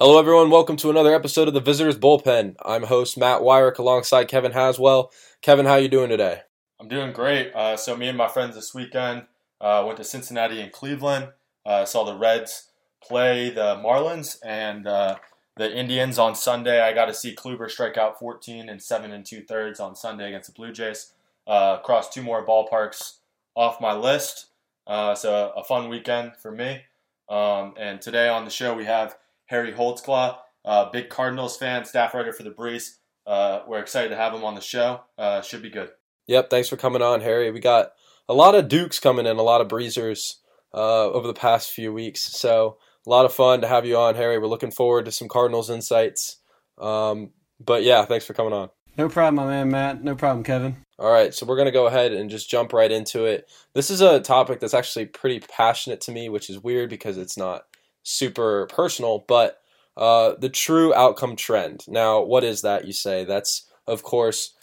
Hello, 0.00 0.16
everyone. 0.16 0.48
Welcome 0.48 0.76
to 0.76 0.90
another 0.90 1.12
episode 1.12 1.48
of 1.48 1.54
the 1.54 1.60
Visitors 1.60 1.98
Bullpen. 1.98 2.54
I'm 2.64 2.84
host 2.84 3.18
Matt 3.18 3.40
Weyrich 3.40 3.78
alongside 3.78 4.28
Kevin 4.28 4.52
Haswell. 4.52 5.10
Kevin, 5.42 5.66
how 5.66 5.74
you 5.74 5.88
doing 5.88 6.08
today? 6.08 6.42
I'm 6.78 6.86
doing 6.86 7.12
great. 7.12 7.52
Uh, 7.52 7.76
so 7.76 7.96
me 7.96 8.06
and 8.06 8.16
my 8.16 8.28
friends 8.28 8.54
this 8.54 8.72
weekend 8.72 9.24
uh, 9.60 9.82
went 9.84 9.96
to 9.96 10.04
Cincinnati 10.04 10.60
and 10.60 10.70
Cleveland. 10.70 11.30
Uh, 11.66 11.84
saw 11.84 12.04
the 12.04 12.16
Reds 12.16 12.70
play 13.02 13.50
the 13.50 13.74
Marlins 13.74 14.38
and 14.46 14.86
uh, 14.86 15.16
the 15.56 15.76
Indians 15.76 16.16
on 16.16 16.36
Sunday. 16.36 16.80
I 16.80 16.92
got 16.92 17.06
to 17.06 17.14
see 17.14 17.34
Kluber 17.34 17.68
strike 17.68 17.96
out 17.96 18.20
14 18.20 18.68
and 18.68 18.80
seven 18.80 19.10
and 19.10 19.26
two 19.26 19.42
thirds 19.42 19.80
on 19.80 19.96
Sunday 19.96 20.28
against 20.28 20.46
the 20.46 20.54
Blue 20.54 20.70
Jays. 20.70 21.12
Uh, 21.44 21.78
crossed 21.78 22.12
two 22.12 22.22
more 22.22 22.46
ballparks 22.46 23.14
off 23.56 23.80
my 23.80 23.94
list. 23.94 24.46
Uh, 24.86 25.16
so 25.16 25.52
a 25.56 25.64
fun 25.64 25.88
weekend 25.88 26.36
for 26.36 26.52
me. 26.52 26.82
Um, 27.28 27.74
and 27.76 28.00
today 28.00 28.28
on 28.28 28.44
the 28.44 28.50
show 28.52 28.74
we 28.74 28.84
have 28.84 29.16
Harry 29.48 29.72
Holtzclaw, 29.72 30.38
uh, 30.64 30.90
big 30.90 31.08
Cardinals 31.10 31.56
fan, 31.56 31.84
staff 31.84 32.14
writer 32.14 32.32
for 32.32 32.44
the 32.44 32.50
Breeze. 32.50 32.98
Uh, 33.26 33.60
we're 33.66 33.80
excited 33.80 34.08
to 34.08 34.16
have 34.16 34.32
him 34.32 34.44
on 34.44 34.54
the 34.54 34.60
show. 34.60 35.02
Uh, 35.18 35.42
should 35.42 35.60
be 35.60 35.70
good. 35.70 35.90
Yep, 36.26 36.50
thanks 36.50 36.68
for 36.68 36.76
coming 36.76 37.02
on, 37.02 37.20
Harry. 37.20 37.50
We 37.50 37.60
got 37.60 37.92
a 38.28 38.34
lot 38.34 38.54
of 38.54 38.68
Dukes 38.68 39.00
coming 39.00 39.26
in, 39.26 39.36
a 39.36 39.42
lot 39.42 39.60
of 39.60 39.68
Breezers 39.68 40.36
uh, 40.72 41.06
over 41.10 41.26
the 41.26 41.34
past 41.34 41.70
few 41.70 41.92
weeks. 41.92 42.20
So 42.20 42.78
a 43.06 43.10
lot 43.10 43.24
of 43.24 43.32
fun 43.32 43.62
to 43.62 43.68
have 43.68 43.86
you 43.86 43.96
on, 43.96 44.14
Harry. 44.14 44.38
We're 44.38 44.46
looking 44.46 44.70
forward 44.70 45.06
to 45.06 45.12
some 45.12 45.28
Cardinals 45.28 45.70
insights. 45.70 46.38
Um, 46.78 47.30
but 47.58 47.82
yeah, 47.82 48.04
thanks 48.04 48.26
for 48.26 48.34
coming 48.34 48.52
on. 48.52 48.70
No 48.96 49.08
problem, 49.08 49.36
my 49.36 49.46
man, 49.46 49.70
Matt. 49.70 50.04
No 50.04 50.14
problem, 50.14 50.44
Kevin. 50.44 50.84
All 50.98 51.10
right, 51.10 51.32
so 51.32 51.46
we're 51.46 51.56
going 51.56 51.66
to 51.66 51.72
go 51.72 51.86
ahead 51.86 52.12
and 52.12 52.28
just 52.28 52.50
jump 52.50 52.72
right 52.72 52.90
into 52.90 53.24
it. 53.24 53.48
This 53.72 53.90
is 53.90 54.00
a 54.00 54.20
topic 54.20 54.58
that's 54.58 54.74
actually 54.74 55.06
pretty 55.06 55.40
passionate 55.40 56.00
to 56.02 56.12
me, 56.12 56.28
which 56.28 56.50
is 56.50 56.58
weird 56.58 56.90
because 56.90 57.16
it's 57.16 57.36
not 57.36 57.62
super 58.02 58.66
personal, 58.66 59.24
but 59.26 59.60
uh, 59.96 60.34
the 60.38 60.48
true 60.48 60.94
outcome 60.94 61.36
trend. 61.36 61.84
Now, 61.88 62.22
what 62.22 62.44
is 62.44 62.62
that, 62.62 62.86
you 62.86 62.92
say? 62.92 63.24
That's, 63.24 63.68
of 63.86 64.02
course, 64.02 64.54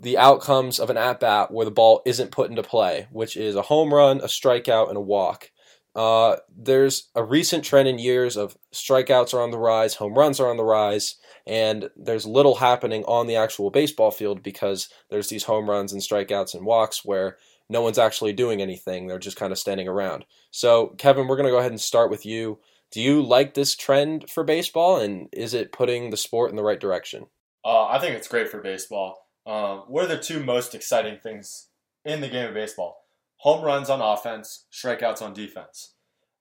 the 0.00 0.18
outcomes 0.18 0.78
of 0.78 0.90
an 0.90 0.96
at 0.96 1.20
bat 1.20 1.50
where 1.50 1.64
the 1.64 1.70
ball 1.70 2.02
isn't 2.04 2.30
put 2.30 2.50
into 2.50 2.62
play, 2.62 3.08
which 3.10 3.36
is 3.36 3.56
a 3.56 3.62
home 3.62 3.92
run, 3.92 4.18
a 4.20 4.26
strikeout, 4.26 4.88
and 4.88 4.96
a 4.96 5.00
walk. 5.00 5.50
Uh, 5.94 6.36
there's 6.56 7.08
a 7.14 7.22
recent 7.22 7.64
trend 7.64 7.86
in 7.86 7.98
years 7.98 8.36
of 8.36 8.56
strikeouts 8.72 9.32
are 9.32 9.40
on 9.40 9.52
the 9.52 9.58
rise, 9.58 9.94
home 9.94 10.14
runs 10.14 10.40
are 10.40 10.50
on 10.50 10.56
the 10.56 10.64
rise, 10.64 11.16
and 11.46 11.88
there's 11.96 12.26
little 12.26 12.56
happening 12.56 13.04
on 13.04 13.26
the 13.26 13.36
actual 13.36 13.70
baseball 13.70 14.10
field 14.10 14.42
because 14.42 14.88
there's 15.10 15.28
these 15.28 15.44
home 15.44 15.70
runs 15.70 15.92
and 15.92 16.02
strikeouts 16.02 16.54
and 16.54 16.66
walks 16.66 17.04
where 17.04 17.36
no 17.68 17.80
one's 17.80 17.98
actually 17.98 18.32
doing 18.32 18.60
anything. 18.60 19.06
They're 19.06 19.18
just 19.18 19.36
kind 19.36 19.52
of 19.52 19.58
standing 19.58 19.86
around. 19.86 20.24
So, 20.50 20.88
Kevin, 20.98 21.28
we're 21.28 21.36
going 21.36 21.46
to 21.46 21.52
go 21.52 21.58
ahead 21.58 21.70
and 21.70 21.80
start 21.80 22.10
with 22.10 22.26
you. 22.26 22.58
Do 22.94 23.02
you 23.02 23.24
like 23.24 23.54
this 23.54 23.74
trend 23.74 24.30
for 24.30 24.44
baseball, 24.44 25.00
and 25.00 25.28
is 25.32 25.52
it 25.52 25.72
putting 25.72 26.10
the 26.10 26.16
sport 26.16 26.50
in 26.50 26.56
the 26.56 26.62
right 26.62 26.78
direction? 26.78 27.26
Uh, 27.64 27.86
I 27.86 27.98
think 27.98 28.14
it's 28.14 28.28
great 28.28 28.48
for 28.48 28.60
baseball. 28.60 29.26
Um, 29.44 29.82
what 29.88 30.04
are 30.04 30.14
the 30.14 30.16
two 30.16 30.38
most 30.38 30.76
exciting 30.76 31.18
things 31.20 31.70
in 32.04 32.20
the 32.20 32.28
game 32.28 32.46
of 32.46 32.54
baseball? 32.54 32.98
Home 33.38 33.64
runs 33.64 33.90
on 33.90 34.00
offense, 34.00 34.66
strikeouts 34.72 35.20
on 35.20 35.34
defense. 35.34 35.94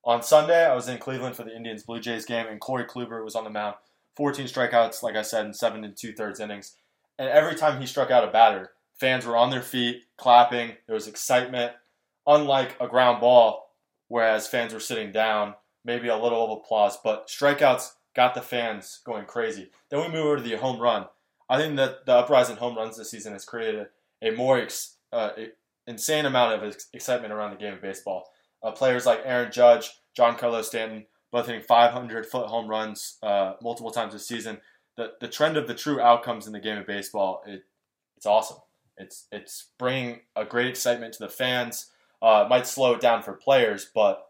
On 0.05 0.21
Sunday, 0.21 0.63
I 0.63 0.75
was 0.75 0.87
in 0.87 0.99
Cleveland 0.99 1.35
for 1.35 1.43
the 1.43 1.55
Indians 1.55 1.81
Blue 1.81 1.99
Jays 1.99 2.23
game, 2.23 2.45
and 2.45 2.61
Corey 2.61 2.85
Kluber 2.85 3.23
was 3.23 3.33
on 3.33 3.45
the 3.45 3.49
mound. 3.49 3.77
14 4.15 4.45
strikeouts, 4.45 5.01
like 5.01 5.15
I 5.15 5.23
said, 5.23 5.47
in 5.47 5.55
seven 5.55 5.83
and 5.83 5.97
two 5.97 6.13
thirds 6.13 6.39
innings. 6.39 6.75
And 7.17 7.29
every 7.29 7.55
time 7.55 7.81
he 7.81 7.87
struck 7.87 8.11
out 8.11 8.27
a 8.27 8.31
batter, 8.31 8.73
fans 8.99 9.25
were 9.25 9.37
on 9.37 9.49
their 9.49 9.63
feet, 9.63 10.03
clapping. 10.19 10.73
There 10.85 10.93
was 10.93 11.07
excitement. 11.07 11.71
Unlike 12.27 12.75
a 12.79 12.87
ground 12.87 13.21
ball, 13.21 13.71
whereas 14.07 14.45
fans 14.45 14.71
were 14.71 14.79
sitting 14.79 15.11
down, 15.11 15.55
maybe 15.85 16.07
a 16.07 16.17
little 16.17 16.45
of 16.45 16.59
applause, 16.59 16.97
but 17.03 17.27
strikeouts 17.27 17.93
got 18.15 18.35
the 18.35 18.41
fans 18.41 18.99
going 19.05 19.25
crazy. 19.25 19.71
Then 19.89 20.01
we 20.01 20.07
move 20.07 20.25
over 20.25 20.37
to 20.37 20.43
the 20.43 20.57
home 20.57 20.79
run. 20.79 21.05
I 21.49 21.57
think 21.57 21.75
that 21.77 22.05
the 22.05 22.13
uprising 22.13 22.57
home 22.57 22.75
runs 22.75 22.97
this 22.97 23.11
season 23.11 23.33
has 23.33 23.45
created 23.45 23.87
a 24.21 24.31
more 24.31 24.59
ex, 24.59 24.97
uh, 25.11 25.31
insane 25.87 26.25
amount 26.25 26.53
of 26.53 26.69
ex- 26.69 26.87
excitement 26.93 27.33
around 27.33 27.51
the 27.51 27.57
game 27.57 27.73
of 27.73 27.81
baseball. 27.81 28.31
Uh, 28.61 28.71
players 28.71 29.05
like 29.05 29.21
Aaron 29.25 29.51
Judge, 29.51 29.91
Giancarlo 30.17 30.63
Stanton, 30.63 31.05
both 31.31 31.47
hitting 31.47 31.61
500 31.61 32.25
foot 32.25 32.47
home 32.47 32.67
runs 32.67 33.17
uh, 33.23 33.53
multiple 33.61 33.91
times 33.91 34.13
this 34.13 34.27
season. 34.27 34.59
The, 34.95 35.13
the 35.19 35.27
trend 35.27 35.57
of 35.57 35.67
the 35.67 35.73
true 35.73 35.99
outcomes 35.99 36.47
in 36.47 36.53
the 36.53 36.59
game 36.59 36.77
of 36.77 36.87
baseball, 36.87 37.43
it, 37.45 37.63
it's 38.15 38.25
awesome. 38.25 38.57
It's 38.95 39.25
it's 39.31 39.71
bringing 39.79 40.21
a 40.35 40.45
great 40.45 40.67
excitement 40.67 41.13
to 41.15 41.23
the 41.23 41.29
fans. 41.29 41.89
Uh, 42.21 42.43
it 42.45 42.49
might 42.49 42.67
slow 42.67 42.93
it 42.93 43.01
down 43.01 43.23
for 43.23 43.33
players, 43.33 43.89
but 43.93 44.27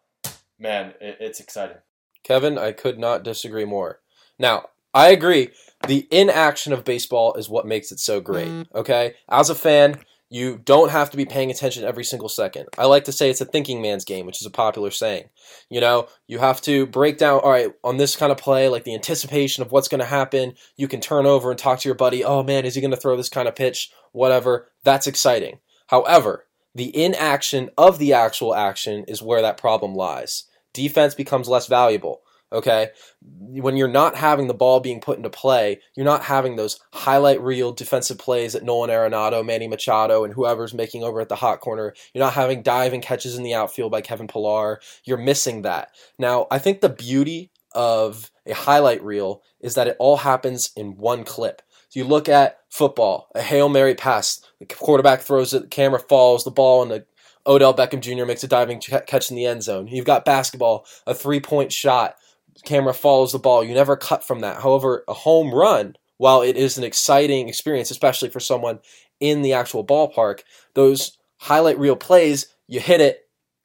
man, 0.64 0.94
it, 1.00 1.18
it's 1.20 1.40
exciting. 1.40 1.78
Kevin, 2.24 2.58
I 2.58 2.72
could 2.72 2.98
not 2.98 3.24
disagree 3.24 3.66
more. 3.66 4.00
Now, 4.40 4.70
I 4.94 5.10
agree. 5.10 5.50
The 5.88 6.08
inaction 6.10 6.72
of 6.74 6.86
baseball 6.86 7.34
is 7.36 7.50
what 7.50 7.68
makes 7.68 7.92
it 7.92 8.00
so 8.00 8.22
great. 8.22 8.48
Mm. 8.48 8.68
Okay? 8.74 9.16
As 9.30 9.50
a 9.50 9.56
fan, 9.56 10.00
you 10.30 10.60
don't 10.64 10.90
have 10.90 11.12
to 11.12 11.18
be 11.18 11.26
paying 11.26 11.52
attention 11.52 11.84
every 11.84 12.04
single 12.04 12.30
second. 12.30 12.68
I 12.78 12.86
like 12.86 13.04
to 13.04 13.12
say 13.12 13.30
it's 13.30 13.42
a 13.42 13.46
thinking 13.46 13.82
man's 13.82 14.06
game, 14.06 14.26
which 14.26 14.42
is 14.42 14.48
a 14.48 14.52
popular 14.52 14.90
saying. 14.90 15.26
You 15.70 15.82
know, 15.82 16.08
you 16.28 16.40
have 16.40 16.62
to 16.62 16.88
break 16.88 17.18
down, 17.18 17.42
all 17.42 17.52
right, 17.52 17.72
on 17.84 17.98
this 17.98 18.16
kind 18.16 18.32
of 18.32 18.38
play, 18.38 18.70
like 18.70 18.84
the 18.84 18.96
anticipation 18.96 19.62
of 19.62 19.72
what's 19.72 19.88
going 19.88 20.00
to 20.00 20.06
happen, 20.06 20.54
you 20.78 20.88
can 20.88 21.02
turn 21.02 21.26
over 21.26 21.52
and 21.52 21.60
talk 21.60 21.80
to 21.80 21.90
your 21.90 21.96
buddy, 21.96 22.24
oh 22.24 22.42
man, 22.42 22.66
is 22.66 22.74
he 22.74 22.82
going 22.82 22.92
to 22.92 22.98
throw 22.98 23.18
this 23.18 23.30
kind 23.30 23.48
of 23.48 23.56
pitch? 23.56 23.92
Whatever. 24.12 24.70
That's 24.84 25.08
exciting. 25.08 25.60
However, 25.88 26.46
the 26.74 26.96
inaction 26.98 27.70
of 27.78 28.00
the 28.00 28.14
actual 28.14 28.56
action 28.56 29.06
is 29.08 29.22
where 29.22 29.42
that 29.42 29.58
problem 29.58 29.94
lies. 29.94 30.46
Defense 30.74 31.16
becomes 31.16 31.48
less 31.48 31.68
valuable. 31.68 32.22
Okay, 32.52 32.90
when 33.22 33.78
you're 33.78 33.88
not 33.88 34.16
having 34.16 34.46
the 34.46 34.54
ball 34.54 34.80
being 34.80 35.02
put 35.02 35.18
into 35.18 35.30
play, 35.30 35.80
you're 35.96 36.06
not 36.06 36.22
having 36.22 36.56
those 36.56 36.80
highlight 36.94 37.42
reel 37.42 37.72
defensive 37.72 38.20
plays 38.20 38.54
that 38.54 38.64
Nolan 38.64 38.92
Arenado, 38.92 39.44
Manny 39.44 39.68
Machado, 39.68 40.24
and 40.24 40.36
whoever's 40.36 40.72
making 40.72 41.04
over 41.04 41.20
at 41.20 41.30
the 41.30 41.36
hot 41.36 41.62
corner. 41.62 41.96
You're 42.14 42.24
not 42.24 42.34
having 42.34 42.62
diving 42.62 43.02
catches 43.02 43.36
in 43.36 43.42
the 43.42 43.56
outfield 43.56 43.92
by 43.92 44.02
Kevin 44.02 44.28
Pillar. 44.28 44.80
You're 45.04 45.18
missing 45.18 45.64
that. 45.64 45.90
Now, 46.20 46.46
I 46.52 46.60
think 46.60 46.82
the 46.82 46.90
beauty 46.90 47.50
of 47.74 48.30
a 48.46 48.54
highlight 48.54 49.04
reel 49.04 49.42
is 49.60 49.74
that 49.74 49.88
it 49.88 49.98
all 49.98 50.18
happens 50.18 50.72
in 50.76 50.98
one 50.98 51.24
clip. 51.24 51.64
You 51.92 52.04
look 52.04 52.28
at 52.28 52.60
football, 52.70 53.30
a 53.36 53.42
Hail 53.42 53.70
Mary 53.70 53.94
pass, 53.94 54.42
the 54.60 54.66
quarterback 54.66 55.22
throws 55.22 55.54
it, 55.54 55.62
the 55.62 55.68
camera 55.68 56.00
falls, 56.00 56.44
the 56.44 56.52
ball, 56.52 56.82
and 56.82 56.92
the 56.92 57.06
Odell 57.46 57.74
Beckham 57.74 58.00
Jr. 58.00 58.26
makes 58.26 58.44
a 58.44 58.48
diving 58.48 58.80
catch 58.80 59.30
in 59.30 59.36
the 59.36 59.46
end 59.46 59.64
zone. 59.64 59.88
You've 59.88 60.06
got 60.06 60.26
basketball, 60.26 60.86
a 61.06 61.14
three 61.14 61.40
point 61.40 61.72
shot, 61.72 62.16
camera 62.64 62.94
follows 62.94 63.32
the 63.32 63.40
ball. 63.40 63.64
You 63.64 63.74
never 63.74 63.96
cut 63.96 64.24
from 64.24 64.40
that. 64.42 64.62
However, 64.62 65.04
a 65.08 65.14
home 65.14 65.54
run, 65.54 65.96
while 66.18 66.42
it 66.42 66.56
is 66.56 66.78
an 66.78 66.84
exciting 66.84 67.50
experience, 67.50 67.92
especially 67.92 68.30
for 68.30 68.40
someone 68.40 68.80
in 69.20 69.42
the 69.42 69.54
actual 69.54 69.86
ballpark, 69.86 70.42
those 70.74 71.18
highlight 71.38 71.80
reel 71.80 71.96
plays, 71.96 72.48
you 72.68 72.80
hit 72.80 73.02
it, 73.02 73.23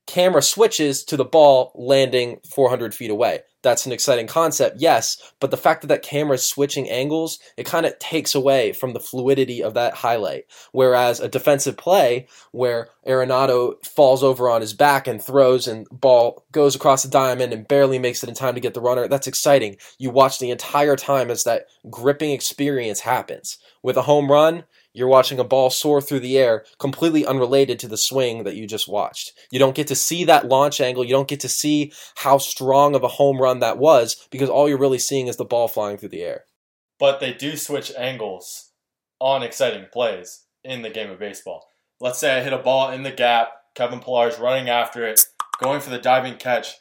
camera 0.09 0.43
switches 0.43 1.05
to 1.05 1.17
the 1.17 1.25
ball 1.25 1.71
landing 1.75 2.41
400 2.51 2.95
feet 2.95 3.11
away. 3.11 3.41
That's 3.61 3.87
an 3.87 3.93
exciting 3.93 4.27
concept, 4.27 4.81
yes, 4.81 5.33
but 5.41 5.51
the 5.51 5.57
fact 5.57 5.83
that 5.83 5.89
that 5.89 6.03
camera 6.03 6.37
is 6.37 6.45
switching 6.45 6.89
angles, 6.89 7.39
it 7.57 7.67
kind 7.67 7.85
of 7.85 7.99
takes 7.99 8.35
away 8.35 8.73
from 8.73 8.93
the 8.95 9.01
fluidity 9.01 9.63
of 9.63 9.75
that 9.75 9.95
highlight. 9.95 10.47
Whereas 10.73 11.21
a 11.21 11.29
defensive 11.29 11.77
play 11.77 12.29
where 12.53 12.89
Arenado 13.07 13.85
falls 13.85 14.23
over 14.23 14.49
on 14.49 14.61
his 14.61 14.75
back 14.75 15.07
and 15.07 15.23
throws 15.23 15.69
and 15.69 15.87
ball 15.91 16.45
goes 16.53 16.75
across 16.75 17.03
the 17.03 17.11
diamond 17.11 17.53
and 17.53 17.69
barely 17.69 17.99
makes 17.99 18.23
it 18.23 18.29
in 18.29 18.35
time 18.35 18.55
to 18.55 18.61
get 18.61 18.75
the 18.75 18.81
runner, 18.81 19.09
that's 19.09 19.27
exciting. 19.27 19.77
You 19.99 20.11
watch 20.11 20.39
the 20.39 20.51
entire 20.51 20.97
time 20.97 21.31
as 21.31 21.45
that 21.45 21.67
gripping 21.91 22.31
experience 22.31 23.01
happens. 23.01 23.59
With 23.83 23.97
a 23.97 24.03
home 24.03 24.31
run, 24.31 24.65
you're 24.93 25.09
watching 25.09 25.38
a 25.38 25.44
ball 25.44 25.71
soar 25.71 26.00
through 26.00 26.21
the 26.21 26.38
air, 26.38 26.65
completely 26.78 27.25
unrelated 27.25 27.78
to 27.78 27.88
the 27.88 27.97
swing 27.97 28.44
that 28.44 28.56
you 28.56 28.66
just 28.66 28.88
watched. 28.88 29.32
You 29.50 29.59
don't 29.59 29.75
get 29.75 29.87
to 29.88 29.94
see 29.94 30.25
that 30.25 30.49
launch 30.49 30.81
angle. 30.81 31.04
You 31.04 31.10
don't 31.10 31.28
get 31.28 31.41
to 31.41 31.49
see 31.49 31.93
how 32.16 32.38
strong 32.38 32.94
of 32.94 33.04
a 33.04 33.09
home 33.09 33.41
run 33.41 33.60
that 33.60 33.78
was 33.78 34.27
because 34.31 34.48
all 34.48 34.69
you're 34.69 34.78
really 34.78 34.98
seeing 34.98 35.27
is 35.27 35.37
the 35.37 35.44
ball 35.44 35.69
flying 35.69 35.98
through 35.98 36.09
the 36.10 36.22
air. 36.22 36.45
But 36.98 37.21
they 37.21 37.33
do 37.33 37.57
switch 37.57 37.92
angles 37.97 38.72
on 39.21 39.42
exciting 39.42 39.86
plays 39.92 40.47
in 40.65 40.83
the 40.83 40.91
game 40.91 41.10
of 41.10 41.18
baseball. 41.18 41.71
Let's 42.01 42.18
say 42.18 42.36
I 42.36 42.42
hit 42.42 42.53
a 42.53 42.59
ball 42.59 42.91
in 42.91 43.03
the 43.03 43.13
gap, 43.13 43.51
Kevin 43.74 44.01
Pillar's 44.01 44.39
running 44.39 44.68
after 44.68 45.07
it, 45.07 45.21
going 45.60 45.80
for 45.80 45.91
the 45.91 45.98
diving 45.98 46.36
catch. 46.36 46.74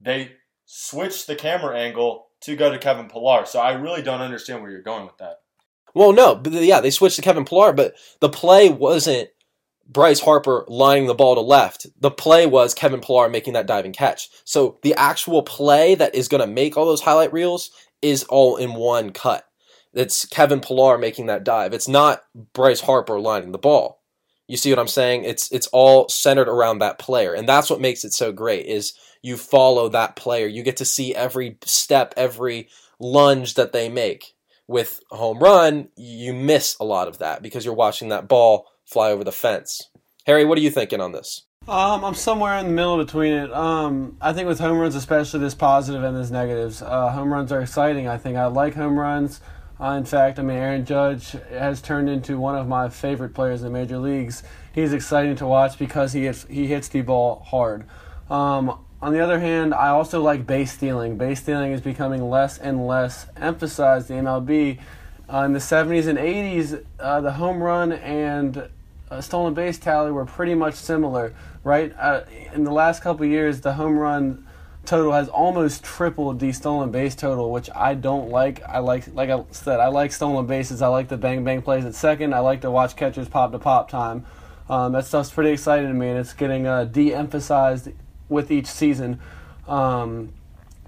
They 0.00 0.32
switch 0.64 1.26
the 1.26 1.36
camera 1.36 1.78
angle 1.78 2.28
to 2.42 2.56
go 2.56 2.70
to 2.70 2.78
Kevin 2.78 3.08
Pillar. 3.08 3.44
So 3.44 3.58
I 3.58 3.72
really 3.72 4.02
don't 4.02 4.20
understand 4.20 4.62
where 4.62 4.70
you're 4.70 4.82
going 4.82 5.04
with 5.04 5.18
that. 5.18 5.39
Well, 5.94 6.12
no, 6.12 6.36
but 6.36 6.52
yeah, 6.52 6.80
they 6.80 6.90
switched 6.90 7.16
to 7.16 7.22
Kevin 7.22 7.44
Pillar, 7.44 7.72
but 7.72 7.94
the 8.20 8.28
play 8.28 8.68
wasn't 8.68 9.30
Bryce 9.88 10.20
Harper 10.20 10.64
lining 10.68 11.06
the 11.06 11.14
ball 11.14 11.34
to 11.34 11.40
left. 11.40 11.86
The 11.98 12.12
play 12.12 12.46
was 12.46 12.74
Kevin 12.74 13.00
Pillar 13.00 13.28
making 13.28 13.54
that 13.54 13.66
diving 13.66 13.92
catch. 13.92 14.28
So 14.44 14.78
the 14.82 14.94
actual 14.94 15.42
play 15.42 15.96
that 15.96 16.14
is 16.14 16.28
going 16.28 16.40
to 16.40 16.46
make 16.46 16.76
all 16.76 16.86
those 16.86 17.02
highlight 17.02 17.32
reels 17.32 17.70
is 18.00 18.22
all 18.24 18.56
in 18.56 18.74
one 18.74 19.10
cut. 19.10 19.44
It's 19.92 20.24
Kevin 20.24 20.60
Pillar 20.60 20.96
making 20.96 21.26
that 21.26 21.42
dive. 21.42 21.74
It's 21.74 21.88
not 21.88 22.22
Bryce 22.52 22.80
Harper 22.80 23.18
lining 23.18 23.50
the 23.50 23.58
ball. 23.58 24.00
You 24.46 24.56
see 24.56 24.70
what 24.70 24.78
I'm 24.78 24.88
saying? 24.88 25.24
It's 25.24 25.50
it's 25.52 25.68
all 25.68 26.08
centered 26.08 26.48
around 26.48 26.78
that 26.78 26.98
player, 26.98 27.34
and 27.34 27.48
that's 27.48 27.70
what 27.70 27.80
makes 27.80 28.04
it 28.04 28.12
so 28.12 28.32
great. 28.32 28.66
Is 28.66 28.94
you 29.22 29.36
follow 29.36 29.88
that 29.88 30.16
player. 30.16 30.46
You 30.46 30.62
get 30.62 30.78
to 30.78 30.84
see 30.84 31.14
every 31.14 31.58
step, 31.64 32.14
every 32.16 32.68
lunge 32.98 33.54
that 33.54 33.72
they 33.72 33.88
make. 33.88 34.34
With 34.70 35.00
a 35.10 35.16
home 35.16 35.40
run, 35.40 35.88
you 35.96 36.32
miss 36.32 36.76
a 36.78 36.84
lot 36.84 37.08
of 37.08 37.18
that 37.18 37.42
because 37.42 37.64
you're 37.64 37.74
watching 37.74 38.10
that 38.10 38.28
ball 38.28 38.68
fly 38.84 39.10
over 39.10 39.24
the 39.24 39.32
fence. 39.32 39.88
Harry, 40.28 40.44
what 40.44 40.56
are 40.58 40.60
you 40.60 40.70
thinking 40.70 41.00
on 41.00 41.10
this? 41.10 41.42
Um, 41.66 42.04
I'm 42.04 42.14
somewhere 42.14 42.56
in 42.56 42.66
the 42.66 42.72
middle 42.72 42.96
between 42.96 43.32
it. 43.32 43.52
Um, 43.52 44.16
I 44.20 44.32
think 44.32 44.46
with 44.46 44.60
home 44.60 44.78
runs, 44.78 44.94
especially, 44.94 45.40
there's 45.40 45.56
positive 45.56 46.04
and 46.04 46.16
there's 46.16 46.30
negatives. 46.30 46.82
Uh, 46.82 47.10
home 47.10 47.32
runs 47.32 47.50
are 47.50 47.60
exciting. 47.60 48.06
I 48.06 48.16
think 48.16 48.36
I 48.36 48.46
like 48.46 48.76
home 48.76 48.96
runs. 48.96 49.40
Uh, 49.80 49.96
in 49.98 50.04
fact, 50.04 50.38
I 50.38 50.42
mean, 50.42 50.56
Aaron 50.56 50.84
Judge 50.84 51.32
has 51.50 51.82
turned 51.82 52.08
into 52.08 52.38
one 52.38 52.54
of 52.54 52.68
my 52.68 52.88
favorite 52.88 53.34
players 53.34 53.62
in 53.62 53.72
the 53.72 53.76
major 53.76 53.98
leagues. 53.98 54.44
He's 54.72 54.92
exciting 54.92 55.34
to 55.34 55.48
watch 55.48 55.80
because 55.80 56.12
he 56.12 56.26
hits, 56.26 56.46
he 56.48 56.68
hits 56.68 56.86
the 56.86 57.00
ball 57.00 57.44
hard. 57.44 57.86
Um, 58.30 58.78
on 59.02 59.12
the 59.12 59.20
other 59.20 59.40
hand, 59.40 59.72
I 59.72 59.88
also 59.88 60.20
like 60.20 60.46
base 60.46 60.72
stealing. 60.72 61.16
Base 61.16 61.40
stealing 61.40 61.72
is 61.72 61.80
becoming 61.80 62.28
less 62.28 62.58
and 62.58 62.86
less 62.86 63.26
emphasized 63.36 64.10
in 64.10 64.24
MLB. 64.24 64.78
Uh, 65.32 65.44
in 65.44 65.52
the 65.52 65.58
70s 65.58 66.06
and 66.06 66.18
80s, 66.18 66.84
uh, 66.98 67.20
the 67.20 67.32
home 67.32 67.62
run 67.62 67.92
and 67.92 68.68
uh, 69.10 69.20
stolen 69.20 69.54
base 69.54 69.78
tally 69.78 70.10
were 70.10 70.26
pretty 70.26 70.54
much 70.54 70.74
similar, 70.74 71.32
right? 71.64 71.94
Uh, 71.98 72.22
in 72.52 72.64
the 72.64 72.72
last 72.72 73.02
couple 73.02 73.24
years, 73.24 73.60
the 73.60 73.72
home 73.72 73.96
run 73.96 74.46
total 74.84 75.12
has 75.12 75.28
almost 75.28 75.82
tripled 75.82 76.38
the 76.40 76.52
stolen 76.52 76.90
base 76.90 77.14
total, 77.14 77.50
which 77.50 77.70
I 77.74 77.94
don't 77.94 78.28
like. 78.28 78.62
I 78.68 78.80
like, 78.80 79.12
like 79.14 79.30
I 79.30 79.44
said, 79.50 79.80
I 79.80 79.88
like 79.88 80.12
stolen 80.12 80.46
bases. 80.46 80.82
I 80.82 80.88
like 80.88 81.08
the 81.08 81.16
bang 81.16 81.42
bang 81.44 81.62
plays 81.62 81.84
at 81.84 81.94
second. 81.94 82.34
I 82.34 82.40
like 82.40 82.60
to 82.62 82.70
watch 82.70 82.96
catchers 82.96 83.28
pop 83.28 83.52
to 83.52 83.58
pop 83.58 83.88
time. 83.88 84.26
Um, 84.68 84.92
that 84.92 85.06
stuff's 85.06 85.30
pretty 85.30 85.50
exciting 85.50 85.88
to 85.88 85.94
me, 85.94 86.08
and 86.08 86.18
it's 86.18 86.32
getting 86.32 86.66
uh, 86.66 86.84
de-emphasized 86.84 87.88
with 88.30 88.50
each 88.50 88.66
season. 88.66 89.20
Um, 89.68 90.32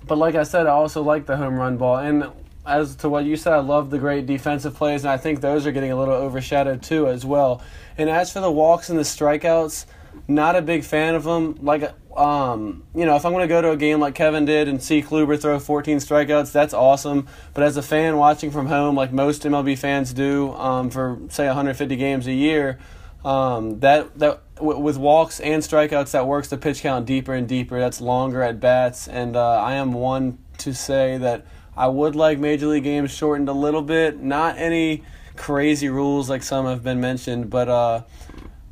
but 0.06 0.18
like 0.18 0.34
I 0.34 0.42
said, 0.44 0.66
I 0.66 0.70
also 0.70 1.02
like 1.02 1.26
the 1.26 1.36
home 1.36 1.54
run 1.54 1.76
ball. 1.76 1.98
And 1.98 2.30
as 2.66 2.96
to 2.96 3.08
what 3.08 3.24
you 3.24 3.36
said, 3.36 3.52
I 3.52 3.58
love 3.58 3.90
the 3.90 3.98
great 3.98 4.26
defensive 4.26 4.74
plays, 4.74 5.04
and 5.04 5.10
I 5.10 5.16
think 5.16 5.40
those 5.40 5.66
are 5.66 5.72
getting 5.72 5.92
a 5.92 5.96
little 5.96 6.14
overshadowed 6.14 6.82
too 6.82 7.08
as 7.08 7.24
well. 7.24 7.62
And 7.98 8.08
as 8.08 8.32
for 8.32 8.40
the 8.40 8.50
walks 8.50 8.88
and 8.88 8.98
the 8.98 9.02
strikeouts, 9.02 9.86
not 10.28 10.56
a 10.56 10.62
big 10.62 10.84
fan 10.84 11.14
of 11.14 11.24
them. 11.24 11.58
Like, 11.62 11.92
um, 12.16 12.84
you 12.94 13.06
know, 13.06 13.16
if 13.16 13.24
I'm 13.24 13.32
going 13.32 13.42
to 13.42 13.48
go 13.48 13.62
to 13.62 13.70
a 13.70 13.76
game 13.76 14.00
like 14.00 14.14
Kevin 14.14 14.44
did 14.44 14.68
and 14.68 14.82
see 14.82 15.02
Kluber 15.02 15.40
throw 15.40 15.58
14 15.58 15.98
strikeouts, 15.98 16.52
that's 16.52 16.74
awesome. 16.74 17.26
But 17.54 17.64
as 17.64 17.76
a 17.76 17.82
fan 17.82 18.16
watching 18.16 18.50
from 18.50 18.66
home, 18.66 18.94
like 18.94 19.12
most 19.12 19.42
MLB 19.42 19.78
fans 19.78 20.12
do, 20.12 20.52
um, 20.52 20.90
for 20.90 21.18
say 21.28 21.46
150 21.46 21.96
games 21.96 22.26
a 22.26 22.32
year, 22.32 22.78
um, 23.24 23.80
that 23.80 24.18
that 24.18 24.42
with 24.62 24.97
walks 24.97 25.41
and 25.41 25.62
strikeouts, 25.62 26.12
that 26.12 26.26
works 26.26 26.49
the 26.49 26.56
pitch 26.56 26.82
count 26.82 27.06
deeper 27.06 27.35
and 27.35 27.49
deeper. 27.49 27.79
That's 27.79 28.00
longer 28.00 28.43
at 28.43 28.61
bats, 28.61 29.09
and 29.09 29.37
uh, 29.37 29.56
I 29.56 29.75
am 29.75 29.93
one 29.93 30.38
to 30.59 30.75
say 30.75 31.19
that 31.19 31.44
I 31.76 31.88
would 31.88 32.14
like 32.14 32.38
major 32.38 32.67
league 32.67 32.85
games 32.85 33.11
shortened 33.11 33.49
a 33.49 33.53
little 33.53 33.82
bit. 33.82 34.20
Not 34.20 34.59
any 34.59 35.03
crazy 35.37 35.88
rules 35.88 36.29
like 36.29 36.43
some 36.43 36.67
have 36.67 36.82
been 36.82 37.00
mentioned, 37.00 37.50
but 37.50 37.69
uh, 37.69 38.03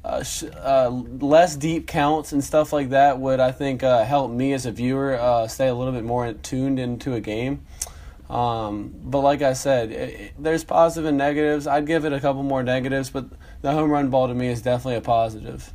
uh, 0.04 0.22
sh- 0.22 0.44
uh, 0.56 0.88
less 0.88 1.56
deep 1.56 1.86
counts 1.86 2.32
and 2.32 2.42
stuff 2.42 2.72
like 2.72 2.90
that 2.90 3.18
would 3.18 3.40
I 3.40 3.52
think 3.52 3.82
uh, 3.82 4.04
help 4.04 4.30
me 4.30 4.52
as 4.52 4.66
a 4.66 4.72
viewer 4.72 5.18
uh, 5.18 5.46
stay 5.48 5.68
a 5.68 5.74
little 5.74 5.92
bit 5.92 6.04
more 6.04 6.32
tuned 6.32 6.78
into 6.78 7.14
a 7.14 7.20
game. 7.20 7.66
Um, 8.28 8.94
but 9.02 9.20
like 9.20 9.42
I 9.42 9.54
said, 9.54 9.90
it, 9.90 10.20
it, 10.20 10.32
there's 10.38 10.62
positive 10.62 11.08
and 11.08 11.18
negatives. 11.18 11.66
I'd 11.66 11.86
give 11.86 12.04
it 12.04 12.12
a 12.12 12.20
couple 12.20 12.44
more 12.44 12.62
negatives, 12.62 13.10
but 13.10 13.26
the 13.60 13.72
home 13.72 13.90
run 13.90 14.08
ball 14.08 14.28
to 14.28 14.34
me 14.34 14.46
is 14.48 14.62
definitely 14.62 14.96
a 14.96 15.00
positive. 15.00 15.72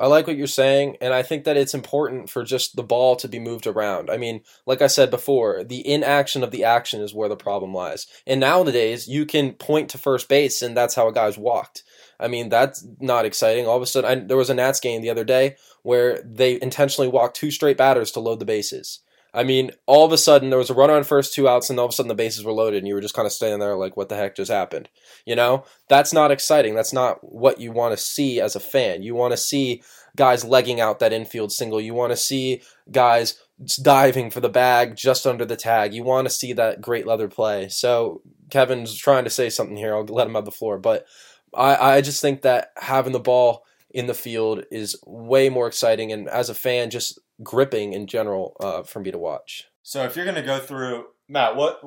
I 0.00 0.06
like 0.06 0.26
what 0.26 0.36
you're 0.36 0.46
saying, 0.46 0.96
and 1.00 1.12
I 1.12 1.22
think 1.22 1.44
that 1.44 1.56
it's 1.56 1.74
important 1.74 2.30
for 2.30 2.44
just 2.44 2.76
the 2.76 2.84
ball 2.84 3.16
to 3.16 3.28
be 3.28 3.40
moved 3.40 3.66
around. 3.66 4.10
I 4.10 4.16
mean, 4.16 4.42
like 4.64 4.80
I 4.80 4.86
said 4.86 5.10
before, 5.10 5.64
the 5.64 5.86
inaction 5.86 6.44
of 6.44 6.52
the 6.52 6.64
action 6.64 7.00
is 7.00 7.12
where 7.12 7.28
the 7.28 7.36
problem 7.36 7.74
lies. 7.74 8.06
And 8.26 8.38
nowadays, 8.38 9.08
you 9.08 9.26
can 9.26 9.52
point 9.52 9.90
to 9.90 9.98
first 9.98 10.28
base, 10.28 10.62
and 10.62 10.76
that's 10.76 10.94
how 10.94 11.08
a 11.08 11.12
guy's 11.12 11.36
walked. 11.36 11.82
I 12.20 12.28
mean, 12.28 12.48
that's 12.48 12.86
not 13.00 13.24
exciting. 13.24 13.66
All 13.66 13.76
of 13.76 13.82
a 13.82 13.86
sudden, 13.86 14.10
I, 14.10 14.24
there 14.24 14.36
was 14.36 14.50
a 14.50 14.54
Nats 14.54 14.80
game 14.80 15.02
the 15.02 15.10
other 15.10 15.24
day 15.24 15.56
where 15.82 16.22
they 16.22 16.60
intentionally 16.60 17.08
walked 17.08 17.36
two 17.36 17.50
straight 17.50 17.76
batters 17.76 18.12
to 18.12 18.20
load 18.20 18.38
the 18.38 18.44
bases. 18.44 19.00
I 19.34 19.44
mean, 19.44 19.72
all 19.86 20.06
of 20.06 20.12
a 20.12 20.18
sudden 20.18 20.50
there 20.50 20.58
was 20.58 20.70
a 20.70 20.74
runner 20.74 20.94
on 20.94 21.04
first 21.04 21.34
two 21.34 21.48
outs, 21.48 21.68
and 21.68 21.78
all 21.78 21.86
of 21.86 21.90
a 21.90 21.94
sudden 21.94 22.08
the 22.08 22.14
bases 22.14 22.44
were 22.44 22.52
loaded, 22.52 22.78
and 22.78 22.88
you 22.88 22.94
were 22.94 23.00
just 23.00 23.14
kind 23.14 23.26
of 23.26 23.32
standing 23.32 23.60
there 23.60 23.76
like, 23.76 23.96
"What 23.96 24.08
the 24.08 24.16
heck 24.16 24.34
just 24.34 24.50
happened?" 24.50 24.88
You 25.26 25.36
know, 25.36 25.64
that's 25.88 26.12
not 26.12 26.30
exciting. 26.30 26.74
That's 26.74 26.92
not 26.92 27.18
what 27.22 27.60
you 27.60 27.72
want 27.72 27.96
to 27.96 28.02
see 28.02 28.40
as 28.40 28.56
a 28.56 28.60
fan. 28.60 29.02
You 29.02 29.14
want 29.14 29.32
to 29.32 29.36
see 29.36 29.82
guys 30.16 30.44
legging 30.44 30.80
out 30.80 30.98
that 30.98 31.12
infield 31.12 31.52
single. 31.52 31.80
You 31.80 31.94
want 31.94 32.12
to 32.12 32.16
see 32.16 32.62
guys 32.90 33.38
diving 33.82 34.30
for 34.30 34.40
the 34.40 34.48
bag 34.48 34.96
just 34.96 35.26
under 35.26 35.44
the 35.44 35.56
tag. 35.56 35.92
You 35.92 36.04
want 36.04 36.26
to 36.26 36.34
see 36.34 36.52
that 36.54 36.80
great 36.80 37.06
leather 37.06 37.28
play. 37.28 37.68
So 37.68 38.22
Kevin's 38.50 38.94
trying 38.94 39.24
to 39.24 39.30
say 39.30 39.50
something 39.50 39.76
here. 39.76 39.94
I'll 39.94 40.04
let 40.04 40.26
him 40.26 40.34
have 40.34 40.44
the 40.44 40.50
floor, 40.50 40.78
but 40.78 41.06
I, 41.54 41.96
I 41.96 42.00
just 42.00 42.20
think 42.20 42.42
that 42.42 42.72
having 42.76 43.12
the 43.12 43.20
ball 43.20 43.64
in 43.90 44.06
the 44.06 44.14
field 44.14 44.64
is 44.70 44.96
way 45.06 45.48
more 45.48 45.66
exciting, 45.66 46.12
and 46.12 46.28
as 46.28 46.50
a 46.50 46.54
fan, 46.54 46.90
just 46.90 47.18
gripping 47.42 47.92
in 47.92 48.06
general 48.06 48.56
uh, 48.60 48.82
for 48.82 49.00
me 49.00 49.10
to 49.10 49.18
watch. 49.18 49.68
So 49.82 50.04
if 50.04 50.16
you're 50.16 50.24
going 50.24 50.34
to 50.36 50.42
go 50.42 50.58
through 50.58 51.06
Matt, 51.28 51.56
what 51.56 51.80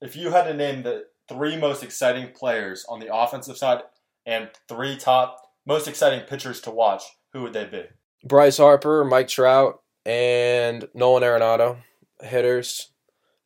if 0.00 0.16
you 0.16 0.30
had 0.30 0.44
to 0.44 0.54
name 0.54 0.82
the 0.82 1.06
three 1.28 1.56
most 1.56 1.82
exciting 1.82 2.32
players 2.32 2.84
on 2.88 3.00
the 3.00 3.14
offensive 3.14 3.56
side 3.56 3.82
and 4.24 4.50
three 4.68 4.96
top 4.96 5.40
most 5.64 5.88
exciting 5.88 6.20
pitchers 6.20 6.60
to 6.62 6.70
watch? 6.70 7.02
Who 7.32 7.42
would 7.42 7.52
they 7.52 7.64
be? 7.64 7.84
Bryce 8.24 8.56
Harper, 8.56 9.04
Mike 9.04 9.28
Trout, 9.28 9.82
and 10.04 10.88
Nolan 10.94 11.22
Arenado, 11.22 11.78
hitters. 12.20 12.90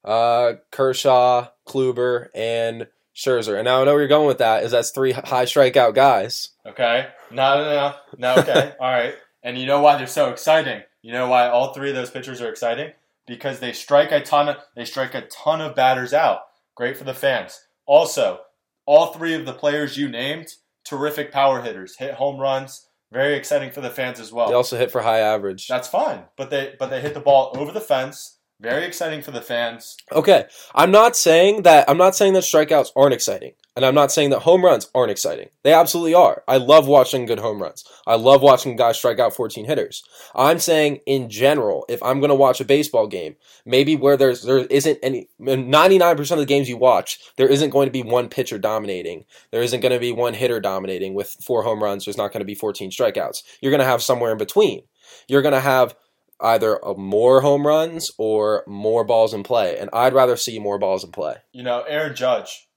Uh, 0.03 0.55
Kershaw, 0.71 1.49
Kluber, 1.69 2.29
and 2.35 2.87
Scherzer. 3.15 3.57
And 3.57 3.65
now 3.65 3.83
I 3.83 3.85
know 3.85 3.93
where 3.93 4.01
you're 4.01 4.09
going 4.09 4.27
with 4.27 4.39
that. 4.39 4.63
Is 4.65 4.71
that's 4.71 4.91
three 4.91 5.13
high 5.13 5.45
strikeout 5.45 5.95
guys? 5.95 6.51
Okay. 6.65 7.07
No, 7.31 7.63
no, 7.63 7.95
no, 8.19 8.35
no. 8.35 8.43
Okay. 8.43 8.73
All 8.81 8.91
right. 8.91 9.15
And 9.43 9.59
you 9.59 9.67
know 9.67 9.81
why 9.81 9.97
they're 9.97 10.07
so 10.07 10.31
exciting? 10.31 10.83
You 11.03 11.13
know 11.13 11.29
why 11.29 11.49
all 11.49 11.73
three 11.73 11.91
of 11.91 11.97
those 11.97 12.11
pitchers 12.11 12.41
are 12.41 12.49
exciting? 12.49 12.93
Because 13.27 13.61
they 13.61 13.73
strike 13.73 14.13
a 14.13 14.21
ton 14.21 14.49
of 14.49 14.57
they 14.75 14.85
strike 14.85 15.15
a 15.15 15.23
ton 15.23 15.61
of 15.61 15.75
batters 15.75 16.13
out. 16.13 16.49
Great 16.75 16.97
for 16.97 17.05
the 17.05 17.15
fans. 17.15 17.67
Also, 17.87 18.41
all 18.87 19.13
three 19.13 19.35
of 19.35 19.47
the 19.47 19.53
players 19.53 19.97
you 19.97 20.09
named, 20.09 20.55
terrific 20.85 21.33
power 21.33 21.63
hitters, 21.63 21.97
hit 21.97 22.15
home 22.15 22.39
runs. 22.41 22.87
Very 23.13 23.35
exciting 23.35 23.73
for 23.73 23.81
the 23.81 23.91
fans 23.91 24.21
as 24.21 24.33
well. 24.33 24.49
They 24.49 24.55
also 24.55 24.79
hit 24.79 24.93
for 24.93 25.03
high 25.03 25.19
average. 25.19 25.67
That's 25.67 25.89
fine, 25.89 26.25
but 26.37 26.51
they 26.51 26.75
but 26.79 26.91
they 26.91 27.01
hit 27.01 27.15
the 27.15 27.21
ball 27.21 27.53
over 27.57 27.73
the 27.73 27.81
fence. 27.81 28.37
Very 28.61 28.85
exciting 28.85 29.23
for 29.23 29.31
the 29.31 29.41
fans. 29.41 29.97
Okay, 30.13 30.45
I'm 30.75 30.91
not 30.91 31.17
saying 31.17 31.63
that 31.63 31.89
I'm 31.89 31.97
not 31.97 32.15
saying 32.15 32.35
that 32.35 32.45
strikeouts 32.45 32.91
aren't 32.95 33.15
exciting, 33.15 33.53
and 33.77 33.85
I'm 33.85 33.95
not 33.95 34.11
saying 34.11 34.31
that 34.31 34.41
home 34.41 34.65
runs 34.65 34.91
aren't 34.95 35.13
exciting. 35.13 35.49
They 35.63 35.73
absolutely 35.73 36.15
are. 36.15 36.43
I 36.49 36.57
love 36.57 36.87
watching 36.87 37.27
good 37.27 37.39
home 37.39 37.63
runs. 37.63 37.85
I 38.07 38.17
love 38.17 38.43
watching 38.43 38.77
guys 38.77 38.99
strike 38.99 39.19
out 39.19 39.35
14 39.35 39.65
hitters. 39.65 40.03
I'm 40.35 40.59
saying 40.59 41.01
in 41.07 41.31
general, 41.31 41.85
if 41.89 42.03
I'm 42.03 42.21
going 42.21 42.31
to 42.31 42.35
watch 42.35 42.61
a 42.61 42.65
baseball 42.65 43.07
game, 43.07 43.37
maybe 43.65 43.97
where 43.97 44.17
there's 44.17 44.43
there 44.43 44.59
isn't 44.59 44.99
any 45.03 45.29
99% 45.41 46.31
of 46.33 46.39
the 46.39 46.47
games 46.47 46.69
you 46.69 46.77
watch, 46.77 47.21
there 47.37 47.49
isn't 47.49 47.71
going 47.71 47.87
to 47.87 47.93
be 47.93 48.03
one 48.03 48.29
pitcher 48.29 48.59
dominating. 48.59 49.25
There 49.51 49.63
isn't 49.63 49.81
going 49.81 49.93
to 49.93 50.01
be 50.01 50.13
one 50.13 50.35
hitter 50.35 50.61
dominating 50.61 51.15
with 51.15 51.37
four 51.41 51.63
home 51.63 51.83
runs. 51.83 52.05
There's 52.05 52.17
not 52.17 52.33
going 52.33 52.41
to 52.41 52.47
be 52.47 52.55
14 52.55 52.91
strikeouts. 52.91 53.43
You're 53.61 53.73
going 53.73 53.81
to 53.81 53.85
have 53.87 54.03
somewhere 54.03 54.33
in 54.33 54.39
between. 54.39 54.83
You're 55.29 55.43
going 55.43 55.55
to 55.55 55.61
have 55.61 55.95
either 56.41 56.85
uh, 56.85 56.95
more 56.95 57.41
home 57.41 57.67
runs 57.67 58.11
or 58.19 58.65
more 58.67 59.05
balls 59.05 59.35
in 59.35 59.43
play. 59.43 59.79
And 59.79 59.91
I'd 59.93 60.15
rather 60.15 60.37
see 60.37 60.59
more 60.59 60.79
balls 60.79 61.05
in 61.05 61.13
play. 61.13 61.37
You 61.53 61.63
know, 61.63 61.83
Aaron 61.83 62.15
Judge, 62.15 62.69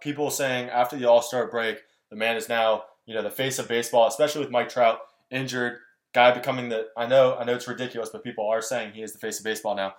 people 0.00 0.30
saying 0.30 0.68
after 0.68 0.96
the 0.96 1.08
All 1.08 1.22
Star 1.22 1.48
break, 1.48 1.78
the 2.10 2.16
man 2.16 2.36
is 2.36 2.48
now, 2.48 2.84
you 3.06 3.14
know, 3.14 3.22
the 3.22 3.30
face 3.30 3.58
of 3.58 3.68
baseball, 3.68 4.06
especially 4.06 4.40
with 4.40 4.50
Mike 4.50 4.68
Trout 4.68 4.98
injured, 5.30 5.78
guy 6.12 6.32
becoming 6.32 6.68
the. 6.68 6.88
I 6.96 7.06
know, 7.06 7.36
I 7.36 7.44
know 7.44 7.54
it's 7.54 7.68
ridiculous, 7.68 8.10
but 8.10 8.24
people 8.24 8.48
are 8.48 8.62
saying 8.62 8.92
he 8.92 9.02
is 9.02 9.12
the 9.12 9.18
face 9.18 9.38
of 9.38 9.44
baseball 9.44 9.74
now. 9.74 9.94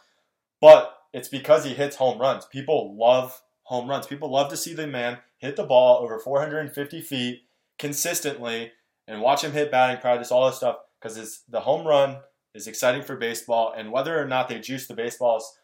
But 0.59 0.95
it's 1.13 1.27
because 1.27 1.65
he 1.65 1.73
hits 1.73 1.95
home 1.97 2.19
runs. 2.19 2.45
People 2.45 2.95
love 2.97 3.41
home 3.63 3.89
runs. 3.89 4.07
People 4.07 4.31
love 4.31 4.49
to 4.49 4.57
see 4.57 4.73
the 4.73 4.87
man 4.87 5.19
hit 5.37 5.55
the 5.55 5.63
ball 5.63 6.03
over 6.03 6.19
450 6.19 7.01
feet 7.01 7.41
consistently 7.79 8.71
and 9.07 9.21
watch 9.21 9.43
him 9.43 9.51
hit 9.51 9.71
batting 9.71 9.99
practice, 9.99 10.31
all 10.31 10.45
this 10.45 10.57
stuff, 10.57 10.77
because 10.99 11.17
it's 11.17 11.43
the 11.49 11.61
home 11.61 11.87
run 11.87 12.17
is 12.53 12.67
exciting 12.67 13.01
for 13.01 13.15
baseball, 13.15 13.73
and 13.75 13.91
whether 13.91 14.21
or 14.21 14.27
not 14.27 14.49
they 14.49 14.59
juice 14.59 14.87
the 14.87 14.93
baseballs 14.93 15.57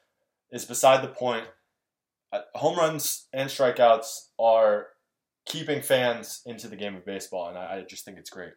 is 0.51 0.65
beside 0.65 1.03
the 1.03 1.07
point. 1.07 1.45
Uh, 2.31 2.39
home 2.55 2.77
runs 2.77 3.27
and 3.33 3.49
strikeouts 3.49 4.29
are 4.39 4.87
keeping 5.45 5.81
fans 5.81 6.41
into 6.45 6.67
the 6.67 6.75
game 6.75 6.95
of 6.95 7.05
baseball, 7.05 7.49
and 7.49 7.57
I, 7.57 7.77
I 7.77 7.85
just 7.87 8.05
think 8.05 8.17
it's 8.17 8.29
great. 8.29 8.51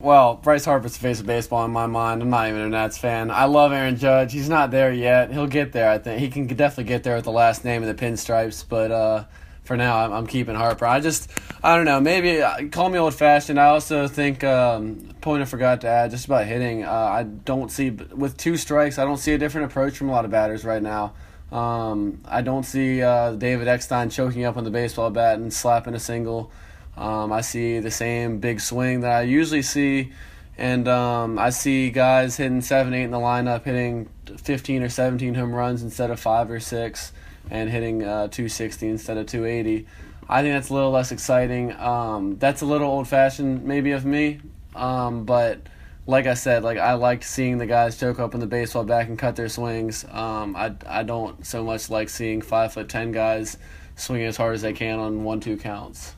Well, 0.00 0.34
Bryce 0.34 0.64
Harper's 0.64 0.94
the 0.94 0.98
face 0.98 1.20
of 1.20 1.26
baseball 1.26 1.64
in 1.64 1.70
my 1.70 1.86
mind. 1.86 2.22
I'm 2.22 2.30
not 2.30 2.48
even 2.48 2.60
a 2.60 2.68
Nats 2.68 2.98
fan. 2.98 3.30
I 3.30 3.44
love 3.44 3.70
Aaron 3.70 3.96
Judge. 3.96 4.32
He's 4.32 4.48
not 4.48 4.72
there 4.72 4.92
yet. 4.92 5.30
He'll 5.32 5.46
get 5.46 5.70
there, 5.70 5.88
I 5.88 5.98
think. 5.98 6.18
He 6.18 6.28
can 6.28 6.48
definitely 6.48 6.84
get 6.84 7.04
there 7.04 7.14
with 7.14 7.24
the 7.24 7.30
last 7.30 7.64
name 7.64 7.84
of 7.84 7.88
the 7.88 7.94
pinstripes, 7.94 8.64
but 8.68 8.90
uh, 8.90 9.24
for 9.62 9.76
now, 9.76 10.04
I'm, 10.04 10.12
I'm, 10.12 10.26
keeping 10.26 10.56
Harper. 10.56 10.86
I 10.86 10.98
just, 10.98 11.30
I 11.62 11.76
don't 11.76 11.84
know. 11.84 12.00
Maybe 12.00 12.42
uh, 12.42 12.66
call 12.72 12.88
me 12.88 12.98
old 12.98 13.14
fashioned. 13.14 13.60
I 13.60 13.66
also 13.66 14.08
think 14.08 14.42
um, 14.42 15.14
point 15.20 15.40
I 15.40 15.44
forgot 15.44 15.82
to 15.82 15.88
add 15.88 16.10
just 16.10 16.24
about 16.24 16.46
hitting. 16.46 16.82
Uh, 16.82 16.90
I 16.90 17.22
don't 17.22 17.70
see 17.70 17.90
with 17.90 18.36
two 18.36 18.56
strikes. 18.56 18.98
I 18.98 19.04
don't 19.04 19.18
see 19.18 19.34
a 19.34 19.38
different 19.38 19.70
approach 19.70 19.96
from 19.96 20.08
a 20.08 20.12
lot 20.12 20.24
of 20.24 20.32
batters 20.32 20.64
right 20.64 20.82
now. 20.82 21.14
Um, 21.52 22.22
I 22.26 22.40
don't 22.40 22.64
see 22.64 23.02
uh, 23.02 23.32
David 23.32 23.68
Eckstein 23.68 24.08
choking 24.08 24.44
up 24.44 24.56
on 24.56 24.64
the 24.64 24.70
baseball 24.70 25.10
bat 25.10 25.38
and 25.38 25.52
slapping 25.52 25.94
a 25.94 26.00
single. 26.00 26.50
Um, 26.96 27.30
I 27.30 27.42
see 27.42 27.78
the 27.78 27.90
same 27.90 28.38
big 28.38 28.60
swing 28.60 29.00
that 29.00 29.12
I 29.12 29.22
usually 29.22 29.62
see, 29.62 30.12
and 30.56 30.88
um, 30.88 31.38
I 31.38 31.50
see 31.50 31.90
guys 31.90 32.36
hitting 32.36 32.62
seven, 32.62 32.94
eight 32.94 33.04
in 33.04 33.10
the 33.10 33.18
lineup, 33.18 33.64
hitting 33.64 34.08
15 34.38 34.82
or 34.82 34.88
17 34.88 35.34
home 35.34 35.54
runs 35.54 35.82
instead 35.82 36.10
of 36.10 36.18
five 36.18 36.50
or 36.50 36.60
six, 36.60 37.12
and 37.50 37.68
hitting 37.68 38.02
uh, 38.02 38.28
260 38.28 38.88
instead 38.88 39.18
of 39.18 39.26
280. 39.26 39.86
I 40.28 40.40
think 40.40 40.54
that's 40.54 40.70
a 40.70 40.74
little 40.74 40.90
less 40.90 41.12
exciting. 41.12 41.72
Um, 41.78 42.38
that's 42.38 42.62
a 42.62 42.66
little 42.66 42.88
old 42.88 43.08
fashioned, 43.08 43.64
maybe 43.64 43.92
of 43.92 44.06
me, 44.06 44.40
um, 44.74 45.24
but 45.24 45.60
like 46.06 46.26
I 46.26 46.34
said, 46.34 46.64
like 46.64 46.78
I 46.78 46.94
like 46.94 47.22
seeing 47.22 47.58
the 47.58 47.66
guys 47.66 47.98
choke 47.98 48.18
up 48.18 48.34
in 48.34 48.40
the 48.40 48.46
baseball 48.46 48.84
back 48.84 49.08
and 49.08 49.18
cut 49.18 49.36
their 49.36 49.48
swings. 49.48 50.04
Um, 50.10 50.56
I 50.56 50.74
I 50.86 51.02
don't 51.02 51.44
so 51.46 51.62
much 51.62 51.90
like 51.90 52.08
seeing 52.08 52.42
five 52.42 52.72
foot 52.72 52.88
ten 52.88 53.12
guys 53.12 53.56
swinging 53.96 54.26
as 54.26 54.36
hard 54.36 54.54
as 54.54 54.62
they 54.62 54.72
can 54.72 54.98
on 54.98 55.24
one 55.24 55.40
two 55.40 55.56
counts. 55.56 56.14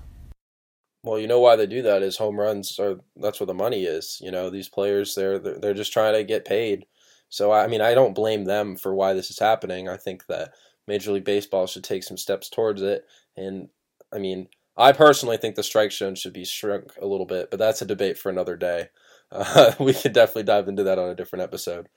Well, 1.02 1.18
you 1.18 1.26
know 1.26 1.40
why 1.40 1.56
they 1.56 1.66
do 1.66 1.82
that 1.82 2.02
is 2.02 2.16
home 2.16 2.40
runs 2.40 2.78
are 2.78 3.00
that's 3.16 3.38
where 3.38 3.46
the 3.46 3.54
money 3.54 3.84
is. 3.84 4.18
You 4.22 4.30
know 4.30 4.48
these 4.48 4.68
players 4.68 5.14
they're 5.14 5.38
they're, 5.38 5.58
they're 5.58 5.74
just 5.74 5.92
trying 5.92 6.14
to 6.14 6.24
get 6.24 6.46
paid. 6.46 6.86
So 7.28 7.52
I 7.52 7.66
mean 7.66 7.82
I 7.82 7.94
don't 7.94 8.14
blame 8.14 8.44
them 8.44 8.76
for 8.76 8.94
why 8.94 9.12
this 9.12 9.30
is 9.30 9.38
happening. 9.38 9.88
I 9.88 9.98
think 9.98 10.26
that 10.26 10.52
Major 10.86 11.12
League 11.12 11.24
Baseball 11.24 11.66
should 11.66 11.84
take 11.84 12.04
some 12.04 12.16
steps 12.16 12.48
towards 12.48 12.80
it. 12.80 13.04
And 13.36 13.68
I 14.14 14.18
mean 14.18 14.48
I 14.76 14.92
personally 14.92 15.36
think 15.36 15.56
the 15.56 15.62
strike 15.62 15.92
zone 15.92 16.14
should 16.14 16.32
be 16.32 16.44
shrunk 16.44 16.92
a 17.00 17.06
little 17.06 17.26
bit, 17.26 17.50
but 17.50 17.58
that's 17.58 17.82
a 17.82 17.86
debate 17.86 18.18
for 18.18 18.30
another 18.30 18.56
day. 18.56 18.88
Uh, 19.30 19.72
we 19.80 19.92
could 19.92 20.12
definitely 20.12 20.44
dive 20.44 20.68
into 20.68 20.84
that 20.84 20.98
on 20.98 21.10
a 21.10 21.14
different 21.14 21.42
episode. 21.42 21.88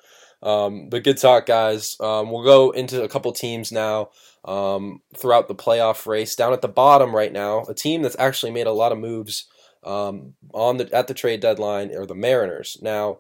Um, 0.42 0.90
but 0.90 1.04
good 1.04 1.18
talk, 1.18 1.46
guys. 1.46 1.98
Um, 2.00 2.32
we'll 2.32 2.44
go 2.44 2.72
into 2.72 3.04
a 3.04 3.10
couple 3.10 3.32
teams 3.32 3.72
now 3.72 4.10
um, 4.46 5.02
throughout 5.16 5.48
the 5.48 5.56
playoff 5.56 6.06
race. 6.06 6.36
Down 6.36 6.54
at 6.54 6.62
the 6.62 6.68
bottom 6.68 7.16
right 7.16 7.34
now, 7.34 7.64
a 7.68 7.74
team 7.74 8.02
that's 8.02 8.20
actually 8.20 8.52
made 8.52 8.68
a 8.68 8.72
lot 8.72 8.92
of 8.92 9.00
moves 9.00 9.48
um, 9.84 10.34
on 10.54 10.78
the 10.78 10.94
at 10.94 11.08
the 11.08 11.14
trade 11.14 11.40
deadline 11.40 11.96
are 11.96 12.06
the 12.06 12.16
Mariners. 12.16 12.78
Now 12.82 13.20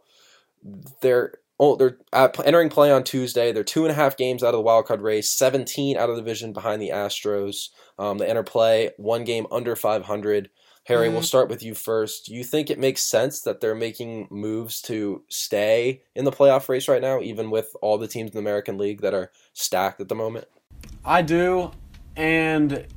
they're 1.01 1.33
oh, 1.59 1.75
they're 1.75 1.97
entering 2.13 2.69
play 2.69 2.91
on 2.91 3.03
Tuesday. 3.03 3.51
They're 3.51 3.63
two 3.63 3.83
and 3.83 3.91
a 3.91 3.95
half 3.95 4.17
games 4.17 4.43
out 4.43 4.49
of 4.49 4.59
the 4.59 4.61
wild 4.61 4.85
card 4.85 5.01
race, 5.01 5.29
17 5.29 5.97
out 5.97 6.09
of 6.09 6.15
the 6.15 6.21
division 6.21 6.53
behind 6.53 6.81
the 6.81 6.89
Astros. 6.89 7.69
Um, 7.97 8.17
they 8.17 8.27
enter 8.27 8.43
play 8.43 8.91
one 8.97 9.23
game 9.23 9.47
under 9.51 9.75
500. 9.75 10.49
Harry, 10.87 11.07
mm-hmm. 11.07 11.15
we'll 11.15 11.23
start 11.23 11.49
with 11.49 11.61
you 11.61 11.73
first. 11.73 12.27
Do 12.27 12.33
you 12.33 12.45
think 12.45 12.69
it 12.69 12.79
makes 12.79 13.03
sense 13.03 13.41
that 13.41 13.59
they're 13.59 13.75
making 13.75 14.29
moves 14.31 14.81
to 14.83 15.21
stay 15.27 16.03
in 16.15 16.23
the 16.23 16.31
playoff 16.31 16.69
race 16.69 16.87
right 16.87 17.01
now, 17.01 17.19
even 17.19 17.51
with 17.51 17.75
all 17.81 17.97
the 17.97 18.07
teams 18.07 18.31
in 18.31 18.35
the 18.35 18.39
American 18.39 18.77
League 18.77 19.01
that 19.01 19.13
are 19.13 19.29
stacked 19.51 19.99
at 19.99 20.07
the 20.07 20.15
moment? 20.15 20.45
I 21.03 21.23
do, 21.23 21.71
and 22.15 22.87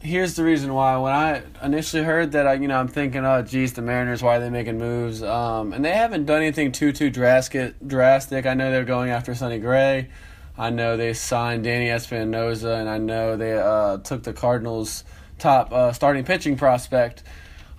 here's 0.00 0.34
the 0.34 0.44
reason 0.44 0.74
why. 0.74 0.96
When 0.96 1.12
I 1.12 1.42
initially 1.60 2.04
heard 2.04 2.30
that, 2.32 2.46
I 2.46 2.54
you 2.54 2.68
know 2.68 2.78
I'm 2.78 2.86
thinking, 2.86 3.24
oh, 3.24 3.42
geez, 3.42 3.72
the 3.72 3.82
Mariners, 3.82 4.22
why 4.22 4.36
are 4.36 4.40
they 4.40 4.48
making 4.48 4.78
moves? 4.78 5.20
Um, 5.20 5.72
and 5.72 5.84
they 5.84 5.90
haven't 5.90 6.26
done 6.26 6.40
anything 6.40 6.70
too 6.70 6.92
too 6.92 7.10
drastic. 7.10 7.74
Drastic. 7.84 8.46
I 8.46 8.54
know 8.54 8.70
they're 8.70 8.84
going 8.84 9.10
after 9.10 9.34
Sonny 9.34 9.58
Gray. 9.58 10.08
I 10.56 10.70
know 10.70 10.96
they 10.96 11.14
signed 11.14 11.64
Danny 11.64 11.90
Espinosa, 11.90 12.74
and 12.74 12.88
I 12.88 12.98
know 12.98 13.36
they 13.36 13.54
uh, 13.54 13.96
took 13.98 14.22
the 14.22 14.32
Cardinals 14.32 15.02
top 15.44 15.72
uh, 15.72 15.92
starting 15.92 16.24
pitching 16.24 16.56
prospect. 16.56 17.22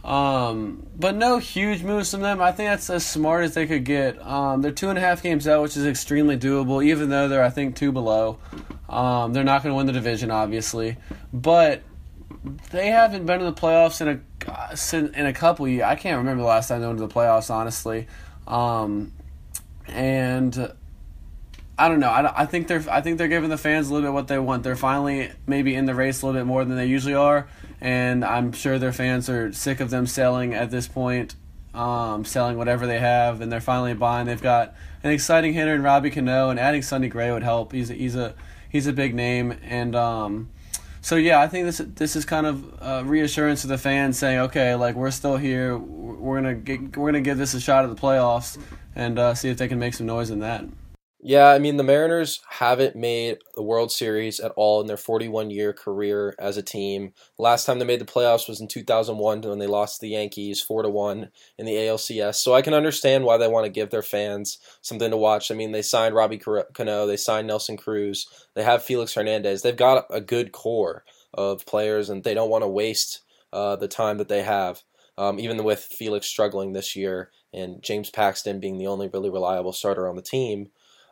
Um, 0.04 0.86
but 0.96 1.16
no 1.16 1.40
huge 1.40 1.82
moves 1.82 2.12
from 2.12 2.22
them. 2.22 2.40
I 2.40 2.52
think 2.52 2.70
that's 2.70 2.92
as 2.92 3.04
smart 3.04 3.44
as 3.44 3.56
they 3.56 3.66
could 3.66 3.84
get. 3.86 4.22
Um, 4.24 4.62
they're 4.62 4.72
two 4.72 4.90
and 4.90 5.00
a 5.00 5.02
half 5.02 5.24
games 5.24 5.48
out, 5.48 5.64
which 5.64 5.76
is 5.76 5.86
extremely 5.86 6.38
doable, 6.38 6.86
even 6.86 7.10
though 7.10 7.28
they're, 7.28 7.44
I 7.44 7.50
think, 7.50 7.76
two 7.76 7.92
below. 7.92 8.38
Um, 8.88 9.34
they're 9.34 9.44
not 9.44 9.64
going 9.64 9.74
to 9.74 9.78
win 9.78 9.88
the 9.88 9.94
division, 9.94 10.30
obviously. 10.30 10.98
But 11.34 11.82
they 12.70 12.90
haven't 12.90 13.26
been 13.26 13.40
in 13.40 13.48
the 13.48 13.54
playoffs 13.54 14.00
in 14.00 14.08
a 14.10 15.20
in 15.20 15.26
a 15.26 15.34
couple 15.34 15.68
years. 15.68 15.84
I 15.84 15.96
can't 15.96 16.20
remember 16.20 16.44
the 16.44 16.48
last 16.48 16.68
time 16.68 16.82
they 16.82 16.88
went 16.88 17.00
to 17.00 17.08
the 17.08 17.14
playoffs, 17.14 17.50
honestly. 17.50 18.08
Um, 18.46 19.12
and 19.88 20.72
I 21.78 21.90
don't 21.90 22.00
know. 22.00 22.10
I, 22.10 22.44
I 22.44 22.46
think 22.46 22.68
they're 22.68 22.84
I 22.90 23.02
think 23.02 23.18
they're 23.18 23.28
giving 23.28 23.50
the 23.50 23.58
fans 23.58 23.90
a 23.90 23.94
little 23.94 24.08
bit 24.08 24.14
what 24.14 24.28
they 24.28 24.40
want. 24.40 24.64
They're 24.64 24.78
finally 24.78 25.32
maybe 25.46 25.76
in 25.76 25.86
the 25.86 25.96
race 25.96 26.22
a 26.22 26.26
little 26.26 26.40
bit 26.40 26.46
more 26.46 26.64
than 26.64 26.78
they 26.78 26.86
usually 26.86 27.16
are, 27.16 27.48
and 27.82 28.24
I'm 28.24 28.54
sure 28.54 28.80
their 28.80 28.94
fans 28.94 29.30
are 29.30 29.52
sick 29.52 29.82
of 29.82 29.90
them 29.90 30.08
selling 30.08 30.54
at 30.54 30.72
this 30.72 30.88
point, 30.88 31.36
um, 31.74 32.24
selling 32.24 32.58
whatever 32.58 32.88
they 32.88 33.00
have, 33.00 33.42
and 33.42 33.52
they're 33.52 33.60
finally 33.60 33.94
buying. 33.94 34.26
They've 34.26 34.42
got 34.42 34.74
an 35.04 35.12
exciting 35.12 35.54
hitter 35.54 35.76
in 35.76 35.84
Robbie 35.84 36.12
Cano, 36.12 36.50
and 36.50 36.60
adding 36.60 36.82
Sonny 36.82 37.10
Gray 37.10 37.30
would 37.32 37.44
help. 37.44 37.74
He's 37.74 37.90
a, 37.90 37.94
he's 37.94 38.16
a 38.16 38.36
he's 38.70 38.88
a 38.88 38.94
big 38.94 39.14
name, 39.14 39.58
and 39.62 39.98
um, 39.98 40.50
so 41.02 41.18
yeah, 41.18 41.42
I 41.42 41.50
think 41.50 41.66
this 41.66 41.82
this 41.84 42.16
is 42.16 42.24
kind 42.24 42.48
of 42.48 43.10
reassurance 43.10 43.62
to 43.62 43.68
the 43.68 43.78
fans, 43.78 44.18
saying, 44.18 44.40
okay, 44.40 44.76
like 44.76 44.96
we're 44.96 45.12
still 45.12 45.36
here. 45.36 45.78
We're 45.78 46.42
gonna 46.42 46.56
get, 46.56 46.96
we're 46.96 47.10
gonna 47.10 47.20
give 47.20 47.38
this 47.38 47.54
a 47.54 47.60
shot 47.60 47.84
at 47.84 47.94
the 47.94 48.02
playoffs, 48.02 48.58
and 48.96 49.20
uh, 49.20 49.36
see 49.36 49.50
if 49.50 49.58
they 49.58 49.68
can 49.68 49.78
make 49.78 49.94
some 49.94 50.08
noise 50.08 50.30
in 50.30 50.40
that. 50.40 50.64
Yeah, 51.28 51.48
I 51.48 51.58
mean 51.58 51.78
the 51.78 51.84
Mariners 51.84 52.40
haven't 52.48 52.96
made 52.96 53.40
the 53.56 53.64
World 53.64 53.92
Series 53.92 54.40
at 54.40 54.52
all 54.56 54.80
in 54.80 54.86
their 54.86 54.96
41 54.96 55.50
year 55.50 55.74
career 55.74 56.36
as 56.38 56.56
a 56.56 56.62
team. 56.62 57.14
Last 57.40 57.66
time 57.66 57.80
they 57.80 57.86
made 57.86 58.00
the 58.00 58.06
playoffs 58.06 58.48
was 58.48 58.62
in 58.62 58.68
2001 58.68 59.42
when 59.42 59.58
they 59.58 59.66
lost 59.66 60.00
the 60.02 60.10
Yankees 60.10 60.62
4 60.62 60.84
to 60.84 60.90
1 60.90 61.32
in 61.58 61.66
the 61.66 61.74
ALCS. 61.74 62.36
So 62.36 62.54
I 62.54 62.62
can 62.62 62.76
understand 62.76 63.24
why 63.24 63.38
they 63.38 63.48
want 63.48 63.66
to 63.66 63.72
give 63.72 63.90
their 63.90 64.04
fans 64.04 64.60
something 64.84 65.10
to 65.10 65.18
watch. 65.18 65.50
I 65.50 65.56
mean, 65.56 65.72
they 65.72 65.82
signed 65.82 66.14
Robbie 66.14 66.38
Cano, 66.38 67.08
they 67.08 67.18
signed 67.18 67.48
Nelson 67.48 67.76
Cruz, 67.76 68.28
they 68.54 68.64
have 68.64 68.84
Felix 68.84 69.16
Hernandez. 69.16 69.64
They've 69.64 69.76
got 69.76 70.06
a 70.12 70.22
good 70.22 70.52
core 70.52 71.06
of 71.34 71.66
players 71.66 72.08
and 72.08 72.24
they 72.24 72.36
don't 72.36 72.52
want 72.52 72.64
to 72.64 72.68
waste 72.70 73.22
uh, 73.52 73.76
the 73.78 73.88
time 73.88 74.20
that 74.20 74.30
they 74.30 74.44
have. 74.44 74.84
Um, 75.18 75.40
even 75.40 75.64
with 75.64 75.80
Felix 75.80 76.28
struggling 76.28 76.74
this 76.74 76.96
year 76.96 77.32
and 77.52 77.82
James 77.82 78.12
Paxton 78.12 78.60
being 78.60 78.78
the 78.78 78.88
only 78.88 79.08
really 79.08 79.32
reliable 79.32 79.74
starter 79.74 80.08
on 80.08 80.16
the 80.16 80.22
team. 80.22 80.68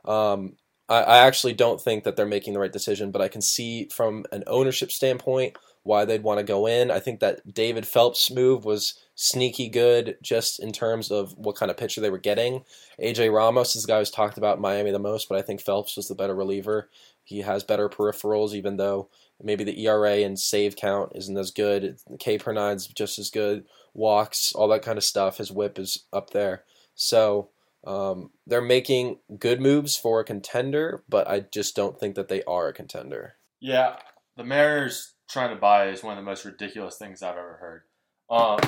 Um, 0.06 0.56
I, 0.90 1.02
I 1.02 1.18
actually 1.20 1.54
don't 1.54 1.82
think 1.82 2.04
that 2.04 2.16
they're 2.16 2.26
making 2.26 2.54
the 2.54 2.60
right 2.60 2.72
decision, 2.72 3.12
but 3.12 3.22
I 3.22 3.28
can 3.28 3.42
see 3.42 3.88
from 3.92 4.26
an 4.32 4.44
ownership 4.48 4.92
standpoint 4.92 5.56
why 5.84 6.06
they'd 6.06 6.24
want 6.24 6.40
to 6.40 6.46
go 6.46 6.66
in. 6.66 6.92
I 6.92 7.00
think 7.00 7.20
that 7.20 7.54
David 7.54 7.86
Phelps' 7.86 8.32
move 8.32 8.64
was 8.66 8.94
sneaky 9.16 9.70
good 9.70 10.18
just 10.22 10.60
in 10.62 10.72
terms 10.72 11.12
of 11.12 11.34
what 11.38 11.56
kind 11.56 11.70
of 11.70 11.78
pitcher 11.78 12.02
they 12.02 12.10
were 12.10 12.18
getting. 12.18 12.64
AJ 13.02 13.34
Ramos 13.34 13.76
is 13.76 13.84
the 13.84 13.88
guy 13.88 14.00
who's 14.00 14.10
talked 14.10 14.38
about 14.38 14.62
Miami 14.62 14.92
the 14.92 15.00
most, 15.00 15.28
but 15.28 15.38
I 15.38 15.42
think 15.42 15.62
Phelps 15.62 15.98
was 15.98 16.08
the 16.08 16.16
better 16.16 16.36
reliever. 16.36 16.90
He 17.24 17.40
has 17.42 17.64
better 17.64 17.90
peripherals, 17.90 18.54
even 18.54 18.78
though 18.78 19.10
maybe 19.42 19.64
the 19.64 19.86
ERA 19.86 20.18
and 20.18 20.40
save 20.40 20.76
count 20.76 21.12
isn't 21.16 21.38
as 21.38 21.52
good. 21.52 21.98
K 22.20 22.38
per 22.38 22.54
nine's 22.54 22.88
just 22.88 23.20
as 23.20 23.30
good. 23.30 23.66
Walks, 23.94 24.54
all 24.54 24.68
that 24.70 24.82
kind 24.84 24.98
of 24.98 25.04
stuff. 25.04 25.38
His 25.38 25.52
whip 25.52 25.78
is 25.78 26.06
up 26.14 26.32
there. 26.32 26.64
So 26.96 27.50
um, 27.86 28.32
they're 28.48 28.62
making 28.62 29.20
good 29.40 29.60
moves 29.60 29.98
for 29.98 30.20
a 30.20 30.24
contender, 30.24 31.04
but 31.10 31.28
I 31.28 31.42
just 31.42 31.76
don't 31.76 32.00
think 32.00 32.16
that 32.16 32.30
they 32.30 32.44
are 32.44 32.68
a 32.68 32.74
contender. 32.74 33.36
Yeah, 33.60 33.98
the 34.38 34.44
Mariners 34.44 35.14
trying 35.30 35.54
to 35.54 35.60
buy 35.60 35.88
is 35.88 36.04
one 36.04 36.18
of 36.18 36.24
the 36.24 36.30
most 36.30 36.46
ridiculous 36.46 36.98
things 36.98 37.22
I've 37.22 37.38
ever 37.38 37.58
heard. 37.60 37.82
Um, 38.30 38.60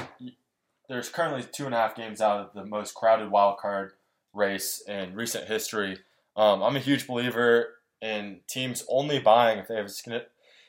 there's 0.89 1.10
currently 1.10 1.43
two 1.43 1.65
and 1.65 1.74
a 1.74 1.77
half 1.77 1.95
games 1.95 2.22
out 2.22 2.39
of 2.39 2.53
the 2.53 2.65
most 2.65 2.93
crowded 2.93 3.31
wild 3.31 3.57
card 3.57 3.93
race 4.34 4.84
in 4.88 5.15
recent 5.15 5.48
history. 5.48 6.00
Um, 6.36 6.62
I'm 6.62 6.75
a 6.75 6.79
huge 6.79 7.07
believer 7.07 7.75
in 8.01 8.41
teams 8.48 8.86
only 8.89 9.19
buying 9.19 9.60
if 9.60 9.67
they 9.67 9.75
have 9.75 9.86
a 9.86 10.22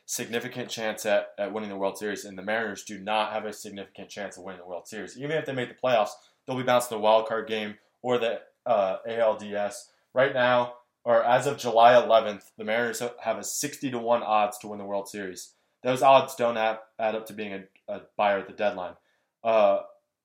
significant 0.07 0.71
chance 0.71 1.05
at, 1.05 1.29
at 1.39 1.53
winning 1.53 1.69
the 1.69 1.77
World 1.77 1.99
Series, 1.99 2.25
and 2.25 2.39
the 2.39 2.43
Mariners 2.43 2.85
do 2.85 2.99
not 2.99 3.33
have 3.33 3.45
a 3.45 3.53
significant 3.53 4.09
chance 4.09 4.37
of 4.37 4.45
winning 4.45 4.61
the 4.61 4.69
World 4.69 4.87
Series. 4.87 5.19
Even 5.19 5.33
if 5.33 5.45
they 5.45 5.53
make 5.53 5.69
the 5.69 5.75
playoffs, 5.75 6.11
they'll 6.47 6.57
be 6.57 6.63
bounced 6.63 6.91
in 6.91 6.99
the 6.99 7.03
wild 7.03 7.27
card 7.27 7.49
game 7.49 7.75
or 8.07 8.19
the 8.19 8.41
uh, 8.65 8.99
ALDS. 9.09 9.89
Right 10.15 10.33
now, 10.33 10.75
or 11.05 11.25
as 11.25 11.49
of 11.49 11.59
July 11.59 11.93
11th, 11.95 12.53
the 12.57 12.63
Mariners 12.63 13.03
have 13.21 13.37
a 13.37 13.43
60 13.43 13.91
to 13.91 13.99
1 13.99 14.23
odds 14.23 14.59
to 14.59 14.69
win 14.69 14.79
the 14.79 14.85
World 14.85 15.09
Series. 15.09 15.55
Those 15.83 16.03
odds 16.03 16.37
don't 16.37 16.57
add, 16.57 16.79
add 17.01 17.17
up 17.17 17.27
to 17.27 17.33
being 17.33 17.53
a, 17.53 17.65
a 17.93 18.03
buyer 18.17 18.39
at 18.39 18.47
the 18.47 18.53
deadline. 18.53 18.95
Uh, 19.43 19.81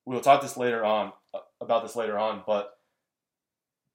we'll 0.05 0.21
talk 0.21 0.43
this 0.43 0.57
later 0.57 0.85
on 0.85 1.11
uh, 1.33 1.39
about 1.59 1.81
this 1.81 1.95
later 1.95 2.19
on, 2.19 2.43
but 2.45 2.77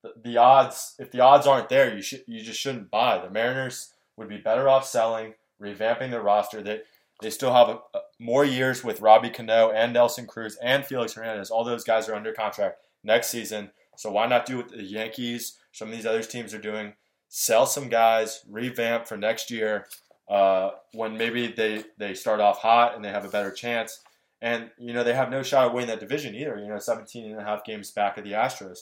the, 0.02 0.12
the 0.20 0.36
odds, 0.36 0.96
if 0.98 1.12
the 1.12 1.20
odds 1.20 1.46
aren't 1.46 1.68
there, 1.68 1.94
you 1.94 2.02
should 2.02 2.24
you 2.26 2.42
just 2.42 2.60
shouldn't 2.60 2.90
buy. 2.90 3.18
The 3.18 3.30
Mariners 3.30 3.94
would 4.16 4.28
be 4.28 4.36
better 4.36 4.68
off 4.68 4.84
selling, 4.84 5.34
revamping 5.62 6.10
their 6.10 6.22
roster. 6.22 6.60
They 6.60 6.80
they 7.22 7.30
still 7.30 7.52
have 7.52 7.68
a, 7.68 7.78
a, 7.94 8.00
more 8.18 8.44
years 8.44 8.82
with 8.84 9.00
Robbie 9.00 9.30
Cano 9.30 9.70
and 9.70 9.92
Nelson 9.92 10.26
Cruz 10.26 10.56
and 10.60 10.84
Felix 10.84 11.14
Hernandez. 11.14 11.50
All 11.50 11.64
those 11.64 11.84
guys 11.84 12.08
are 12.08 12.14
under 12.14 12.32
contract 12.32 12.78
next 13.06 13.28
season. 13.28 13.70
So 13.96 14.10
why 14.10 14.26
not 14.26 14.44
do 14.44 14.58
what 14.58 14.68
the 14.68 14.82
Yankees, 14.82 15.56
some 15.72 15.88
of 15.88 15.94
these 15.94 16.06
other 16.06 16.22
teams 16.22 16.52
are 16.52 16.58
doing? 16.58 16.94
Sell 17.28 17.66
some 17.66 17.88
guys, 17.88 18.44
revamp 18.48 19.06
for 19.06 19.16
next 19.16 19.50
year 19.50 19.86
uh, 20.28 20.70
when 20.92 21.16
maybe 21.16 21.48
they, 21.48 21.84
they 21.98 22.14
start 22.14 22.40
off 22.40 22.58
hot 22.58 22.94
and 22.94 23.04
they 23.04 23.08
have 23.08 23.24
a 23.24 23.30
better 23.30 23.50
chance. 23.50 24.00
And, 24.42 24.70
you 24.78 24.92
know, 24.92 25.02
they 25.02 25.14
have 25.14 25.30
no 25.30 25.42
shot 25.42 25.66
at 25.66 25.72
winning 25.72 25.88
that 25.88 26.00
division 26.00 26.34
either, 26.34 26.58
you 26.58 26.68
know, 26.68 26.78
17 26.78 27.30
and 27.30 27.40
a 27.40 27.44
half 27.44 27.64
games 27.64 27.90
back 27.90 28.18
of 28.18 28.24
the 28.24 28.32
Astros. 28.32 28.80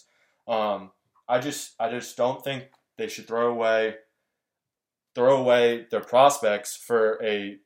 Um, 0.48 0.90
I 1.28 1.38
just 1.38 1.74
I 1.80 1.90
just 1.90 2.16
don't 2.16 2.42
think 2.44 2.64
they 2.98 3.08
should 3.08 3.26
throw 3.26 3.50
away 3.50 3.96
throw 5.14 5.36
away 5.36 5.86
their 5.90 6.00
prospects 6.00 6.76
for 6.76 7.22
a 7.22 7.58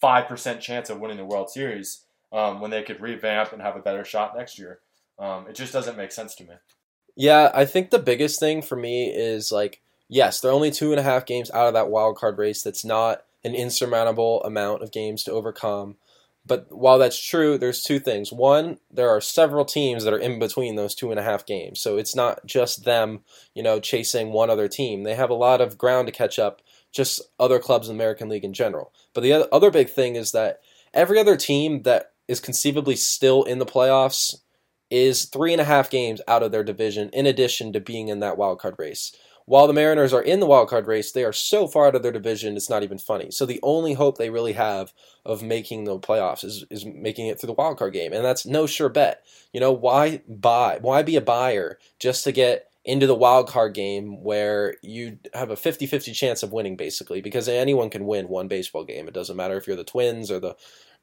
five 0.00 0.26
percent 0.26 0.60
chance 0.60 0.90
of 0.90 1.00
winning 1.00 1.16
the 1.16 1.24
World 1.24 1.50
Series 1.50 2.04
um, 2.32 2.60
when 2.60 2.70
they 2.70 2.82
could 2.82 3.00
revamp 3.00 3.52
and 3.52 3.62
have 3.62 3.76
a 3.76 3.80
better 3.80 4.04
shot 4.04 4.36
next 4.36 4.58
year. 4.58 4.80
Um, 5.18 5.46
it 5.48 5.54
just 5.54 5.72
doesn't 5.72 5.96
make 5.96 6.12
sense 6.12 6.34
to 6.36 6.44
me. 6.44 6.54
Yeah, 7.16 7.50
I 7.54 7.64
think 7.64 7.90
the 7.90 7.98
biggest 7.98 8.40
thing 8.40 8.62
for 8.62 8.76
me 8.76 9.10
is 9.10 9.52
like, 9.52 9.80
yes, 10.08 10.40
they're 10.40 10.50
only 10.50 10.70
two 10.70 10.90
and 10.90 11.00
a 11.00 11.04
half 11.04 11.26
games 11.26 11.50
out 11.52 11.68
of 11.68 11.74
that 11.74 11.88
wild 11.88 12.16
card 12.16 12.38
race. 12.38 12.62
That's 12.62 12.84
not 12.84 13.22
an 13.44 13.54
insurmountable 13.54 14.42
amount 14.42 14.82
of 14.82 14.90
games 14.90 15.22
to 15.24 15.32
overcome. 15.32 15.96
But 16.46 16.66
while 16.70 16.98
that's 16.98 17.22
true, 17.22 17.56
there's 17.56 17.82
two 17.82 17.98
things. 17.98 18.30
One, 18.30 18.78
there 18.90 19.08
are 19.08 19.20
several 19.20 19.64
teams 19.64 20.04
that 20.04 20.12
are 20.12 20.18
in 20.18 20.38
between 20.38 20.76
those 20.76 20.94
two 20.94 21.10
and 21.10 21.18
a 21.18 21.22
half 21.22 21.46
games. 21.46 21.80
So 21.80 21.96
it's 21.96 22.14
not 22.14 22.44
just 22.44 22.84
them, 22.84 23.20
you 23.54 23.62
know, 23.62 23.80
chasing 23.80 24.30
one 24.30 24.50
other 24.50 24.68
team. 24.68 25.04
They 25.04 25.14
have 25.14 25.30
a 25.30 25.34
lot 25.34 25.62
of 25.62 25.78
ground 25.78 26.06
to 26.08 26.12
catch 26.12 26.38
up, 26.38 26.60
just 26.92 27.22
other 27.40 27.58
clubs 27.58 27.88
in 27.88 27.96
the 27.96 28.02
American 28.02 28.28
League 28.28 28.44
in 28.44 28.52
general. 28.52 28.92
But 29.14 29.22
the 29.22 29.48
other 29.54 29.70
big 29.70 29.88
thing 29.88 30.16
is 30.16 30.32
that 30.32 30.60
every 30.92 31.18
other 31.18 31.36
team 31.36 31.82
that 31.82 32.12
is 32.28 32.40
conceivably 32.40 32.96
still 32.96 33.42
in 33.44 33.58
the 33.58 33.66
playoffs 33.66 34.36
is 34.94 35.24
three 35.24 35.50
and 35.50 35.60
a 35.60 35.64
half 35.64 35.90
games 35.90 36.20
out 36.28 36.44
of 36.44 36.52
their 36.52 36.62
division, 36.62 37.10
in 37.12 37.26
addition 37.26 37.72
to 37.72 37.80
being 37.80 38.06
in 38.06 38.20
that 38.20 38.38
wild 38.38 38.60
card 38.60 38.76
race. 38.78 39.12
While 39.44 39.66
the 39.66 39.72
Mariners 39.72 40.12
are 40.12 40.22
in 40.22 40.38
the 40.38 40.46
wild 40.46 40.68
card 40.68 40.86
race, 40.86 41.10
they 41.10 41.24
are 41.24 41.32
so 41.32 41.66
far 41.66 41.88
out 41.88 41.96
of 41.96 42.04
their 42.04 42.12
division, 42.12 42.56
it's 42.56 42.70
not 42.70 42.84
even 42.84 42.98
funny. 42.98 43.32
So 43.32 43.44
the 43.44 43.58
only 43.64 43.94
hope 43.94 44.18
they 44.18 44.30
really 44.30 44.52
have 44.52 44.92
of 45.24 45.42
making 45.42 45.82
the 45.82 45.98
playoffs 45.98 46.44
is, 46.44 46.64
is 46.70 46.86
making 46.86 47.26
it 47.26 47.40
through 47.40 47.48
the 47.48 47.54
wild 47.54 47.76
card 47.76 47.92
game, 47.92 48.12
and 48.12 48.24
that's 48.24 48.46
no 48.46 48.66
sure 48.66 48.88
bet. 48.88 49.24
You 49.52 49.58
know, 49.58 49.72
why 49.72 50.22
buy? 50.28 50.78
Why 50.80 51.02
be 51.02 51.16
a 51.16 51.20
buyer 51.20 51.80
just 51.98 52.22
to 52.24 52.32
get 52.32 52.70
into 52.84 53.08
the 53.08 53.16
wild 53.16 53.48
card 53.48 53.74
game 53.74 54.22
where 54.22 54.76
you 54.80 55.18
have 55.32 55.50
a 55.50 55.56
50-50 55.56 56.14
chance 56.14 56.44
of 56.44 56.52
winning 56.52 56.76
basically 56.76 57.20
because 57.20 57.48
anyone 57.48 57.90
can 57.90 58.06
win 58.06 58.28
one 58.28 58.46
baseball 58.46 58.84
game. 58.84 59.08
It 59.08 59.14
doesn't 59.14 59.36
matter 59.36 59.56
if 59.56 59.66
you're 59.66 59.74
the 59.74 59.82
Twins 59.82 60.30
or 60.30 60.38
the 60.38 60.54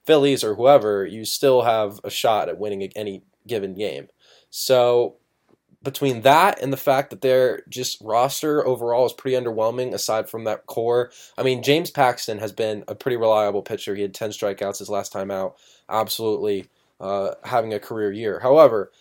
Phillies 0.06 0.44
or 0.44 0.56
whoever, 0.56 1.06
you 1.06 1.26
still 1.26 1.62
have 1.62 2.00
a 2.04 2.10
shot 2.10 2.50
at 2.50 2.58
winning 2.58 2.82
any 2.96 3.24
given 3.48 3.74
game. 3.74 4.08
So 4.50 5.18
between 5.84 6.22
that 6.22 6.62
and 6.62 6.72
the 6.72 6.78
fact 6.78 7.10
that 7.10 7.22
their 7.22 7.64
just 7.68 8.00
roster 8.02 8.66
overall 8.66 9.06
is 9.06 9.14
pretty 9.14 9.36
underwhelming 9.36 9.94
aside 9.94 10.30
from 10.30 10.44
that 10.44 10.68
core. 10.68 11.12
I 11.38 11.44
mean, 11.44 11.64
James 11.64 11.90
Paxton 11.90 12.38
has 12.38 12.52
been 12.52 12.84
a 12.88 12.96
pretty 12.96 13.18
reliable 13.18 13.64
pitcher. 13.64 13.96
He 13.96 14.04
had 14.04 14.14
10 14.14 14.30
strikeouts 14.30 14.80
his 14.80 14.90
last 14.90 15.12
time 15.12 15.32
out. 15.32 15.56
Absolutely 15.90 16.68
uh, 17.00 17.32
having 17.44 17.74
a 17.74 17.80
career 17.80 18.12
year. 18.12 18.40
However, 18.40 18.92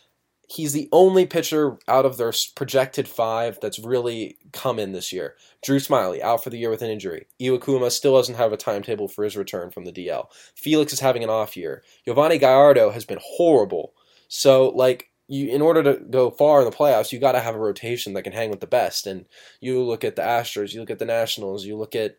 he's 0.49 0.73
the 0.73 0.89
only 0.91 1.27
pitcher 1.27 1.79
out 1.87 2.07
of 2.07 2.17
their 2.17 2.33
projected 2.57 3.07
five 3.07 3.59
that's 3.61 3.79
really 3.79 4.39
come 4.53 4.79
in 4.79 4.93
this 4.93 5.13
year. 5.13 5.37
Drew 5.63 5.79
Smyly 5.79 6.21
out 6.21 6.43
for 6.43 6.51
the 6.51 6.59
year 6.59 6.71
with 6.71 6.83
an 6.83 6.91
injury. 6.91 7.27
Iwakuma 7.41 7.91
still 7.91 8.17
doesn't 8.17 8.35
have 8.37 8.53
a 8.53 8.57
timetable 8.57 9.07
for 9.07 9.23
his 9.23 9.37
return 9.37 9.71
from 9.71 9.85
the 9.85 9.93
DL. 9.93 10.27
Felix 10.57 10.93
is 10.93 11.01
having 11.01 11.23
an 11.23 11.31
off 11.31 11.57
year. 11.57 11.83
Yovani 12.07 12.41
Gallardo 12.41 12.91
has 12.91 13.05
been 13.05 13.21
horrible. 13.23 13.93
So, 14.31 14.69
like, 14.69 15.11
you 15.27 15.49
in 15.49 15.61
order 15.61 15.83
to 15.83 16.01
go 16.09 16.31
far 16.31 16.61
in 16.61 16.65
the 16.65 16.77
playoffs, 16.77 17.13
you 17.13 17.19
got 17.19 17.33
to 17.33 17.41
have 17.41 17.57
a 17.57 17.59
rotation 17.59 18.15
that 18.15 18.23
can 18.23 18.33
hang 18.33 18.49
with 18.49 18.61
the 18.61 18.67
best. 18.67 19.07
And 19.07 19.27
you 19.61 19.83
look 19.83 20.05
at 20.05 20.17
the 20.17 20.23
Astros, 20.23 20.73
you 20.73 20.81
look 20.81 20.91
at 20.91 21.01
the 21.01 21.05
Nationals, 21.05 21.65
you 21.67 21.77
look 21.77 21.97
at 21.97 22.17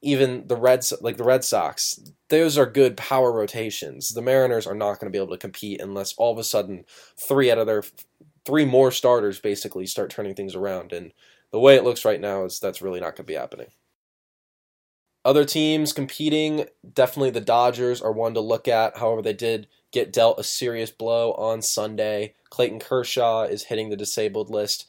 even 0.00 0.46
the 0.46 0.56
Reds, 0.56 0.92
like 1.00 1.16
the 1.16 1.24
Red 1.24 1.44
Sox. 1.44 2.00
Those 2.28 2.56
are 2.56 2.66
good 2.66 2.96
power 2.96 3.32
rotations. 3.32 4.10
The 4.10 4.22
Mariners 4.22 4.66
are 4.66 4.76
not 4.76 5.00
going 5.00 5.12
to 5.12 5.16
be 5.16 5.22
able 5.22 5.32
to 5.32 5.38
compete 5.38 5.80
unless 5.80 6.14
all 6.14 6.32
of 6.32 6.38
a 6.38 6.44
sudden 6.44 6.84
three 7.18 7.50
out 7.50 7.58
of 7.58 7.66
their 7.66 7.82
three 8.46 8.64
more 8.64 8.92
starters 8.92 9.40
basically 9.40 9.86
start 9.86 10.08
turning 10.10 10.34
things 10.34 10.54
around. 10.54 10.92
And 10.92 11.12
the 11.50 11.60
way 11.60 11.74
it 11.74 11.84
looks 11.84 12.04
right 12.04 12.20
now 12.20 12.44
is 12.44 12.60
that's 12.60 12.80
really 12.80 13.00
not 13.00 13.16
going 13.16 13.26
to 13.26 13.32
be 13.32 13.34
happening. 13.34 13.68
Other 15.24 15.44
teams 15.44 15.92
competing, 15.92 16.66
definitely 16.94 17.30
the 17.30 17.40
Dodgers 17.40 18.00
are 18.00 18.12
one 18.12 18.34
to 18.34 18.40
look 18.40 18.68
at. 18.68 18.98
However, 18.98 19.20
they 19.20 19.34
did 19.34 19.66
get 19.92 20.12
dealt 20.12 20.38
a 20.38 20.44
serious 20.44 20.90
blow 20.90 21.32
on 21.32 21.62
Sunday. 21.62 22.34
Clayton 22.50 22.80
Kershaw 22.80 23.42
is 23.42 23.64
hitting 23.64 23.90
the 23.90 23.96
disabled 23.96 24.50
list, 24.50 24.86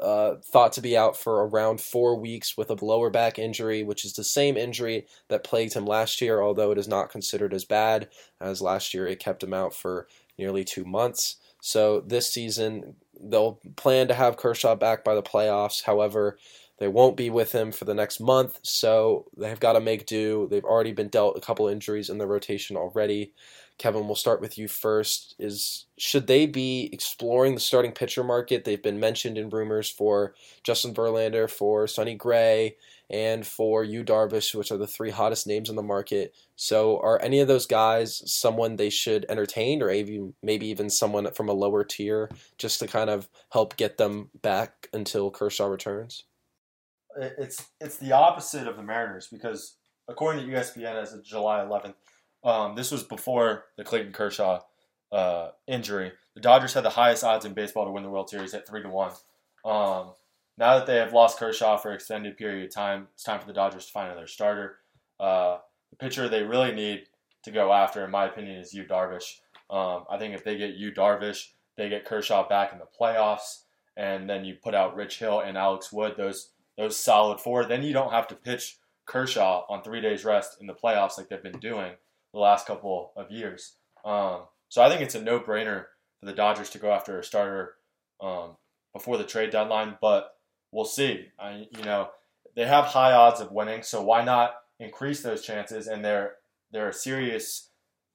uh, 0.00 0.36
thought 0.44 0.72
to 0.72 0.80
be 0.80 0.96
out 0.96 1.16
for 1.16 1.46
around 1.46 1.80
four 1.80 2.16
weeks 2.16 2.56
with 2.56 2.70
a 2.70 2.84
lower 2.84 3.10
back 3.10 3.38
injury, 3.38 3.82
which 3.82 4.04
is 4.04 4.14
the 4.14 4.24
same 4.24 4.56
injury 4.56 5.06
that 5.28 5.44
plagued 5.44 5.74
him 5.74 5.86
last 5.86 6.20
year, 6.20 6.40
although 6.40 6.70
it 6.70 6.78
is 6.78 6.88
not 6.88 7.10
considered 7.10 7.52
as 7.52 7.64
bad 7.64 8.08
as 8.40 8.62
last 8.62 8.94
year. 8.94 9.06
It 9.06 9.20
kept 9.20 9.42
him 9.42 9.52
out 9.52 9.74
for 9.74 10.06
nearly 10.38 10.64
two 10.64 10.84
months. 10.84 11.36
So 11.60 12.00
this 12.00 12.30
season, 12.32 12.94
they'll 13.20 13.60
plan 13.76 14.08
to 14.08 14.14
have 14.14 14.36
Kershaw 14.36 14.76
back 14.76 15.04
by 15.04 15.14
the 15.14 15.22
playoffs. 15.22 15.82
However, 15.82 16.38
they 16.78 16.88
won't 16.88 17.16
be 17.16 17.28
with 17.28 17.52
him 17.52 17.72
for 17.72 17.84
the 17.84 17.94
next 17.94 18.20
month, 18.20 18.60
so 18.62 19.26
they've 19.36 19.58
got 19.58 19.72
to 19.72 19.80
make 19.80 20.06
do. 20.06 20.46
They've 20.48 20.64
already 20.64 20.92
been 20.92 21.08
dealt 21.08 21.36
a 21.36 21.40
couple 21.40 21.66
injuries 21.66 22.08
in 22.08 22.18
the 22.18 22.26
rotation 22.26 22.76
already. 22.76 23.32
Kevin, 23.78 24.06
we'll 24.06 24.16
start 24.16 24.40
with 24.40 24.58
you 24.58 24.66
first. 24.66 25.36
Is 25.38 25.86
should 25.96 26.26
they 26.26 26.46
be 26.46 26.90
exploring 26.92 27.54
the 27.54 27.60
starting 27.60 27.92
pitcher 27.92 28.24
market? 28.24 28.64
They've 28.64 28.82
been 28.82 28.98
mentioned 28.98 29.38
in 29.38 29.50
rumors 29.50 29.88
for 29.88 30.34
Justin 30.64 30.94
Verlander, 30.94 31.48
for 31.48 31.86
Sonny 31.86 32.16
Gray, 32.16 32.76
and 33.08 33.46
for 33.46 33.84
Yu 33.84 34.02
Darvish, 34.02 34.54
which 34.54 34.72
are 34.72 34.76
the 34.76 34.86
three 34.86 35.10
hottest 35.10 35.46
names 35.46 35.70
in 35.70 35.76
the 35.76 35.82
market. 35.82 36.34
So, 36.56 36.98
are 37.00 37.22
any 37.22 37.38
of 37.38 37.46
those 37.46 37.66
guys 37.66 38.22
someone 38.30 38.76
they 38.76 38.90
should 38.90 39.24
entertain, 39.28 39.80
or 39.80 39.86
maybe 39.86 40.32
maybe 40.42 40.66
even 40.66 40.90
someone 40.90 41.30
from 41.32 41.48
a 41.48 41.52
lower 41.52 41.84
tier, 41.84 42.30
just 42.58 42.80
to 42.80 42.88
kind 42.88 43.10
of 43.10 43.28
help 43.50 43.76
get 43.76 43.96
them 43.96 44.30
back 44.42 44.88
until 44.92 45.30
Kershaw 45.30 45.66
returns? 45.66 46.24
it's 47.18 47.68
it's 47.80 47.96
the 47.96 48.12
opposite 48.12 48.66
of 48.66 48.76
the 48.76 48.82
Mariners 48.82 49.26
because 49.26 49.76
according 50.08 50.46
to 50.46 50.52
ESPN, 50.52 51.00
as 51.00 51.12
of 51.12 51.24
July 51.24 51.60
11th, 51.60 51.94
um, 52.44 52.74
this 52.74 52.90
was 52.90 53.02
before 53.02 53.64
the 53.76 53.84
Clayton 53.84 54.12
Kershaw 54.12 54.60
uh, 55.12 55.50
injury. 55.66 56.12
The 56.34 56.40
Dodgers 56.40 56.74
had 56.74 56.84
the 56.84 56.90
highest 56.90 57.24
odds 57.24 57.44
in 57.44 57.54
baseball 57.54 57.84
to 57.84 57.90
win 57.90 58.02
the 58.02 58.10
World 58.10 58.30
Series 58.30 58.54
at 58.54 58.66
three 58.66 58.82
to 58.82 58.88
one. 58.88 59.12
Um, 59.64 60.12
now 60.56 60.78
that 60.78 60.86
they 60.86 60.96
have 60.96 61.12
lost 61.12 61.38
Kershaw 61.38 61.76
for 61.76 61.90
an 61.90 61.94
extended 61.94 62.36
period 62.36 62.66
of 62.66 62.74
time, 62.74 63.08
it's 63.14 63.24
time 63.24 63.40
for 63.40 63.46
the 63.46 63.52
Dodgers 63.52 63.86
to 63.86 63.92
find 63.92 64.10
another 64.10 64.26
starter. 64.26 64.76
Uh, 65.18 65.58
the 65.90 65.96
pitcher 65.96 66.28
they 66.28 66.42
really 66.42 66.72
need 66.72 67.04
to 67.44 67.50
go 67.50 67.72
after, 67.72 68.04
in 68.04 68.10
my 68.10 68.26
opinion, 68.26 68.60
is 68.60 68.74
Yu 68.74 68.84
Darvish. 68.84 69.38
Um, 69.70 70.04
I 70.10 70.18
think 70.18 70.34
if 70.34 70.44
they 70.44 70.56
get 70.56 70.74
Yu 70.74 70.92
Darvish, 70.92 71.48
they 71.76 71.88
get 71.88 72.04
Kershaw 72.04 72.48
back 72.48 72.72
in 72.72 72.78
the 72.78 72.86
playoffs, 73.00 73.62
and 73.96 74.28
then 74.28 74.44
you 74.44 74.54
put 74.54 74.74
out 74.74 74.96
Rich 74.96 75.18
Hill 75.18 75.40
and 75.40 75.56
Alex 75.56 75.92
Wood. 75.92 76.14
Those 76.16 76.50
those 76.76 76.96
solid 76.96 77.40
four. 77.40 77.64
Then 77.64 77.82
you 77.82 77.92
don't 77.92 78.12
have 78.12 78.28
to 78.28 78.34
pitch 78.34 78.78
Kershaw 79.06 79.64
on 79.68 79.82
three 79.82 80.00
days 80.00 80.24
rest 80.24 80.58
in 80.60 80.66
the 80.66 80.74
playoffs 80.74 81.18
like 81.18 81.28
they've 81.28 81.42
been 81.42 81.58
doing 81.58 81.92
the 82.32 82.40
last 82.40 82.66
couple 82.66 83.12
of 83.16 83.30
years. 83.30 83.74
Um, 84.04 84.42
so 84.68 84.82
I 84.82 84.88
think 84.88 85.00
it's 85.00 85.14
a 85.14 85.22
no 85.22 85.40
brainer 85.40 85.86
for 86.20 86.26
the 86.26 86.32
Dodgers 86.32 86.70
to 86.70 86.78
go 86.78 86.92
after 86.92 87.18
a 87.18 87.24
starter 87.24 87.74
um, 88.20 88.56
before 88.92 89.16
the 89.16 89.24
trade 89.24 89.50
deadline, 89.50 89.96
but 90.00 90.34
we'll 90.72 90.84
see. 90.84 91.26
I, 91.38 91.66
you 91.76 91.84
know, 91.84 92.08
they 92.54 92.66
have 92.66 92.86
high 92.86 93.12
odds 93.12 93.40
of 93.40 93.52
winning, 93.52 93.82
so 93.82 94.02
why 94.02 94.24
not 94.24 94.54
increase 94.80 95.22
those 95.22 95.42
chances? 95.42 95.86
And 95.86 96.04
they're 96.04 96.32
they're 96.70 96.88
a 96.88 96.94
serious 96.94 97.70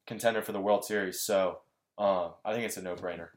contender 0.06 0.42
for 0.42 0.52
the 0.52 0.60
World 0.60 0.86
Series, 0.86 1.22
so 1.22 1.60
um, 1.98 2.32
I 2.46 2.54
think 2.54 2.66
it's 2.66 2.78
a 2.78 2.82
no 2.82 2.96
brainer. 2.96 3.30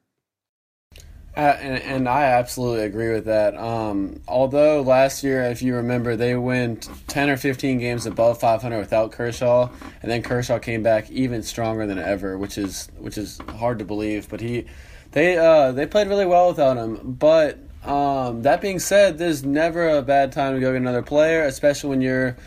Uh, 1.37 1.55
and, 1.61 1.83
and, 1.83 2.09
I 2.09 2.23
absolutely 2.23 2.85
agree 2.87 3.13
with 3.13 3.27
that. 3.27 3.55
Um, 3.59 4.23
although 4.27 4.81
last 4.81 5.23
year, 5.23 5.43
if 5.43 5.61
you 5.61 5.75
remember, 5.75 6.17
they 6.17 6.35
went 6.35 6.89
10 7.09 7.29
or 7.29 7.37
15 7.37 7.79
games 7.79 8.07
above 8.07 8.41
500 8.41 8.79
without 8.79 9.13
Kershaw, 9.13 9.69
and 10.01 10.11
then 10.11 10.23
Kershaw 10.23 10.59
came 10.59 10.83
back 10.83 11.11
even 11.11 11.43
stronger 11.43 11.87
than 11.87 11.99
ever, 11.99 12.39
which 12.39 12.57
is 12.57 12.89
which 12.99 13.19
is 13.19 13.39
hard 13.59 13.79
to 13.81 13.85
believe. 13.85 14.31
But 14.31 14.41
he, 14.41 14.65
they 15.13 15.37
uh, 15.37 15.73
they 15.73 15.85
played 15.85 16.09
really 16.09 16.25
well 16.25 16.49
without 16.49 16.79
him. 16.79 17.17
But 17.19 17.59
um, 17.85 18.41
that 18.41 18.63
being 18.63 18.79
said, 18.79 19.19
there's 19.19 19.45
never 19.45 19.91
a 19.91 20.01
bad 20.01 20.33
time 20.33 20.55
to 20.55 20.61
go 20.61 20.73
get 20.73 20.81
another 20.81 21.03
player, 21.03 21.43
especially 21.43 21.91
when 21.91 22.01
you're 22.01 22.39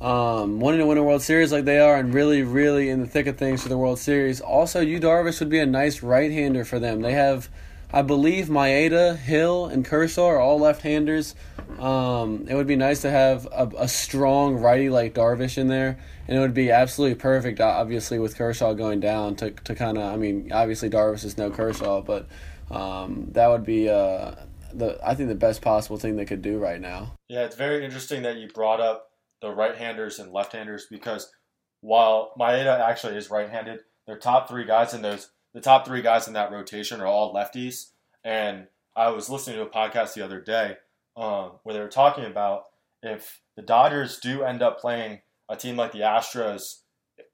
um, 0.00 0.60
wanting 0.60 0.78
to 0.78 0.86
win 0.86 0.96
a 0.96 1.02
World 1.02 1.22
Series 1.22 1.50
like 1.50 1.64
they 1.64 1.80
are 1.80 1.96
and 1.96 2.14
really, 2.14 2.42
really 2.42 2.88
in 2.88 3.00
the 3.00 3.06
thick 3.06 3.26
of 3.26 3.36
things 3.36 3.64
for 3.64 3.68
the 3.68 3.78
World 3.78 3.98
Series. 3.98 4.40
Also, 4.40 4.80
Yu 4.80 5.00
Darvish 5.00 5.40
would 5.40 5.48
be 5.48 5.58
a 5.58 5.66
nice 5.66 6.04
right 6.04 6.30
hander 6.30 6.64
for 6.64 6.78
them. 6.78 7.00
They 7.00 7.14
have 7.14 7.48
I 7.90 8.02
believe 8.02 8.46
Maeda, 8.46 9.16
Hill, 9.16 9.66
and 9.66 9.84
Kershaw 9.84 10.26
are 10.26 10.38
all 10.38 10.58
left-handers. 10.58 11.34
Um, 11.78 12.46
it 12.48 12.54
would 12.54 12.66
be 12.66 12.76
nice 12.76 13.00
to 13.02 13.10
have 13.10 13.46
a, 13.46 13.70
a, 13.78 13.88
strong 13.88 14.56
righty 14.56 14.90
like 14.90 15.14
Darvish 15.14 15.56
in 15.56 15.68
there, 15.68 15.98
and 16.26 16.36
it 16.36 16.40
would 16.40 16.54
be 16.54 16.70
absolutely 16.70 17.14
perfect. 17.14 17.60
Obviously, 17.60 18.18
with 18.18 18.36
Kershaw 18.36 18.74
going 18.74 19.00
down 19.00 19.36
to 19.36 19.50
to 19.50 19.74
kind 19.74 19.96
of, 19.96 20.12
I 20.12 20.16
mean, 20.16 20.50
obviously 20.52 20.90
Darvish 20.90 21.24
is 21.24 21.38
no 21.38 21.50
Kershaw, 21.50 22.02
but 22.02 22.26
um, 22.70 23.28
that 23.32 23.48
would 23.48 23.64
be 23.64 23.88
uh, 23.88 24.34
the 24.72 24.98
I 25.04 25.14
think 25.14 25.28
the 25.28 25.34
best 25.34 25.62
possible 25.62 25.98
thing 25.98 26.16
they 26.16 26.24
could 26.24 26.42
do 26.42 26.58
right 26.58 26.80
now. 26.80 27.14
Yeah, 27.28 27.44
it's 27.44 27.56
very 27.56 27.84
interesting 27.84 28.22
that 28.22 28.36
you 28.36 28.48
brought 28.48 28.80
up 28.80 29.10
the 29.40 29.50
right-handers 29.50 30.18
and 30.18 30.32
left-handers 30.32 30.86
because 30.90 31.30
while 31.80 32.32
Maeda 32.38 32.80
actually 32.80 33.16
is 33.16 33.30
right-handed, 33.30 33.80
their 34.06 34.18
top 34.18 34.48
three 34.48 34.64
guys 34.64 34.94
in 34.94 35.02
those 35.02 35.30
the 35.58 35.64
top 35.64 35.84
three 35.84 36.02
guys 36.02 36.28
in 36.28 36.34
that 36.34 36.52
rotation 36.52 37.00
are 37.00 37.06
all 37.06 37.34
lefties. 37.34 37.90
And 38.22 38.68
I 38.94 39.10
was 39.10 39.28
listening 39.28 39.56
to 39.56 39.62
a 39.62 39.68
podcast 39.68 40.14
the 40.14 40.22
other 40.22 40.40
day 40.40 40.76
um, 41.16 41.54
where 41.64 41.74
they 41.74 41.80
were 41.80 41.88
talking 41.88 42.26
about 42.26 42.66
if 43.02 43.40
the 43.56 43.62
Dodgers 43.62 44.20
do 44.20 44.44
end 44.44 44.62
up 44.62 44.78
playing 44.78 45.22
a 45.48 45.56
team 45.56 45.74
like 45.74 45.90
the 45.90 46.00
Astros 46.00 46.82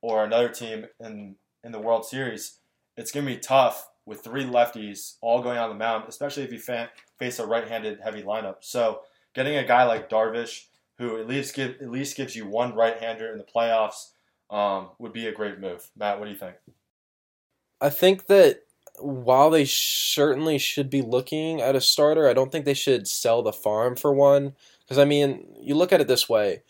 or 0.00 0.24
another 0.24 0.48
team 0.48 0.86
in 0.98 1.36
in 1.62 1.72
the 1.72 1.80
World 1.80 2.06
Series, 2.06 2.60
it's 2.96 3.12
going 3.12 3.26
to 3.26 3.34
be 3.34 3.38
tough 3.38 3.90
with 4.06 4.24
three 4.24 4.44
lefties 4.44 5.16
all 5.20 5.42
going 5.42 5.58
on 5.58 5.68
the 5.68 5.74
mound, 5.74 6.04
especially 6.08 6.44
if 6.44 6.52
you 6.52 6.58
fa- 6.58 6.90
face 7.18 7.38
a 7.38 7.46
right-handed 7.46 8.00
heavy 8.02 8.22
lineup. 8.22 8.56
So 8.60 9.00
getting 9.34 9.56
a 9.56 9.66
guy 9.66 9.84
like 9.84 10.08
Darvish, 10.08 10.66
who 10.96 11.18
at 11.18 11.26
least 11.26 11.54
give 11.54 11.76
at 11.82 11.90
least 11.90 12.16
gives 12.16 12.34
you 12.34 12.46
one 12.46 12.74
right-hander 12.74 13.30
in 13.32 13.36
the 13.36 13.44
playoffs, 13.44 14.12
um, 14.50 14.90
would 14.98 15.12
be 15.12 15.26
a 15.26 15.32
great 15.32 15.60
move. 15.60 15.90
Matt, 15.94 16.18
what 16.18 16.24
do 16.24 16.30
you 16.30 16.38
think? 16.38 16.56
I 17.84 17.90
think 17.90 18.28
that 18.28 18.62
while 18.98 19.50
they 19.50 19.66
certainly 19.66 20.56
should 20.56 20.88
be 20.88 21.02
looking 21.02 21.60
at 21.60 21.76
a 21.76 21.82
starter, 21.82 22.26
I 22.26 22.32
don't 22.32 22.50
think 22.50 22.64
they 22.64 22.72
should 22.72 23.06
sell 23.06 23.42
the 23.42 23.52
farm 23.52 23.94
for 23.94 24.10
one. 24.10 24.54
Because 24.80 24.96
I 24.96 25.04
mean, 25.04 25.46
you 25.60 25.74
look 25.74 25.92
at 25.92 26.00
it 26.00 26.08
this 26.08 26.26
way: 26.26 26.62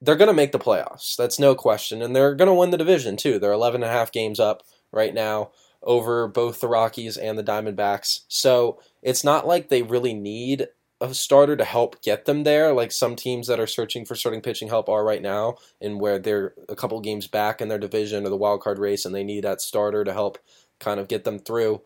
they're 0.00 0.16
going 0.16 0.28
to 0.28 0.34
make 0.34 0.52
the 0.52 0.58
playoffs. 0.58 1.16
That's 1.16 1.38
no 1.38 1.54
question, 1.54 2.00
and 2.00 2.16
they're 2.16 2.34
going 2.34 2.48
to 2.48 2.54
win 2.54 2.70
the 2.70 2.78
division 2.78 3.18
too. 3.18 3.38
They're 3.38 3.52
11 3.52 3.82
and 3.82 3.90
a 3.90 3.92
half 3.92 4.10
games 4.10 4.40
up 4.40 4.62
right 4.90 5.12
now 5.12 5.50
over 5.82 6.26
both 6.28 6.60
the 6.60 6.68
Rockies 6.68 7.18
and 7.18 7.38
the 7.38 7.44
Diamondbacks. 7.44 8.20
So 8.28 8.80
it's 9.02 9.24
not 9.24 9.46
like 9.46 9.68
they 9.68 9.82
really 9.82 10.14
need 10.14 10.68
a 11.02 11.12
starter 11.12 11.56
to 11.56 11.64
help 11.64 12.00
get 12.00 12.24
them 12.24 12.44
there, 12.44 12.72
like 12.72 12.92
some 12.92 13.16
teams 13.16 13.48
that 13.48 13.60
are 13.60 13.66
searching 13.66 14.04
for 14.04 14.14
starting 14.14 14.40
pitching 14.40 14.68
help 14.68 14.88
are 14.88 15.04
right 15.04 15.20
now, 15.20 15.56
and 15.80 16.00
where 16.00 16.18
they're 16.18 16.54
a 16.68 16.76
couple 16.76 17.00
games 17.00 17.26
back 17.26 17.60
in 17.60 17.68
their 17.68 17.78
division 17.78 18.24
or 18.24 18.28
the 18.30 18.36
wild 18.36 18.62
card 18.62 18.78
race, 18.78 19.04
and 19.04 19.14
they 19.14 19.24
need 19.24 19.44
that 19.44 19.60
starter 19.60 20.04
to 20.04 20.12
help 20.12 20.38
kind 20.78 21.00
of 21.00 21.08
get 21.08 21.24
them 21.24 21.38
through. 21.38 21.82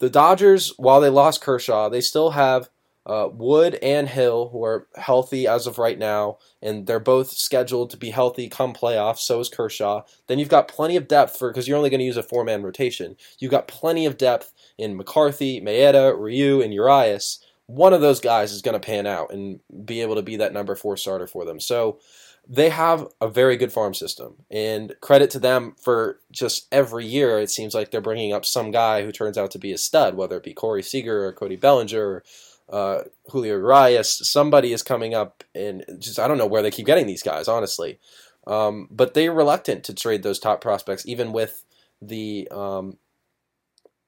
The 0.00 0.10
Dodgers, 0.10 0.72
while 0.76 1.00
they 1.00 1.08
lost 1.08 1.40
Kershaw, 1.40 1.88
they 1.88 2.00
still 2.00 2.30
have 2.30 2.68
uh, 3.08 3.28
Wood 3.32 3.78
and 3.82 4.08
Hill, 4.08 4.50
who 4.50 4.62
are 4.64 4.86
healthy 4.96 5.46
as 5.46 5.66
of 5.66 5.78
right 5.78 5.98
now, 5.98 6.36
and 6.60 6.86
they're 6.86 7.00
both 7.00 7.30
scheduled 7.30 7.90
to 7.90 7.96
be 7.96 8.10
healthy 8.10 8.48
come 8.48 8.74
playoffs. 8.74 9.20
So 9.20 9.40
is 9.40 9.48
Kershaw. 9.48 10.02
Then 10.26 10.38
you've 10.38 10.50
got 10.50 10.68
plenty 10.68 10.96
of 10.96 11.08
depth 11.08 11.38
for 11.38 11.50
because 11.50 11.66
you're 11.66 11.78
only 11.78 11.90
going 11.90 12.00
to 12.00 12.06
use 12.06 12.18
a 12.18 12.22
four 12.22 12.44
man 12.44 12.62
rotation. 12.62 13.16
You've 13.38 13.50
got 13.50 13.66
plenty 13.66 14.04
of 14.04 14.18
depth 14.18 14.52
in 14.76 14.96
McCarthy, 14.96 15.60
Maeda, 15.60 16.14
Ryu, 16.18 16.60
and 16.60 16.74
Urias. 16.74 17.42
One 17.68 17.92
of 17.92 18.00
those 18.00 18.20
guys 18.20 18.52
is 18.52 18.62
going 18.62 18.74
to 18.78 18.84
pan 18.84 19.06
out 19.06 19.32
and 19.32 19.60
be 19.84 20.02
able 20.02 20.16
to 20.16 20.22
be 20.22 20.36
that 20.36 20.52
number 20.52 20.74
four 20.74 20.96
starter 20.96 21.26
for 21.28 21.44
them. 21.44 21.60
So 21.60 22.00
they 22.48 22.70
have 22.70 23.06
a 23.20 23.28
very 23.28 23.56
good 23.56 23.70
farm 23.70 23.92
system 23.92 24.36
and 24.50 24.94
credit 25.02 25.30
to 25.30 25.38
them 25.38 25.74
for 25.80 26.18
just 26.32 26.66
every 26.72 27.04
year 27.04 27.38
it 27.38 27.50
seems 27.50 27.74
like 27.74 27.90
they're 27.90 28.00
bringing 28.00 28.32
up 28.32 28.46
some 28.46 28.70
guy 28.70 29.04
who 29.04 29.12
turns 29.12 29.36
out 29.36 29.50
to 29.50 29.58
be 29.58 29.72
a 29.72 29.78
stud 29.78 30.14
whether 30.14 30.36
it 30.38 30.42
be 30.42 30.54
corey 30.54 30.82
seager 30.82 31.26
or 31.26 31.32
cody 31.32 31.56
bellinger 31.56 32.02
or 32.02 32.24
uh, 32.70 33.02
julio 33.30 33.56
urias 33.56 34.26
somebody 34.28 34.72
is 34.72 34.82
coming 34.82 35.14
up 35.14 35.44
and 35.54 35.84
just 35.98 36.18
i 36.18 36.26
don't 36.26 36.38
know 36.38 36.46
where 36.46 36.62
they 36.62 36.70
keep 36.70 36.86
getting 36.86 37.06
these 37.06 37.22
guys 37.22 37.48
honestly 37.48 37.98
um, 38.46 38.88
but 38.90 39.12
they're 39.12 39.32
reluctant 39.32 39.84
to 39.84 39.92
trade 39.92 40.22
those 40.22 40.38
top 40.38 40.62
prospects 40.62 41.06
even 41.06 41.32
with 41.32 41.64
the 42.00 42.48
um, 42.50 42.96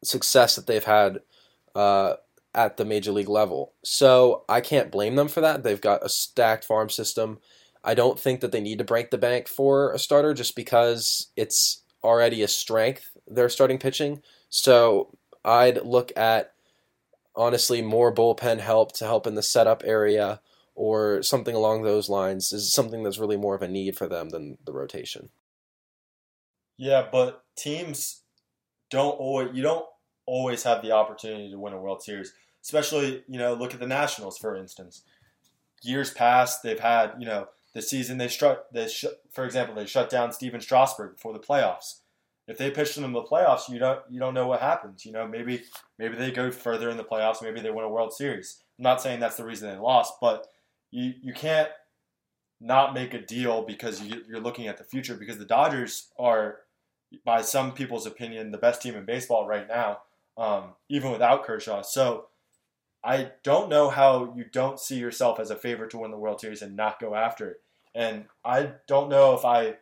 success 0.03 0.57
that 0.57 0.67
they've 0.67 0.85
had 0.85 1.21
uh, 1.75 2.15
at 2.55 2.77
the 2.77 2.85
major 2.85 3.13
league 3.13 3.29
level 3.29 3.73
so 3.85 4.45
i 4.49 4.61
can't 4.61 4.91
blame 4.91 5.17
them 5.17 5.29
for 5.29 5.41
that 5.41 5.63
they've 5.63 5.81
got 5.81 6.05
a 6.05 6.09
stacked 6.09 6.65
farm 6.65 6.89
system 6.91 7.39
I 7.83 7.95
don't 7.95 8.21
think 8.21 8.41
that 8.41 8.53
they 8.53 8.61
need 8.61 8.77
to 8.77 8.85
break 8.85 9.11
the 9.11 9.17
bank 9.17 9.49
for 9.49 9.93
a 9.93 9.99
starter 9.99 10.35
just 10.35 10.55
because 10.55 11.29
it's 11.35 11.83
already 12.05 12.43
a 12.43 12.49
strength 12.49 13.11
they're 13.31 13.49
starting 13.49 13.79
pitching. 13.79 14.23
So 14.49 15.17
I'd 15.45 15.85
look 15.85 16.13
at 16.17 16.53
honestly 17.37 17.81
more 17.81 18.13
bullpen 18.13 18.59
help 18.59 18.93
to 18.93 19.05
help 19.05 19.27
in 19.27 19.37
the 19.37 19.43
setup 19.43 19.83
area 19.87 20.41
or 20.75 21.23
something 21.23 21.55
along 21.55 21.83
those 21.83 22.09
lines 22.09 22.53
is 22.53 22.73
something 22.73 23.03
that's 23.03 23.19
really 23.19 23.37
more 23.37 23.55
of 23.55 23.63
a 23.63 23.69
need 23.69 23.97
for 23.97 24.09
them 24.09 24.31
than 24.31 24.59
the 24.65 24.73
rotation. 24.73 25.31
Yeah, 26.77 27.07
but 27.11 27.45
teams 27.57 28.23
don't 28.91 29.19
always 29.19 29.51
you 29.55 29.63
don't 29.63 29.87
always 30.31 30.63
have 30.63 30.81
the 30.81 30.93
opportunity 30.93 31.51
to 31.51 31.59
win 31.59 31.73
a 31.73 31.81
World 31.81 32.03
Series. 32.03 32.33
Especially, 32.63 33.25
you 33.27 33.39
know, 33.39 33.55
look 33.55 33.75
at 33.75 33.81
the 33.81 33.87
Nationals 33.87 34.39
for 34.39 34.55
instance. 34.55 35.03
Years 35.83 36.13
past, 36.13 36.63
they've 36.63 36.79
had, 36.79 37.15
you 37.19 37.27
know, 37.27 37.49
the 37.75 37.83
season 37.83 38.19
they 38.19 38.29
struck 38.29 38.71
they 38.73 38.89
sh- 38.89 39.17
for 39.31 39.45
example 39.45 39.75
they 39.75 39.87
shut 39.87 40.11
down 40.11 40.33
Stephen 40.33 40.61
Strasburg 40.61 41.15
before 41.15 41.33
the 41.33 41.39
playoffs. 41.39 42.01
If 42.47 42.59
they 42.59 42.71
pitch 42.71 42.95
them 42.95 43.05
in 43.05 43.13
the 43.13 43.23
playoffs, 43.23 43.69
you 43.69 43.79
don't 43.79 44.01
you 44.09 44.21
don't 44.21 44.35
know 44.35 44.47
what 44.47 44.61
happens. 44.61 45.05
You 45.05 45.13
know 45.13 45.27
maybe 45.27 45.63
maybe 45.99 46.17
they 46.17 46.31
go 46.31 46.51
further 46.51 46.91
in 46.91 46.97
the 46.97 47.05
playoffs, 47.05 47.43
maybe 47.43 47.61
they 47.61 47.71
win 47.71 47.85
a 47.85 47.89
World 47.89 48.13
Series. 48.13 48.63
I'm 48.79 48.85
not 48.85 49.01
saying 49.01 49.21
that's 49.21 49.37
the 49.37 49.45
reason 49.45 49.71
they 49.71 49.79
lost, 49.79 50.15
but 50.21 50.47
you 50.91 51.15
you 51.23 51.33
can't 51.33 51.71
not 52.61 52.93
make 52.93 53.15
a 53.15 53.21
deal 53.21 53.63
because 53.63 54.03
you, 54.03 54.23
you're 54.29 54.41
looking 54.41 54.67
at 54.67 54.77
the 54.77 54.85
future 54.85 55.15
because 55.15 55.39
the 55.39 55.45
Dodgers 55.45 56.09
are 56.19 56.59
by 57.25 57.43
some 57.43 57.73
people's 57.73 58.07
opinion 58.07 58.51
the 58.51 58.59
best 58.59 58.83
team 58.83 58.95
in 58.95 59.05
baseball 59.05 59.47
right 59.47 59.67
now, 59.69 59.99
um, 60.41 60.73
even 60.89 61.13
without 61.13 61.45
Kershaw. 61.45 61.83
So 61.83 62.27
I 63.05 63.33
don't 63.45 63.69
know 63.69 63.91
how 63.91 64.33
you 64.35 64.45
don't 64.51 64.81
see 64.81 64.97
yourself 64.97 65.39
as 65.39 65.51
a 65.51 65.57
favorite 65.57 65.91
to 65.91 65.99
win 65.99 66.11
the 66.11 66.17
World 66.17 66.41
Series 66.41 66.63
and 66.63 66.75
not 66.75 66.99
go 66.99 67.15
after 67.15 67.51
it. 67.51 67.63
And 67.95 68.25
I 68.45 68.73
don't 68.89 69.11
know 69.11 69.35
if 69.35 69.45
I 69.45 69.75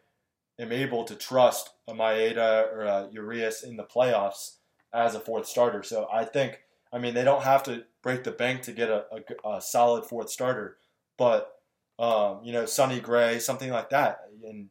am 0.58 0.72
able 0.72 1.04
to 1.04 1.14
trust 1.14 1.70
a 1.86 1.94
Maeda 1.94 2.72
or 2.72 2.82
a 2.82 3.08
Urias 3.12 3.62
in 3.62 3.76
the 3.76 3.84
playoffs 3.84 4.56
as 4.92 5.14
a 5.14 5.20
fourth 5.20 5.46
starter. 5.46 5.82
So 5.84 6.08
I 6.12 6.24
think, 6.24 6.60
I 6.92 6.98
mean, 6.98 7.14
they 7.14 7.24
don't 7.24 7.44
have 7.44 7.62
to 7.64 7.84
break 8.02 8.24
the 8.24 8.32
bank 8.32 8.62
to 8.62 8.72
get 8.72 8.88
a, 8.88 9.04
a, 9.12 9.48
a 9.56 9.60
solid 9.60 10.06
fourth 10.06 10.30
starter, 10.30 10.78
but 11.16 11.54
um, 12.00 12.40
you 12.44 12.52
know, 12.52 12.64
Sonny 12.64 13.00
Gray, 13.00 13.38
something 13.40 13.70
like 13.70 13.90
that, 13.90 14.20
and 14.44 14.68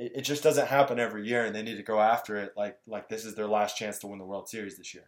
it, 0.00 0.12
it 0.16 0.20
just 0.22 0.42
doesn't 0.42 0.68
happen 0.68 0.98
every 0.98 1.26
year, 1.26 1.44
and 1.44 1.54
they 1.54 1.62
need 1.62 1.76
to 1.76 1.82
go 1.82 2.00
after 2.00 2.36
it 2.36 2.54
like 2.56 2.78
like 2.86 3.08
this 3.08 3.24
is 3.24 3.34
their 3.34 3.46
last 3.46 3.76
chance 3.76 3.98
to 3.98 4.06
win 4.06 4.18
the 4.18 4.24
World 4.24 4.48
Series 4.48 4.78
this 4.78 4.94
year. 4.94 5.04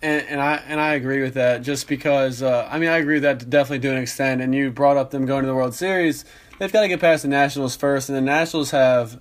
And, 0.00 0.24
and, 0.26 0.40
I 0.40 0.56
and 0.68 0.80
I 0.80 0.94
agree 0.94 1.22
with 1.22 1.34
that. 1.34 1.62
Just 1.62 1.88
because 1.88 2.42
uh, 2.42 2.68
I 2.70 2.78
mean 2.78 2.90
I 2.90 2.98
agree 2.98 3.14
with 3.14 3.22
that 3.24 3.48
definitely 3.48 3.80
to 3.88 3.94
an 3.94 4.02
extent. 4.02 4.42
And 4.42 4.54
you 4.54 4.70
brought 4.70 4.96
up 4.96 5.10
them 5.10 5.26
going 5.26 5.42
to 5.42 5.48
the 5.48 5.54
World 5.54 5.74
Series. 5.74 6.24
They've 6.58 6.72
got 6.72 6.82
to 6.82 6.88
get 6.88 7.00
past 7.00 7.22
the 7.22 7.28
Nationals 7.28 7.76
first, 7.76 8.08
and 8.08 8.16
the 8.16 8.22
Nationals 8.22 8.70
have 8.70 9.20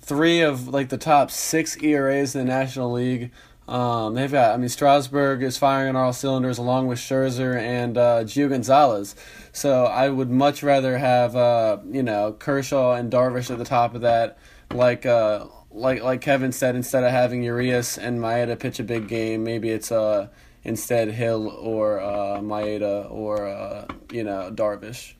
three 0.00 0.40
of 0.40 0.68
like 0.68 0.88
the 0.88 0.98
top 0.98 1.30
six 1.30 1.76
ERAs 1.82 2.34
in 2.34 2.46
the 2.46 2.52
National 2.52 2.92
League. 2.92 3.32
Um, 3.68 4.14
they've 4.14 4.30
got 4.30 4.54
I 4.54 4.56
mean 4.56 4.68
Strasburg 4.68 5.42
is 5.42 5.56
firing 5.56 5.90
on 5.90 5.96
all 5.96 6.12
cylinders 6.12 6.58
along 6.58 6.88
with 6.88 6.98
Scherzer 6.98 7.56
and 7.56 7.96
uh, 7.96 8.24
Gio 8.24 8.48
Gonzalez. 8.48 9.14
So 9.52 9.84
I 9.84 10.08
would 10.08 10.30
much 10.30 10.62
rather 10.62 10.98
have 10.98 11.36
uh, 11.36 11.78
you 11.90 12.02
know 12.02 12.32
Kershaw 12.32 12.94
and 12.94 13.12
Darvish 13.12 13.50
at 13.50 13.58
the 13.58 13.64
top 13.64 13.94
of 13.94 14.00
that, 14.00 14.38
like. 14.74 15.06
Uh, 15.06 15.46
like 15.74 16.02
like 16.02 16.20
Kevin 16.20 16.52
said, 16.52 16.76
instead 16.76 17.04
of 17.04 17.10
having 17.10 17.42
Urias 17.42 17.98
and 17.98 18.20
Maeda 18.20 18.58
pitch 18.58 18.78
a 18.78 18.84
big 18.84 19.08
game, 19.08 19.42
maybe 19.42 19.70
it's 19.70 19.90
uh 19.90 20.28
instead 20.64 21.10
Hill 21.10 21.48
or 21.48 22.00
uh, 22.00 22.40
Maeda 22.40 23.10
or 23.10 23.46
uh, 23.46 23.86
you 24.12 24.24
know 24.24 24.50
Darvish. 24.52 25.14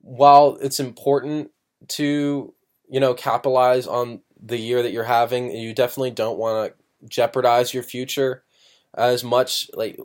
While 0.00 0.58
it's 0.60 0.80
important 0.80 1.50
to 1.88 2.54
you 2.88 3.00
know 3.00 3.14
capitalize 3.14 3.86
on 3.86 4.20
the 4.40 4.58
year 4.58 4.82
that 4.82 4.92
you're 4.92 5.04
having, 5.04 5.50
you 5.50 5.74
definitely 5.74 6.12
don't 6.12 6.38
want 6.38 6.72
to 6.72 7.08
jeopardize 7.08 7.74
your 7.74 7.82
future 7.82 8.44
as 8.94 9.24
much. 9.24 9.70
Like 9.74 9.98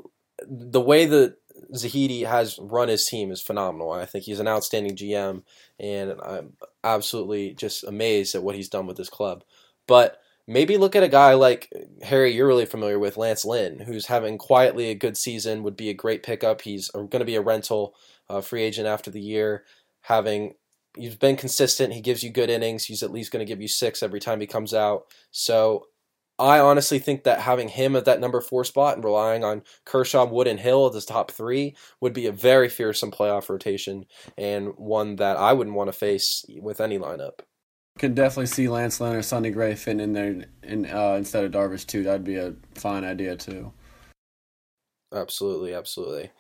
the 0.48 0.82
way 0.82 1.06
that 1.06 1.38
Zaidi 1.74 2.26
has 2.26 2.60
run 2.60 2.90
his 2.90 3.06
team 3.08 3.32
is 3.32 3.42
phenomenal. 3.42 3.92
I 3.92 4.06
think 4.06 4.26
he's 4.26 4.40
an 4.40 4.48
outstanding 4.48 4.96
GM, 4.96 5.44
and 5.80 6.16
I'm 6.22 6.54
absolutely 6.84 7.54
just 7.54 7.84
amazed 7.84 8.36
at 8.36 8.44
what 8.44 8.56
he's 8.56 8.70
done 8.70 8.88
with 8.88 8.98
this 8.98 9.10
club. 9.10 9.44
But 9.88 10.22
maybe 10.48 10.78
look 10.78 10.96
at 10.96 11.04
a 11.04 11.08
guy 11.08 11.34
like 11.34 11.72
Harry, 12.04 12.34
you're 12.34 12.48
really 12.48 12.66
familiar 12.66 13.00
with, 13.00 13.18
Lance 13.18 13.46
Lynn, 13.46 13.80
who's 13.80 14.08
having 14.08 14.38
quietly 14.38 14.90
a 14.90 14.96
good 14.96 15.18
season, 15.18 15.64
would 15.64 15.78
be 15.78 15.90
a 15.90 15.94
great 15.94 16.24
pickup. 16.24 16.62
He's 16.62 16.90
going 16.90 17.10
to 17.10 17.26
be 17.26 17.36
a 17.36 17.42
rental 17.42 17.96
uh, 18.30 18.42
free 18.42 18.64
agent 18.64 18.88
after 18.88 19.12
the 19.12 19.22
year. 19.22 19.64
Having 20.02 20.56
he's 20.98 21.16
been 21.16 21.38
consistent, 21.38 21.94
he 21.94 22.02
gives 22.02 22.24
you 22.24 22.30
good 22.30 22.50
innings. 22.50 22.86
He's 22.86 23.04
at 23.04 23.12
least 23.12 23.32
going 23.32 23.46
to 23.46 23.50
give 23.50 23.62
you 23.62 23.68
six 23.68 24.04
every 24.04 24.20
time 24.20 24.42
he 24.42 24.48
comes 24.48 24.74
out. 24.74 25.06
So 25.32 25.88
I 26.42 26.60
honestly 26.60 26.98
think 26.98 27.24
that 27.24 27.42
having 27.42 27.70
him 27.70 27.96
at 27.96 28.06
that 28.06 28.20
number 28.20 28.42
four 28.42 28.66
spot 28.66 28.96
and 28.96 29.04
relying 29.04 29.44
on 29.44 29.62
Kershaw, 29.86 30.26
Wood, 30.26 30.48
and 30.48 30.60
Hill 30.60 30.92
as 30.94 31.06
top 31.06 31.30
three 31.30 31.76
would 32.00 32.14
be 32.14 32.26
a 32.26 32.32
very 32.32 32.68
fearsome 32.68 33.12
playoff 33.12 33.48
rotation 33.48 34.06
and 34.40 34.70
one 34.76 35.18
that 35.18 35.38
I 35.38 35.54
wouldn't 35.54 35.76
want 35.76 35.90
to 35.90 35.98
face 35.98 36.44
with 36.60 36.82
any 36.82 36.98
lineup. 36.98 37.42
Could 38.00 38.16
definitely 38.16 38.48
see 38.48 38.68
Lance 38.68 39.00
Lynn 39.00 39.16
or 39.16 39.22
Sonny 39.22 39.52
Gray 39.52 39.76
fitting 39.76 40.00
in 40.00 40.14
there 40.14 40.46
in, 40.64 40.88
uh, 40.88 41.14
instead 41.14 41.44
of 41.44 41.52
Darvish 41.52 41.86
too. 41.86 42.02
That'd 42.02 42.24
be 42.24 42.38
a 42.38 42.56
fine 42.74 43.04
idea 43.04 43.36
too. 43.36 43.74
Absolutely, 45.14 45.76
absolutely. 45.76 46.32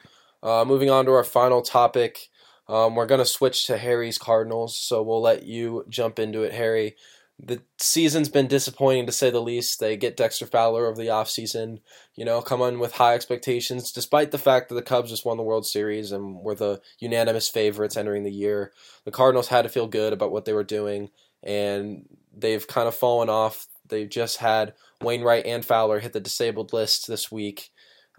Uh, 0.41 0.65
moving 0.65 0.89
on 0.89 1.05
to 1.05 1.11
our 1.11 1.23
final 1.23 1.61
topic, 1.61 2.29
um, 2.67 2.95
we're 2.95 3.05
going 3.05 3.19
to 3.19 3.25
switch 3.25 3.67
to 3.67 3.77
Harry's 3.77 4.17
Cardinals. 4.17 4.79
So 4.79 5.03
we'll 5.03 5.21
let 5.21 5.43
you 5.43 5.85
jump 5.89 6.17
into 6.17 6.41
it, 6.41 6.53
Harry. 6.53 6.95
The 7.39 7.61
season's 7.79 8.29
been 8.29 8.47
disappointing 8.47 9.07
to 9.07 9.11
say 9.11 9.29
the 9.29 9.41
least. 9.41 9.79
They 9.79 9.97
get 9.97 10.15
Dexter 10.15 10.45
Fowler 10.45 10.85
over 10.85 11.01
the 11.01 11.09
offseason, 11.09 11.79
you 12.15 12.23
know, 12.23 12.41
come 12.41 12.61
on 12.61 12.79
with 12.79 12.93
high 12.93 13.15
expectations, 13.15 13.91
despite 13.91 14.31
the 14.31 14.37
fact 14.37 14.69
that 14.69 14.75
the 14.75 14.81
Cubs 14.81 15.09
just 15.09 15.25
won 15.25 15.37
the 15.37 15.43
World 15.43 15.65
Series 15.65 16.11
and 16.11 16.43
were 16.43 16.55
the 16.55 16.81
unanimous 16.99 17.49
favorites 17.49 17.97
entering 17.97 18.23
the 18.23 18.31
year. 18.31 18.71
The 19.05 19.11
Cardinals 19.11 19.47
had 19.47 19.63
to 19.63 19.69
feel 19.69 19.87
good 19.87 20.13
about 20.13 20.31
what 20.31 20.45
they 20.45 20.53
were 20.53 20.63
doing, 20.63 21.09
and 21.41 22.05
they've 22.35 22.67
kind 22.67 22.87
of 22.87 22.95
fallen 22.95 23.29
off. 23.29 23.67
They've 23.87 24.09
just 24.09 24.37
had 24.37 24.73
Wainwright 25.01 25.45
and 25.45 25.65
Fowler 25.65 25.99
hit 25.99 26.13
the 26.13 26.19
disabled 26.19 26.73
list 26.73 27.07
this 27.07 27.31
week. 27.31 27.71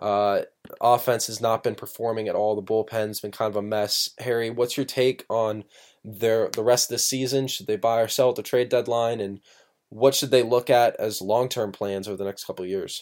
Uh, 0.03 0.43
offense 0.81 1.29
has 1.29 1.41
not 1.41 1.62
been 1.62 1.77
performing 1.77 2.27
at 2.27 2.35
all. 2.35 2.57
The 2.57 2.62
bullpen's 2.62 3.21
been 3.21 3.31
kind 3.31 3.49
of 3.49 3.55
a 3.55 3.62
mess. 3.62 4.11
Harry, 4.19 4.51
what's 4.51 4.77
your 4.77 4.85
take 4.85 5.25
on 5.31 5.62
their 6.05 6.49
the 6.49 6.65
rest 6.65 6.91
of 6.91 6.95
the 6.97 6.99
season? 6.99 7.47
Should 7.47 7.69
they 7.69 7.77
buy 7.77 8.01
or 8.01 8.09
sell 8.09 8.31
at 8.31 8.35
the 8.35 8.43
trade 8.43 8.69
deadline, 8.69 9.21
and 9.21 9.38
what 9.91 10.17
should 10.17 10.33
they 10.33 10.43
look 10.43 10.71
at 10.71 10.97
as 10.97 11.23
long 11.23 11.49
term 11.49 11.71
plans 11.71 12.09
over 12.09 12.17
the 12.17 12.25
next 12.25 12.45
couple 12.45 12.67
years? 12.67 13.01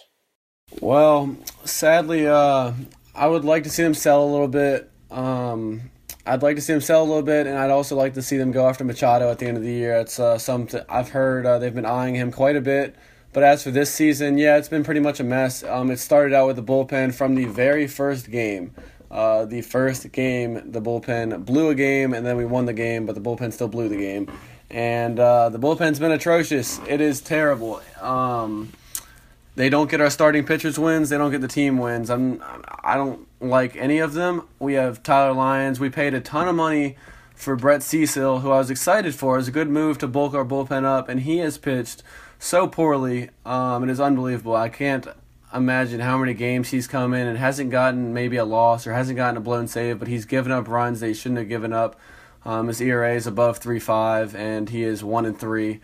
Well, 0.81 1.37
sadly, 1.65 2.27
uh, 2.27 2.73
I 3.15 3.27
would 3.27 3.47
like 3.47 3.63
to 3.63 3.71
see 3.71 3.83
them 3.83 3.95
sell 3.95 4.23
a 4.23 4.31
little 4.31 4.49
bit. 4.49 4.91
Um, 5.11 5.91
I'd 6.27 6.43
like 6.43 6.57
to 6.57 6.63
see 6.63 6.75
them 6.75 6.83
sell 6.83 7.03
a 7.03 7.09
little 7.09 7.23
bit, 7.23 7.47
and 7.47 7.57
I'd 7.57 7.71
also 7.71 7.97
like 7.97 8.13
to 8.15 8.23
see 8.23 8.37
them 8.37 8.53
go 8.53 8.69
after 8.69 8.85
Machado 8.85 9.31
at 9.31 9.39
the 9.39 9.47
end 9.47 9.57
of 9.57 9.63
the 9.63 9.73
year. 9.73 9.95
It's 9.95 10.21
uh, 10.21 10.37
something 10.37 10.83
I've 10.87 11.09
heard 11.09 11.47
uh, 11.47 11.59
they've 11.59 11.75
been 11.75 11.87
eyeing 11.87 12.15
him 12.15 12.31
quite 12.31 12.57
a 12.57 12.61
bit. 12.61 12.95
But 13.33 13.45
as 13.45 13.63
for 13.63 13.71
this 13.71 13.93
season, 13.93 14.39
yeah, 14.39 14.57
it's 14.57 14.69
been 14.69 14.83
pretty 14.83 15.01
much 15.01 15.21
a 15.21 15.25
mess. 15.25 15.63
Um, 15.63 15.91
it 15.91 15.99
started 15.99 16.35
out 16.35 16.49
with 16.49 16.57
the 16.57 16.63
bullpen 16.63 17.15
from 17.15 17.37
the 17.37 17.45
very 17.45 17.87
first 17.87 18.31
game. 18.31 18.75
Uh, 19.11 19.45
the 19.45 19.61
first 19.63 20.11
game, 20.13 20.73
the 20.73 20.81
bullpen 20.81 21.45
blew 21.45 21.69
a 21.69 21.75
game, 21.75 22.13
and 22.13 22.25
then 22.25 22.37
we 22.37 22.45
won 22.45 22.67
the 22.67 22.73
game, 22.73 23.07
but 23.07 23.15
the 23.15 23.21
bullpen 23.21 23.53
still 23.53 23.69
blew 23.69 23.89
the 23.89 23.97
game. 23.97 24.31
And 24.71 25.19
uh, 25.19 25.49
the 25.49 25.59
bullpen's 25.59 25.99
been 25.99 26.13
atrocious. 26.13 26.81
It 26.89 27.01
is 27.01 27.21
terrible. 27.21 27.83
Um, 28.01 28.73
they 29.57 29.69
don't 29.69 29.91
get 29.91 30.01
our 30.01 30.11
starting 30.11 30.45
pitchers 30.45 30.79
wins. 30.79 31.09
They 31.09 31.19
don't 31.19 31.33
get 31.33 31.41
the 31.41 31.49
team 31.49 31.79
wins. 31.79 32.09
I'm 32.09 32.43
I 32.83 32.95
don't 32.95 33.27
like 33.41 33.77
any 33.77 33.99
of 33.99 34.15
them. 34.15 34.47
We 34.61 34.75
have 34.75 35.03
Tyler 35.03 35.33
Lyons. 35.33 35.81
We 35.81 35.91
paid 35.91 36.15
a 36.15 36.21
ton 36.21 36.47
of 36.47 36.55
money 36.55 36.97
for 37.35 37.57
Brett 37.57 37.83
Cecil, 37.83 38.41
who 38.41 38.51
I 38.51 38.59
was 38.59 38.71
excited 38.71 39.15
for. 39.15 39.35
It 39.35 39.39
was 39.39 39.49
a 39.49 39.53
good 39.53 39.69
move 39.69 39.99
to 39.99 40.07
bulk 40.07 40.35
our 40.35 40.45
bullpen 40.45 40.85
up, 40.85 41.09
and 41.09 41.21
he 41.21 41.39
has 41.39 41.59
pitched 41.59 42.03
so 42.41 42.67
poorly. 42.67 43.29
Um, 43.45 43.85
it 43.85 43.91
is 43.91 44.01
unbelievable. 44.01 44.57
I 44.57 44.71
can't 44.71 45.07
imagine 45.55 46.01
how 46.01 46.19
many 46.19 46.35
games 46.35 46.71
he's 46.71 46.89
come 46.89 47.13
in 47.15 47.27
and 47.27 47.39
hasn't 47.39 47.71
gotten 47.71 48.15
maybe 48.15 48.37
a 48.37 48.45
loss 48.45 48.87
or 48.87 48.95
hasn't 48.95 49.17
gotten 49.17 49.37
a 49.37 49.41
blown 49.41 49.69
save, 49.69 49.99
but 49.99 50.09
he's 50.09 50.25
given 50.25 50.51
up 50.51 50.67
runs 50.67 51.01
that 51.01 51.09
he 51.09 51.15
shouldn't 51.15 51.39
have 51.39 51.49
given 51.49 51.73
up. 51.73 52.01
Um, 52.45 52.69
his 52.69 52.81
ERA 52.81 53.15
is 53.15 53.27
above 53.27 53.59
three 53.59 53.79
five, 53.79 54.35
and 54.35 54.71
he 54.71 54.83
is 54.83 55.05
one 55.05 55.27
and 55.27 55.39
three. 55.39 55.81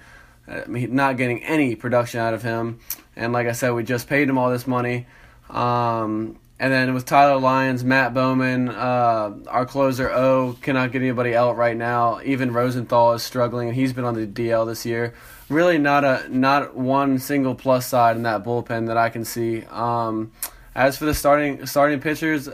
I 0.48 0.64
mean, 0.66 0.94
not 0.94 1.18
getting 1.18 1.44
any 1.44 1.76
production 1.76 2.20
out 2.20 2.32
of 2.32 2.42
him. 2.42 2.80
And 3.14 3.32
like 3.32 3.46
I 3.46 3.52
said, 3.52 3.72
we 3.72 3.82
just 3.82 4.08
paid 4.08 4.28
him 4.28 4.38
all 4.38 4.50
this 4.50 4.66
money. 4.66 5.06
Um, 5.50 6.38
and 6.58 6.72
then 6.72 6.94
with 6.94 7.04
Tyler 7.04 7.38
Lyons, 7.38 7.84
Matt 7.84 8.14
Bowman, 8.14 8.70
uh, 8.70 9.34
our 9.48 9.66
closer 9.66 10.10
O 10.10 10.56
cannot 10.62 10.90
get 10.90 11.02
anybody 11.02 11.34
out 11.34 11.56
right 11.56 11.76
now. 11.76 12.20
Even 12.24 12.52
Rosenthal 12.52 13.12
is 13.12 13.22
struggling, 13.22 13.68
and 13.68 13.76
he's 13.76 13.92
been 13.92 14.04
on 14.04 14.14
the 14.14 14.26
DL 14.26 14.66
this 14.66 14.86
year. 14.86 15.12
Really, 15.50 15.76
not 15.76 16.02
a 16.04 16.26
not 16.30 16.74
one 16.74 17.18
single 17.18 17.54
plus 17.54 17.86
side 17.86 18.16
in 18.16 18.22
that 18.22 18.42
bullpen 18.42 18.86
that 18.86 18.96
I 18.96 19.10
can 19.10 19.24
see. 19.24 19.64
Um, 19.66 20.32
as 20.74 20.96
for 20.96 21.04
the 21.04 21.14
starting 21.14 21.66
starting 21.66 22.00
pitchers, 22.00 22.48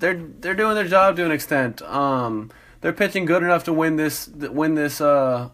they're 0.00 0.16
they're 0.16 0.54
doing 0.54 0.74
their 0.74 0.88
job 0.88 1.16
to 1.16 1.24
an 1.24 1.30
extent. 1.30 1.82
Um, 1.82 2.50
they're 2.80 2.92
pitching 2.92 3.26
good 3.26 3.44
enough 3.44 3.62
to 3.64 3.72
win 3.72 3.94
this 3.94 4.26
win 4.28 4.74
this 4.74 5.00
uh, 5.00 5.50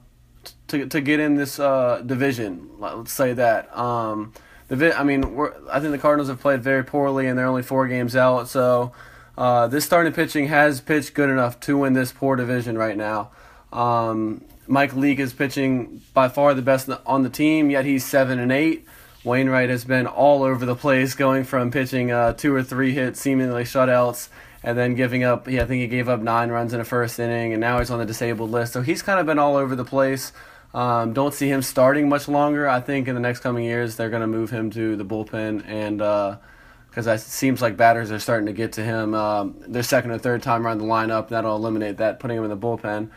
to 0.69 0.87
to 0.87 1.01
get 1.03 1.21
in 1.21 1.35
this 1.35 1.59
uh, 1.61 2.03
division. 2.05 2.71
Let's 2.79 3.13
say 3.13 3.35
that. 3.35 3.77
Um, 3.77 4.33
the 4.79 4.99
I 4.99 5.05
mean, 5.05 5.25
I 5.71 5.81
think 5.81 5.93
the 5.93 5.99
Cardinals 5.99 6.29
have 6.29 6.41
played 6.41 6.63
very 6.63 6.85
poorly, 6.85 7.27
and 7.27 7.39
they're 7.39 7.47
only 7.47 7.63
four 7.63 7.87
games 7.89 8.17
out. 8.17 8.49
So 8.49 8.93
uh, 9.37 9.67
this 9.69 9.85
starting 9.85 10.13
pitching 10.13 10.49
has 10.49 10.81
pitched 10.81 11.15
good 11.15 11.31
enough 11.31 11.61
to 11.61 11.79
win 11.79 11.93
this 11.93 12.13
poor 12.13 12.37
division 12.37 12.77
right 12.79 12.97
now. 12.97 13.31
Um, 13.73 14.45
Mike 14.67 14.95
Leake 14.95 15.19
is 15.19 15.33
pitching 15.33 16.03
by 16.15 16.29
far 16.29 16.55
the 16.55 16.63
best 16.63 16.89
on 17.07 17.23
the 17.23 17.31
team, 17.31 17.71
yet 17.71 17.85
he's 17.85 18.05
seven 18.05 18.39
and 18.39 18.53
eight. 18.53 18.87
Wainwright 19.25 19.71
has 19.71 19.85
been 19.85 20.07
all 20.07 20.43
over 20.43 20.65
the 20.65 20.75
place, 20.75 21.15
going 21.15 21.45
from 21.45 21.71
pitching 21.71 22.11
uh, 22.11 22.33
two 22.33 22.55
or 22.55 22.63
three 22.63 22.93
hits, 22.93 23.21
seemingly 23.21 23.65
shutouts, 23.65 24.29
and 24.65 24.77
then 24.77 24.95
giving 24.95 25.23
up. 25.23 25.49
Yeah, 25.49 25.63
I 25.63 25.67
think 25.67 25.81
he 25.81 25.87
gave 25.87 26.09
up 26.09 26.21
nine 26.21 26.51
runs 26.51 26.73
in 26.73 26.79
the 26.79 26.85
first 26.85 27.19
inning, 27.19 27.53
and 27.53 27.61
now 27.61 27.79
he's 27.79 27.91
on 27.91 27.99
the 27.99 28.07
disabled 28.07 28.51
list. 28.51 28.73
So 28.73 28.83
he's 28.83 29.03
kind 29.03 29.21
of 29.21 29.27
been 29.27 29.39
all 29.39 29.57
over 29.57 29.77
the 29.77 29.85
place. 29.85 30.33
Um, 30.75 31.13
don't 31.13 31.35
see 31.35 31.49
him 31.49 31.61
starting 31.63 32.09
much 32.09 32.29
longer. 32.29 32.69
I 32.69 32.81
think 32.81 33.09
in 33.09 33.15
the 33.15 33.21
next 33.21 33.41
coming 33.41 33.65
years 33.65 33.97
they're 33.97 34.11
going 34.11 34.23
to 34.23 34.27
move 34.27 34.51
him 34.51 34.71
to 34.71 34.97
the 34.97 35.05
bullpen, 35.05 35.67
and 35.67 35.99
because 35.99 37.07
uh, 37.07 37.13
it 37.13 37.21
seems 37.21 37.61
like 37.61 37.77
batters 37.77 38.11
are 38.11 38.19
starting 38.19 38.47
to 38.47 38.53
get 38.53 38.73
to 38.75 38.83
him. 38.83 39.15
Um, 39.15 39.57
their 39.67 39.83
second 39.83 40.13
or 40.13 40.19
third 40.19 40.43
time 40.43 40.67
around 40.67 40.79
the 40.79 40.85
lineup, 40.85 41.29
that'll 41.29 41.57
eliminate 41.57 41.99
that, 41.99 42.21
putting 42.21 42.39
him 42.39 42.45
in 42.45 42.51
the 42.51 42.57
bullpen. 42.57 43.11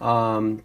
Um, 0.00 0.62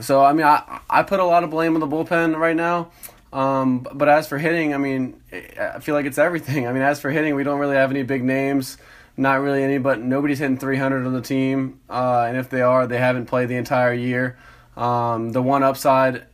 so 0.00 0.22
I 0.22 0.32
mean, 0.32 0.46
I 0.46 0.80
I 0.90 1.02
put 1.02 1.20
a 1.20 1.24
lot 1.24 1.44
of 1.44 1.50
blame 1.50 1.74
on 1.74 1.80
the 1.80 1.86
bullpen 1.86 2.36
right 2.36 2.56
now. 2.56 2.90
Um, 3.32 3.86
but 3.94 4.08
as 4.08 4.28
for 4.28 4.36
hitting, 4.36 4.74
I 4.74 4.76
mean, 4.76 5.22
I 5.58 5.80
feel 5.80 5.94
like 5.94 6.06
it's 6.06 6.18
everything. 6.18 6.66
I 6.68 6.72
mean, 6.72 6.82
as 6.82 7.00
for 7.00 7.10
hitting, 7.10 7.34
we 7.34 7.44
don't 7.44 7.58
really 7.58 7.76
have 7.76 7.90
any 7.90 8.02
big 8.02 8.22
names. 8.22 8.76
Not 9.16 9.40
really 9.40 9.62
any, 9.62 9.78
but 9.78 10.00
nobody's 10.00 10.38
hitting 10.38 10.56
300 10.56 11.06
on 11.06 11.12
the 11.12 11.20
team. 11.20 11.80
Uh, 11.88 12.24
and 12.26 12.36
if 12.36 12.48
they 12.48 12.62
are, 12.62 12.86
they 12.86 12.98
haven't 12.98 13.26
played 13.26 13.48
the 13.48 13.56
entire 13.56 13.92
year. 13.92 14.38
Um, 14.76 15.32
the 15.32 15.42
one 15.42 15.62
upside 15.62 16.26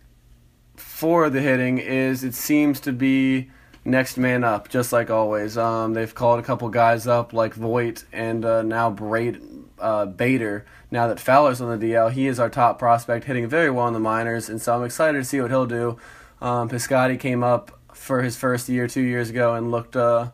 for 0.76 1.28
the 1.28 1.40
hitting 1.40 1.78
is 1.78 2.24
it 2.24 2.34
seems 2.34 2.80
to 2.80 2.92
be 2.92 3.50
next 3.84 4.16
man 4.16 4.44
up, 4.44 4.68
just 4.68 4.92
like 4.92 5.10
always. 5.10 5.56
Um, 5.58 5.94
they've 5.94 6.14
called 6.14 6.38
a 6.38 6.42
couple 6.42 6.68
guys 6.68 7.06
up 7.06 7.32
like 7.32 7.54
Voit 7.54 8.04
and 8.12 8.44
uh, 8.44 8.62
now 8.62 8.90
Braid, 8.90 9.40
uh, 9.78 10.06
Bader. 10.06 10.66
Now 10.90 11.08
that 11.08 11.20
Fowler's 11.20 11.60
on 11.60 11.78
the 11.78 11.86
DL, 11.86 12.12
he 12.12 12.26
is 12.26 12.38
our 12.38 12.50
top 12.50 12.78
prospect, 12.78 13.24
hitting 13.24 13.48
very 13.48 13.70
well 13.70 13.88
in 13.88 13.94
the 13.94 14.00
minors, 14.00 14.48
and 14.48 14.60
so 14.60 14.74
I'm 14.74 14.84
excited 14.84 15.18
to 15.18 15.24
see 15.24 15.40
what 15.40 15.50
he'll 15.50 15.66
do. 15.66 15.98
Um, 16.40 16.68
came 16.68 17.42
up 17.42 17.78
for 17.92 18.22
his 18.22 18.36
first 18.36 18.68
year 18.68 18.86
two 18.86 19.02
years 19.02 19.28
ago 19.28 19.54
and 19.54 19.72
looked 19.72 19.96
uh, 19.96 20.30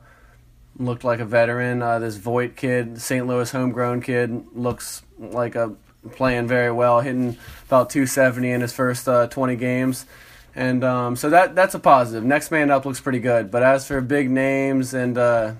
looked 0.79 1.05
like 1.05 1.21
a 1.21 1.25
veteran. 1.25 1.83
Uh, 1.83 1.99
this 1.99 2.17
Voit 2.17 2.57
kid, 2.57 3.01
St. 3.01 3.27
Louis 3.27 3.51
homegrown 3.51 4.03
kid, 4.03 4.47
looks 4.53 5.03
like 5.19 5.55
a 5.55 5.75
playing 6.13 6.47
very 6.47 6.71
well, 6.71 7.01
hitting 7.01 7.37
about 7.67 7.91
270 7.91 8.51
in 8.51 8.61
his 8.61 8.73
first 8.73 9.09
uh, 9.09 9.27
20 9.29 9.57
games. 9.57 10.07
And 10.57 10.85
um, 10.85 11.17
so 11.17 11.31
that 11.31 11.55
that's 11.55 11.75
a 11.75 11.79
positive. 11.79 12.25
Next 12.25 12.51
man 12.51 12.71
up 12.71 12.87
looks 12.87 13.01
pretty 13.01 13.19
good. 13.19 13.51
But 13.51 13.63
as 13.63 13.87
for 13.87 14.01
big 14.01 14.31
names 14.31 14.95
and 14.95 15.19
uh, 15.19 15.55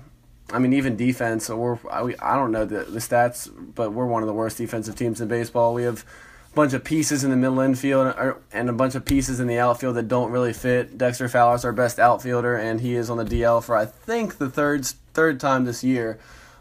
I 0.51 0.59
mean 0.59 0.73
even 0.73 0.95
defense, 0.95 1.49
we're 1.49 1.77
I, 1.91 2.15
I 2.19 2.35
don't 2.35 2.51
know 2.51 2.65
the, 2.65 2.83
the 2.85 2.99
stats, 2.99 3.51
but 3.75 3.91
we're 3.91 4.05
one 4.05 4.23
of 4.23 4.27
the 4.27 4.33
worst 4.33 4.57
defensive 4.57 4.95
teams 4.95 5.19
in 5.19 5.27
baseball. 5.27 5.73
We 5.73 5.83
have 5.83 6.05
a 6.51 6.55
bunch 6.55 6.73
of 6.73 6.85
pieces 6.85 7.25
in 7.25 7.29
the 7.29 7.35
middle 7.35 7.59
infield 7.59 8.15
and 8.53 8.69
a 8.69 8.73
bunch 8.73 8.95
of 8.95 9.03
pieces 9.03 9.41
in 9.41 9.47
the 9.47 9.59
outfield 9.59 9.97
that 9.97 10.07
don't 10.07 10.31
really 10.31 10.53
fit. 10.53 10.97
Dexter 10.97 11.27
Fowler's 11.27 11.65
our 11.65 11.73
best 11.73 11.99
outfielder, 11.99 12.55
and 12.55 12.79
he 12.79 12.95
is 12.95 13.09
on 13.09 13.17
the 13.17 13.25
DL 13.25 13.61
for 13.61 13.75
I 13.75 13.85
think 13.85 14.37
the 14.37 14.49
third 14.49 14.85
third 15.13 15.41
time 15.41 15.65
this 15.65 15.83
year. 15.83 16.19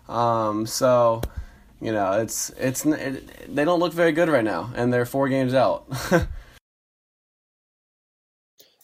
Um, 0.09 0.67
so 0.67 1.23
you 1.85 1.93
know, 1.93 2.13
it's 2.13 2.49
it's 2.57 2.87
it, 2.87 3.55
they 3.55 3.63
don't 3.63 3.79
look 3.79 3.93
very 3.93 4.13
good 4.13 4.31
right 4.31 4.43
now, 4.43 4.73
and 4.75 4.91
they're 4.91 5.05
four 5.05 5.29
games 5.29 5.53
out. 5.53 5.85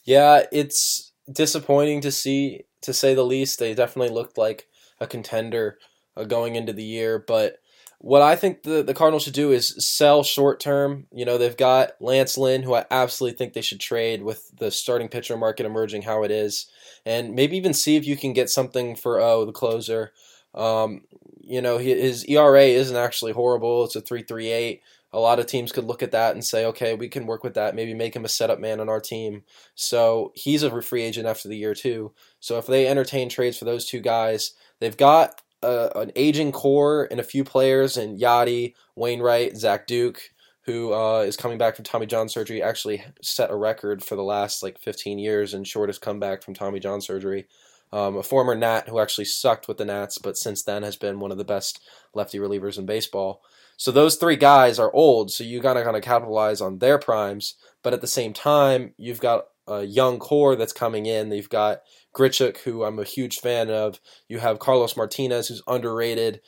yeah, 0.05 0.43
it's 0.51 1.11
disappointing 1.31 2.01
to 2.01 2.11
see, 2.11 2.61
to 2.83 2.93
say 2.93 3.15
the 3.15 3.25
least. 3.25 3.57
They 3.57 3.73
definitely 3.73 4.13
looked 4.13 4.37
like 4.37 4.67
a 4.99 5.07
contender 5.07 5.79
uh, 6.15 6.25
going 6.25 6.55
into 6.55 6.73
the 6.73 6.83
year, 6.83 7.17
but 7.17 7.57
what 7.97 8.21
I 8.21 8.35
think 8.35 8.61
the, 8.61 8.83
the 8.83 8.93
Cardinals 8.93 9.23
should 9.23 9.33
do 9.33 9.51
is 9.51 9.75
sell 9.83 10.21
short 10.21 10.59
term. 10.59 11.07
You 11.11 11.25
know, 11.25 11.39
they've 11.39 11.57
got 11.57 11.93
Lance 11.99 12.37
Lynn, 12.37 12.61
who 12.61 12.75
I 12.75 12.85
absolutely 12.91 13.35
think 13.35 13.53
they 13.53 13.61
should 13.61 13.79
trade 13.79 14.21
with 14.21 14.55
the 14.59 14.69
starting 14.69 15.07
pitcher 15.07 15.37
market 15.37 15.65
emerging 15.65 16.03
how 16.03 16.21
it 16.21 16.29
is, 16.29 16.67
and 17.03 17.33
maybe 17.33 17.57
even 17.57 17.73
see 17.73 17.95
if 17.95 18.05
you 18.05 18.15
can 18.15 18.33
get 18.33 18.51
something 18.51 18.95
for 18.95 19.19
oh 19.19 19.43
the 19.43 19.51
closer. 19.51 20.13
Um, 20.53 21.01
you 21.43 21.61
know, 21.61 21.77
his 21.77 22.23
ERA 22.25 22.63
isn't 22.63 22.95
actually 22.95 23.33
horrible. 23.33 23.85
It's 23.85 23.95
a 23.95 24.01
3.38. 24.01 24.81
A 25.13 25.19
lot 25.19 25.39
of 25.39 25.45
teams 25.45 25.73
could 25.73 25.83
look 25.83 26.01
at 26.01 26.11
that 26.11 26.33
and 26.33 26.45
say, 26.45 26.65
okay, 26.65 26.93
we 26.93 27.09
can 27.09 27.25
work 27.25 27.43
with 27.43 27.55
that. 27.55 27.75
Maybe 27.75 27.93
make 27.93 28.15
him 28.15 28.23
a 28.23 28.29
setup 28.29 28.59
man 28.59 28.79
on 28.79 28.87
our 28.87 29.01
team. 29.01 29.43
So 29.75 30.31
he's 30.35 30.63
a 30.63 30.81
free 30.81 31.03
agent 31.03 31.27
after 31.27 31.49
the 31.49 31.57
year 31.57 31.73
too. 31.73 32.13
So 32.39 32.57
if 32.57 32.67
they 32.67 32.87
entertain 32.87 33.27
trades 33.27 33.57
for 33.57 33.65
those 33.65 33.85
two 33.85 33.99
guys, 33.99 34.53
they've 34.79 34.95
got 34.95 35.41
a, 35.61 35.89
an 35.95 36.11
aging 36.15 36.53
core 36.53 37.07
and 37.11 37.19
a 37.19 37.23
few 37.23 37.43
players 37.43 37.97
in 37.97 38.17
Yadi, 38.17 38.73
Wainwright, 38.95 39.57
Zach 39.57 39.85
Duke, 39.87 40.21
who 40.61 40.93
uh, 40.93 41.19
is 41.21 41.35
coming 41.35 41.57
back 41.57 41.75
from 41.75 41.83
Tommy 41.83 42.05
John 42.05 42.29
surgery. 42.29 42.63
Actually 42.63 43.03
set 43.21 43.51
a 43.51 43.55
record 43.55 44.03
for 44.03 44.15
the 44.15 44.23
last 44.23 44.63
like 44.63 44.79
15 44.79 45.19
years 45.19 45.53
and 45.53 45.67
shortest 45.67 46.01
comeback 46.01 46.43
from 46.43 46.53
Tommy 46.53 46.79
John 46.79 47.01
surgery 47.01 47.47
um, 47.91 48.17
a 48.17 48.23
former 48.23 48.55
Nat 48.55 48.87
who 48.87 48.99
actually 48.99 49.25
sucked 49.25 49.67
with 49.67 49.77
the 49.77 49.85
Nats, 49.85 50.17
but 50.17 50.37
since 50.37 50.63
then 50.63 50.83
has 50.83 50.95
been 50.95 51.19
one 51.19 51.31
of 51.31 51.37
the 51.37 51.43
best 51.43 51.79
lefty 52.13 52.39
relievers 52.39 52.77
in 52.77 52.85
baseball. 52.85 53.41
So 53.77 53.91
those 53.91 54.15
three 54.15 54.35
guys 54.35 54.79
are 54.79 54.93
old, 54.93 55.31
so 55.31 55.43
you 55.43 55.59
gotta 55.59 55.83
kind 55.83 55.97
of 55.97 56.03
capitalize 56.03 56.61
on 56.61 56.79
their 56.79 56.97
primes. 56.97 57.55
But 57.83 57.93
at 57.93 58.01
the 58.01 58.07
same 58.07 58.33
time, 58.33 58.93
you've 58.97 59.21
got 59.21 59.45
a 59.67 59.83
young 59.83 60.19
core 60.19 60.55
that's 60.55 60.73
coming 60.73 61.05
in. 61.05 61.31
You've 61.31 61.49
got 61.49 61.81
Grichuk, 62.13 62.57
who 62.59 62.83
I'm 62.83 62.99
a 62.99 63.03
huge 63.03 63.39
fan 63.39 63.69
of. 63.69 63.99
You 64.27 64.39
have 64.39 64.59
Carlos 64.59 64.97
Martinez, 64.97 65.47
who's 65.47 65.63
underrated 65.67 66.41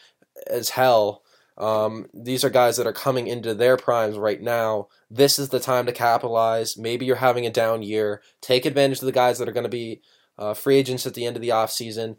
as 0.48 0.70
hell. 0.70 1.24
Um, 1.58 2.08
these 2.14 2.44
are 2.44 2.50
guys 2.50 2.78
that 2.78 2.88
are 2.88 2.94
coming 2.94 3.28
into 3.28 3.54
their 3.54 3.78
primes 3.78 4.18
right 4.18 4.42
now. 4.42 4.88
This 5.10 5.38
is 5.38 5.50
the 5.50 5.60
time 5.60 5.86
to 5.86 5.92
capitalize. 5.92 6.78
Maybe 6.78 7.06
you're 7.06 7.18
having 7.18 7.46
a 7.46 7.52
down 7.52 7.84
year. 7.84 8.22
Take 8.42 8.66
advantage 8.66 9.00
of 9.00 9.06
the 9.06 9.12
guys 9.12 9.38
that 9.38 9.48
are 9.48 9.54
going 9.54 9.64
to 9.64 9.70
be 9.70 10.02
uh, 10.38 10.54
free 10.54 10.78
agents 10.78 11.06
at 11.06 11.14
the 11.14 11.26
end 11.26 11.36
of 11.36 11.42
the 11.42 11.50
offseason 11.50 12.18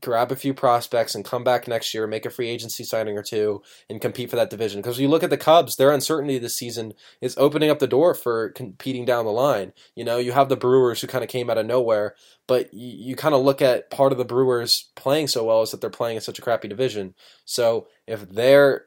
grab 0.00 0.32
a 0.32 0.36
few 0.36 0.54
prospects 0.54 1.14
and 1.14 1.24
come 1.24 1.44
back 1.44 1.68
next 1.68 1.92
year, 1.92 2.06
make 2.06 2.24
a 2.24 2.30
free 2.30 2.48
agency 2.48 2.84
signing 2.84 3.16
or 3.16 3.22
two, 3.22 3.62
and 3.88 4.00
compete 4.00 4.30
for 4.30 4.36
that 4.36 4.50
division. 4.50 4.80
Because 4.80 4.98
you 4.98 5.08
look 5.08 5.22
at 5.22 5.30
the 5.30 5.36
Cubs, 5.36 5.76
their 5.76 5.92
uncertainty 5.92 6.38
this 6.38 6.56
season 6.56 6.94
is 7.20 7.36
opening 7.36 7.70
up 7.70 7.78
the 7.78 7.86
door 7.86 8.14
for 8.14 8.50
competing 8.50 9.04
down 9.04 9.24
the 9.24 9.32
line. 9.32 9.72
You 9.94 10.04
know, 10.04 10.18
you 10.18 10.32
have 10.32 10.48
the 10.48 10.56
Brewers 10.56 11.00
who 11.00 11.06
kind 11.06 11.24
of 11.24 11.30
came 11.30 11.50
out 11.50 11.58
of 11.58 11.66
nowhere, 11.66 12.14
but 12.46 12.72
you 12.72 13.16
kind 13.16 13.34
of 13.34 13.42
look 13.42 13.60
at 13.60 13.90
part 13.90 14.12
of 14.12 14.18
the 14.18 14.24
Brewers 14.24 14.90
playing 14.94 15.28
so 15.28 15.44
well 15.44 15.62
is 15.62 15.70
that 15.70 15.80
they're 15.80 15.90
playing 15.90 16.16
in 16.16 16.22
such 16.22 16.38
a 16.38 16.42
crappy 16.42 16.68
division. 16.68 17.14
So 17.44 17.88
if 18.06 18.28
they're 18.28 18.86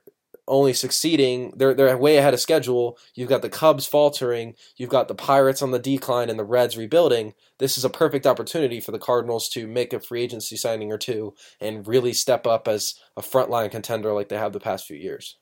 only 0.49 0.73
succeeding. 0.73 1.53
They're 1.55 1.73
they're 1.73 1.97
way 1.97 2.17
ahead 2.17 2.33
of 2.33 2.41
schedule. 2.41 2.97
You've 3.13 3.29
got 3.29 3.41
the 3.41 3.49
Cubs 3.49 3.87
faltering. 3.87 4.55
You've 4.75 4.89
got 4.89 5.07
the 5.07 5.15
Pirates 5.15 5.61
on 5.61 5.71
the 5.71 5.79
decline 5.79 6.29
and 6.29 6.37
the 6.37 6.43
Reds 6.43 6.75
rebuilding. 6.75 7.33
This 7.59 7.77
is 7.77 7.85
a 7.85 7.89
perfect 7.89 8.25
opportunity 8.27 8.81
for 8.81 8.91
the 8.91 8.99
Cardinals 8.99 9.47
to 9.49 9.67
make 9.67 9.93
a 9.93 9.99
free 9.99 10.23
agency 10.23 10.57
signing 10.57 10.91
or 10.91 10.97
two 10.97 11.35
and 11.61 11.87
really 11.87 12.13
step 12.13 12.45
up 12.45 12.67
as 12.67 12.95
a 13.15 13.21
frontline 13.21 13.71
contender 13.71 14.11
like 14.13 14.29
they 14.29 14.37
have 14.37 14.53
the 14.53 14.59
past 14.59 14.85
few 14.85 14.97
years. 14.97 15.37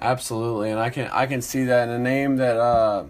Absolutely, 0.00 0.70
and 0.70 0.80
I 0.80 0.90
can 0.90 1.08
I 1.12 1.26
can 1.26 1.42
see 1.42 1.64
that. 1.64 1.88
And 1.88 1.92
a 1.92 1.98
name 1.98 2.36
that 2.36 2.56
uh, 2.56 3.04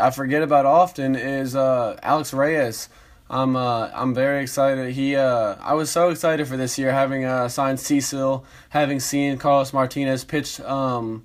I 0.00 0.10
forget 0.10 0.42
about 0.42 0.66
often 0.66 1.14
is 1.14 1.54
uh, 1.54 1.98
Alex 2.02 2.32
Reyes. 2.34 2.88
I'm 3.30 3.56
uh, 3.56 3.90
I'm 3.94 4.14
very 4.14 4.42
excited. 4.42 4.92
He 4.92 5.16
uh, 5.16 5.56
I 5.60 5.74
was 5.74 5.90
so 5.90 6.10
excited 6.10 6.46
for 6.46 6.56
this 6.56 6.78
year, 6.78 6.92
having 6.92 7.24
uh, 7.24 7.48
signed 7.48 7.80
Cecil, 7.80 8.44
having 8.68 9.00
seen 9.00 9.38
Carlos 9.38 9.72
Martinez 9.72 10.24
pitch, 10.24 10.60
um, 10.60 11.24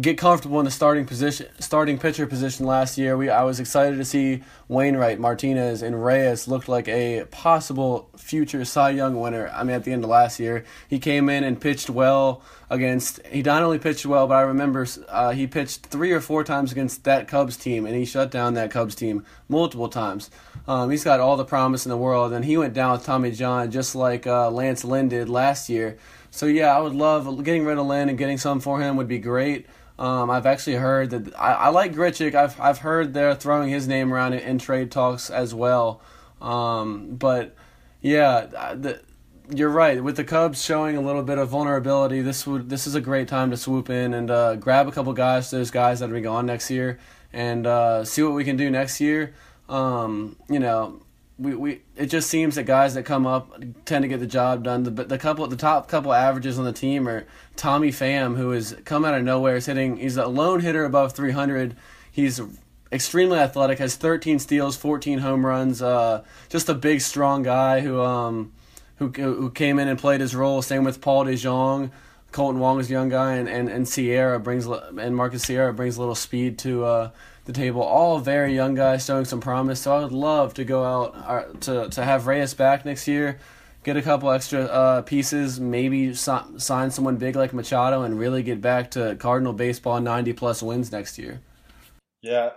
get 0.00 0.16
comfortable 0.16 0.58
in 0.60 0.64
the 0.64 0.70
starting 0.70 1.04
position, 1.04 1.46
starting 1.58 1.98
pitcher 1.98 2.26
position 2.26 2.64
last 2.64 2.96
year. 2.96 3.18
We 3.18 3.28
I 3.28 3.42
was 3.42 3.60
excited 3.60 3.96
to 3.96 4.04
see 4.04 4.42
Wainwright, 4.68 5.20
Martinez, 5.20 5.82
and 5.82 6.02
Reyes 6.02 6.48
looked 6.48 6.70
like 6.70 6.88
a 6.88 7.26
possible 7.30 8.08
future 8.16 8.64
Cy 8.64 8.90
Young 8.90 9.20
winner. 9.20 9.50
I 9.54 9.62
mean, 9.62 9.76
at 9.76 9.84
the 9.84 9.92
end 9.92 10.04
of 10.04 10.10
last 10.10 10.40
year, 10.40 10.64
he 10.88 10.98
came 10.98 11.28
in 11.28 11.44
and 11.44 11.60
pitched 11.60 11.90
well 11.90 12.40
against. 12.70 13.26
He 13.26 13.42
not 13.42 13.62
only 13.62 13.78
pitched 13.78 14.06
well, 14.06 14.26
but 14.26 14.36
I 14.36 14.42
remember 14.42 14.86
uh, 15.10 15.32
he 15.32 15.46
pitched 15.46 15.86
three 15.86 16.12
or 16.12 16.20
four 16.20 16.44
times 16.44 16.72
against 16.72 17.04
that 17.04 17.28
Cubs 17.28 17.58
team, 17.58 17.84
and 17.84 17.94
he 17.94 18.06
shut 18.06 18.30
down 18.30 18.54
that 18.54 18.70
Cubs 18.70 18.94
team 18.94 19.26
multiple 19.48 19.90
times. 19.90 20.30
Um, 20.70 20.88
he's 20.88 21.02
got 21.02 21.18
all 21.18 21.36
the 21.36 21.44
promise 21.44 21.84
in 21.84 21.90
the 21.90 21.96
world, 21.96 22.32
and 22.32 22.44
he 22.44 22.56
went 22.56 22.74
down 22.74 22.92
with 22.92 23.04
Tommy 23.04 23.32
John 23.32 23.72
just 23.72 23.96
like 23.96 24.24
uh, 24.24 24.48
Lance 24.52 24.84
Lynn 24.84 25.08
did 25.08 25.28
last 25.28 25.68
year. 25.68 25.98
So 26.30 26.46
yeah, 26.46 26.76
I 26.76 26.78
would 26.78 26.94
love 26.94 27.42
getting 27.42 27.64
rid 27.64 27.76
of 27.76 27.86
Lynn 27.86 28.08
and 28.08 28.16
getting 28.16 28.38
some 28.38 28.60
for 28.60 28.80
him 28.80 28.96
would 28.96 29.08
be 29.08 29.18
great. 29.18 29.66
Um, 29.98 30.30
I've 30.30 30.46
actually 30.46 30.76
heard 30.76 31.10
that 31.10 31.36
I, 31.36 31.54
I, 31.54 31.68
like 31.70 31.92
Grichuk. 31.92 32.36
I've 32.36 32.58
I've 32.60 32.78
heard 32.78 33.14
they're 33.14 33.34
throwing 33.34 33.68
his 33.68 33.88
name 33.88 34.14
around 34.14 34.34
in, 34.34 34.38
in 34.38 34.58
trade 34.60 34.92
talks 34.92 35.28
as 35.28 35.52
well. 35.52 36.02
Um, 36.40 37.16
but 37.16 37.56
yeah, 38.00 38.46
the, 38.76 39.00
you're 39.52 39.70
right. 39.70 40.00
With 40.00 40.14
the 40.14 40.24
Cubs 40.24 40.64
showing 40.64 40.96
a 40.96 41.00
little 41.00 41.24
bit 41.24 41.38
of 41.38 41.48
vulnerability, 41.48 42.22
this 42.22 42.46
would 42.46 42.70
this 42.70 42.86
is 42.86 42.94
a 42.94 43.00
great 43.00 43.26
time 43.26 43.50
to 43.50 43.56
swoop 43.56 43.90
in 43.90 44.14
and 44.14 44.30
uh, 44.30 44.54
grab 44.54 44.86
a 44.86 44.92
couple 44.92 45.12
guys. 45.14 45.50
Those 45.50 45.72
guys 45.72 45.98
that 45.98 46.12
are 46.12 46.20
gone 46.20 46.46
next 46.46 46.70
year, 46.70 47.00
and 47.32 47.66
uh, 47.66 48.04
see 48.04 48.22
what 48.22 48.34
we 48.34 48.44
can 48.44 48.56
do 48.56 48.70
next 48.70 49.00
year. 49.00 49.34
Um, 49.70 50.36
you 50.48 50.58
know, 50.58 51.00
we, 51.38 51.54
we 51.54 51.82
it 51.96 52.06
just 52.06 52.28
seems 52.28 52.56
that 52.56 52.64
guys 52.64 52.94
that 52.94 53.04
come 53.04 53.26
up 53.26 53.62
tend 53.86 54.02
to 54.02 54.08
get 54.08 54.20
the 54.20 54.26
job 54.26 54.62
done. 54.62 54.82
The 54.82 54.90
the 54.90 55.18
couple 55.18 55.46
the 55.46 55.56
top 55.56 55.88
couple 55.88 56.12
averages 56.12 56.58
on 56.58 56.64
the 56.66 56.72
team 56.72 57.08
are 57.08 57.26
Tommy 57.56 57.90
Pham, 57.90 58.36
who 58.36 58.50
has 58.50 58.76
come 58.84 59.04
out 59.04 59.14
of 59.14 59.24
nowhere, 59.24 59.56
is 59.56 59.66
hitting. 59.66 59.96
He's 59.96 60.18
a 60.18 60.26
lone 60.26 60.60
hitter 60.60 60.84
above 60.84 61.12
300. 61.12 61.76
He's 62.12 62.40
extremely 62.92 63.38
athletic, 63.38 63.78
has 63.78 63.96
13 63.96 64.38
steals, 64.38 64.76
14 64.76 65.20
home 65.20 65.46
runs. 65.46 65.80
Uh, 65.80 66.24
just 66.48 66.68
a 66.68 66.74
big, 66.74 67.00
strong 67.00 67.42
guy 67.42 67.80
who 67.80 68.00
um 68.02 68.52
who 68.96 69.08
who 69.08 69.50
came 69.50 69.78
in 69.78 69.88
and 69.88 69.98
played 69.98 70.20
his 70.20 70.34
role. 70.34 70.60
Same 70.60 70.84
with 70.84 71.00
Paul 71.00 71.24
DeJong. 71.24 71.90
Kolten 72.32 72.58
Wong 72.58 72.78
is 72.78 72.88
a 72.88 72.92
young 72.92 73.08
guy, 73.08 73.34
and, 73.34 73.48
and, 73.48 73.68
and 73.68 73.88
Sierra 73.88 74.38
brings 74.38 74.66
and 74.66 75.16
Marcus 75.16 75.42
Sierra 75.42 75.72
brings 75.74 75.96
a 75.96 76.00
little 76.00 76.14
speed 76.14 76.58
to 76.58 76.84
uh, 76.84 77.10
the 77.52 77.58
table. 77.60 77.82
All 77.82 78.18
very 78.18 78.54
young 78.54 78.74
guys 78.74 79.04
showing 79.04 79.24
some 79.24 79.40
promise. 79.40 79.80
So 79.80 79.94
I 79.94 80.00
would 80.00 80.12
love 80.12 80.54
to 80.54 80.64
go 80.64 80.84
out 80.84 81.16
uh, 81.16 81.44
to 81.60 81.88
to 81.90 82.04
have 82.04 82.26
Reyes 82.26 82.54
back 82.54 82.84
next 82.84 83.08
year, 83.08 83.38
get 83.82 83.96
a 83.96 84.02
couple 84.02 84.30
extra 84.30 84.64
uh, 84.64 85.02
pieces, 85.02 85.58
maybe 85.58 86.14
so, 86.14 86.44
sign 86.56 86.90
someone 86.90 87.16
big 87.16 87.36
like 87.36 87.52
Machado, 87.52 88.02
and 88.02 88.18
really 88.18 88.42
get 88.42 88.60
back 88.60 88.90
to 88.92 89.16
Cardinal 89.16 89.52
baseball, 89.52 90.00
ninety 90.00 90.32
plus 90.32 90.62
wins 90.62 90.92
next 90.92 91.18
year. 91.18 91.40
Yeah, 92.22 92.50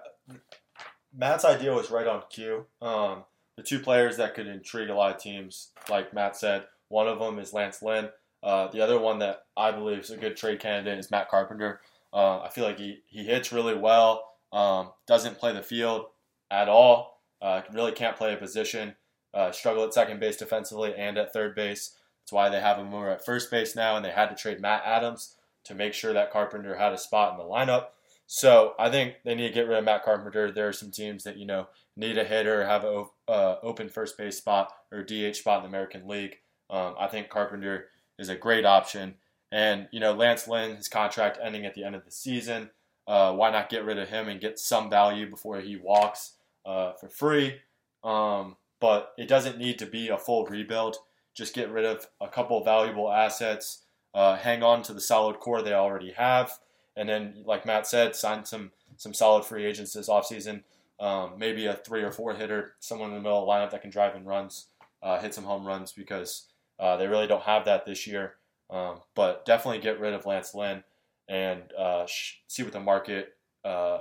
Matt's 1.16 1.46
idea 1.46 1.74
was 1.74 1.90
right 1.90 2.08
on 2.08 2.24
cue. 2.30 2.66
Um, 2.82 3.24
the 3.58 3.64
two 3.64 3.80
players 3.80 4.18
that 4.18 4.36
could 4.36 4.48
intrigue 4.48 4.90
a 4.90 4.96
lot 4.96 5.16
of 5.16 5.22
teams, 5.22 5.72
like 5.90 6.14
Matt 6.14 6.36
said, 6.36 6.66
one 6.90 7.08
of 7.08 7.20
them 7.20 7.40
is 7.40 7.54
Lance 7.54 7.82
Lynn. 7.82 8.10
Uh, 8.42 8.68
the 8.68 8.82
other 8.82 9.00
one 9.00 9.20
that 9.20 9.44
I 9.56 9.72
believe 9.72 10.00
is 10.00 10.10
a 10.10 10.18
good 10.18 10.36
trade 10.36 10.60
candidate 10.60 11.00
is 11.00 11.10
Matt 11.10 11.30
Carpenter. 11.30 11.80
Uh, 12.12 12.42
I 12.42 12.50
feel 12.50 12.66
like 12.66 12.78
he, 12.78 13.00
he 13.08 13.24
hits 13.24 13.54
really 13.54 13.76
well. 13.76 14.33
Um, 14.54 14.92
doesn't 15.08 15.40
play 15.40 15.52
the 15.52 15.64
field 15.64 16.06
at 16.50 16.70
all. 16.70 17.22
Uh, 17.42 17.62
really 17.74 17.92
can't 17.92 18.16
play 18.16 18.34
a 18.34 18.38
position. 18.38 18.96
Uh, 19.34 19.52
struggle 19.52 19.84
at 19.84 19.94
second 19.94 20.20
base 20.20 20.38
defensively 20.38 20.94
and 20.96 21.18
at 21.18 21.34
third 21.34 21.56
base. 21.56 21.98
That's 22.22 22.32
why 22.32 22.50
they 22.50 22.62
have 22.62 22.78
him 22.78 22.88
more 22.88 23.10
at 23.10 23.26
first 23.26 23.52
base 23.52 23.76
now, 23.76 23.98
and 23.98 24.06
they 24.06 24.12
had 24.12 24.30
to 24.30 24.36
trade 24.36 24.62
Matt 24.62 24.84
Adams 24.86 25.36
to 25.66 25.74
make 25.74 25.94
sure 25.94 26.14
that 26.14 26.32
Carpenter 26.32 26.78
had 26.78 26.94
a 26.94 26.98
spot 26.98 27.34
in 27.34 27.38
the 27.38 27.52
lineup. 27.52 27.88
So 28.28 28.74
I 28.80 28.90
think 28.90 29.16
they 29.26 29.36
need 29.36 29.50
to 29.50 29.54
get 29.54 29.68
rid 29.68 29.78
of 29.78 29.84
Matt 29.84 30.06
Carpenter. 30.06 30.52
There 30.52 30.68
are 30.68 30.74
some 30.74 30.92
teams 30.92 31.24
that 31.24 31.38
you 31.38 31.46
know 31.46 31.68
need 31.98 32.18
a 32.18 32.24
hitter, 32.24 32.66
have 32.66 32.86
an 32.86 33.06
uh, 33.28 33.56
open 33.62 33.90
first 33.90 34.18
base 34.18 34.38
spot 34.38 34.72
or 34.92 35.04
DH 35.04 35.36
spot 35.36 35.58
in 35.58 35.64
the 35.64 35.70
American 35.70 36.08
League. 36.08 36.38
Um, 36.70 36.96
I 36.98 37.08
think 37.08 37.30
Carpenter 37.30 37.88
is 38.18 38.30
a 38.30 38.36
great 38.36 38.66
option. 38.66 39.16
And 39.52 39.88
you 39.92 40.00
know 40.00 40.14
Lance 40.14 40.48
Lynn, 40.48 40.78
his 40.78 40.88
contract 40.88 41.38
ending 41.44 41.66
at 41.66 41.76
the 41.76 41.84
end 41.84 41.96
of 41.96 42.06
the 42.06 42.12
season. 42.12 42.70
Uh, 43.08 43.34
why 43.34 43.52
not 43.52 43.70
get 43.70 43.84
rid 43.84 43.98
of 43.98 44.10
him 44.10 44.30
and 44.30 44.40
get 44.40 44.58
some 44.58 44.90
value 44.90 45.30
before 45.30 45.60
he 45.60 45.76
walks 45.76 46.34
uh, 46.66 46.94
for 46.94 47.10
free? 47.10 47.60
Um, 48.04 48.56
but 48.80 49.14
it 49.18 49.28
doesn't 49.28 49.58
need 49.58 49.80
to 49.80 49.86
be 49.86 50.10
a 50.10 50.18
full 50.18 50.46
rebuild. 50.46 50.98
Just 51.34 51.54
get 51.54 51.72
rid 51.72 51.86
of 51.86 52.08
a 52.22 52.28
couple 52.28 52.64
valuable 52.64 53.12
assets, 53.12 53.84
uh, 54.14 54.36
hang 54.36 54.62
on 54.62 54.84
to 54.84 54.94
the 54.94 55.02
solid 55.02 55.40
core 55.40 55.62
they 55.62 55.74
already 55.74 56.12
have, 56.12 56.60
and 56.96 57.10
then, 57.10 57.44
like 57.46 57.66
Matt 57.66 57.88
said, 57.88 58.16
sign 58.16 58.46
some 58.46 58.72
some 58.98 59.14
solid 59.14 59.44
free 59.44 59.66
agents 59.66 59.94
this 59.94 60.10
offseason. 60.10 60.64
Um, 61.00 61.34
maybe 61.38 61.66
a 61.66 61.74
three 61.74 62.04
or 62.04 62.12
four 62.12 62.36
hitter, 62.36 62.76
someone 62.80 63.10
in 63.10 63.16
the 63.16 63.22
middle 63.22 63.40
of 63.40 63.48
the 63.48 63.52
lineup 63.52 63.72
that 63.72 63.82
can 63.82 63.90
drive 63.90 64.16
in 64.16 64.26
runs, 64.26 64.68
uh, 65.02 65.20
hit 65.20 65.34
some 65.34 65.44
home 65.44 65.66
runs 65.66 65.92
because 65.92 66.46
uh, 66.80 66.96
they 66.98 67.08
really 67.08 67.28
don't 67.28 67.44
have 67.44 67.66
that 67.66 67.86
this 67.86 68.06
year. 68.06 68.36
Um, 68.70 69.00
but 69.16 69.46
definitely 69.46 69.82
get 69.82 70.00
rid 70.00 70.14
of 70.14 70.26
Lance 70.26 70.54
Lynn 70.56 70.84
and 71.30 71.62
uh, 71.78 72.06
see 72.48 72.64
what 72.64 72.74
the 72.74 72.80
market 72.80 73.30
uh, 73.66 74.00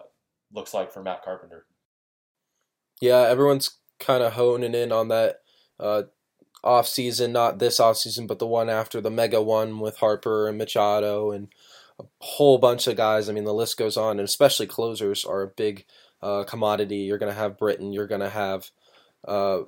looks 0.53 0.75
like 0.75 0.93
for 0.93 1.03
Matt 1.03 1.25
Carpenter. 1.25 1.67
Yeah, 3.01 3.21
everyone's 3.29 3.79
kind 3.99 4.23
of 4.23 4.35
honing 4.35 4.75
in 4.75 4.93
on 4.93 5.09
that 5.09 5.41
uh, 5.79 6.03
off 6.63 6.87
season, 6.87 7.33
not 7.33 7.59
this 7.59 7.81
off 7.81 7.97
season, 7.97 8.27
but 8.27 8.39
the 8.39 8.47
one 8.47 8.69
after 8.69 9.01
the 9.01 9.11
mega 9.11 9.43
one 9.43 9.81
with 9.81 9.97
Harper 9.99 10.49
and 10.49 10.59
Machado 10.59 11.31
and 11.31 11.49
a 11.99 12.05
whole 12.21 12.59
bunch 12.59 12.87
of 12.87 12.97
guys. 12.97 13.29
I 13.29 13.33
mean, 13.33 13.45
the 13.45 13.55
list 13.55 13.77
goes 13.77 13.97
on, 13.97 14.19
and 14.19 14.29
especially 14.29 14.67
closers 14.67 15.25
are 15.25 15.43
a 15.43 15.49
big 15.49 15.85
uh, 16.23 16.45
commodity. 16.45 16.99
You're 16.99 17.19
going 17.19 17.33
to 17.33 17.39
have 17.39 17.59
Britton. 17.59 17.93
You're 17.93 18.07
going 18.07 18.21
to 18.21 18.31
have 18.31 18.71
uh, 19.27 19.61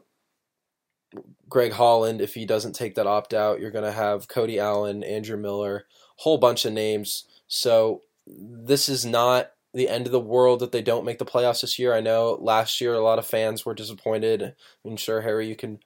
Greg 1.48 1.72
Holland 1.72 2.20
if 2.20 2.34
he 2.34 2.46
doesn't 2.46 2.74
take 2.74 2.94
that 2.94 3.06
opt 3.06 3.34
out. 3.34 3.60
You're 3.60 3.70
going 3.70 3.84
to 3.84 3.92
have 3.92 4.28
Cody 4.28 4.58
Allen, 4.58 5.02
Andrew 5.02 5.36
Miller, 5.36 5.86
whole 6.16 6.38
bunch 6.38 6.64
of 6.64 6.72
names 6.72 7.24
so 7.48 8.02
this 8.26 8.88
is 8.88 9.04
not 9.04 9.50
the 9.72 9.88
end 9.88 10.06
of 10.06 10.12
the 10.12 10.20
world 10.20 10.60
that 10.60 10.72
they 10.72 10.82
don't 10.82 11.04
make 11.04 11.18
the 11.18 11.24
playoffs 11.24 11.62
this 11.62 11.78
year. 11.78 11.94
I 11.94 12.00
know 12.00 12.38
last 12.40 12.80
year 12.80 12.94
a 12.94 13.00
lot 13.00 13.18
of 13.18 13.26
fans 13.26 13.66
were 13.66 13.74
disappointed. 13.74 14.54
I'm 14.86 14.96
sure 14.96 15.20
Harry, 15.20 15.48
you 15.48 15.56
can 15.56 15.80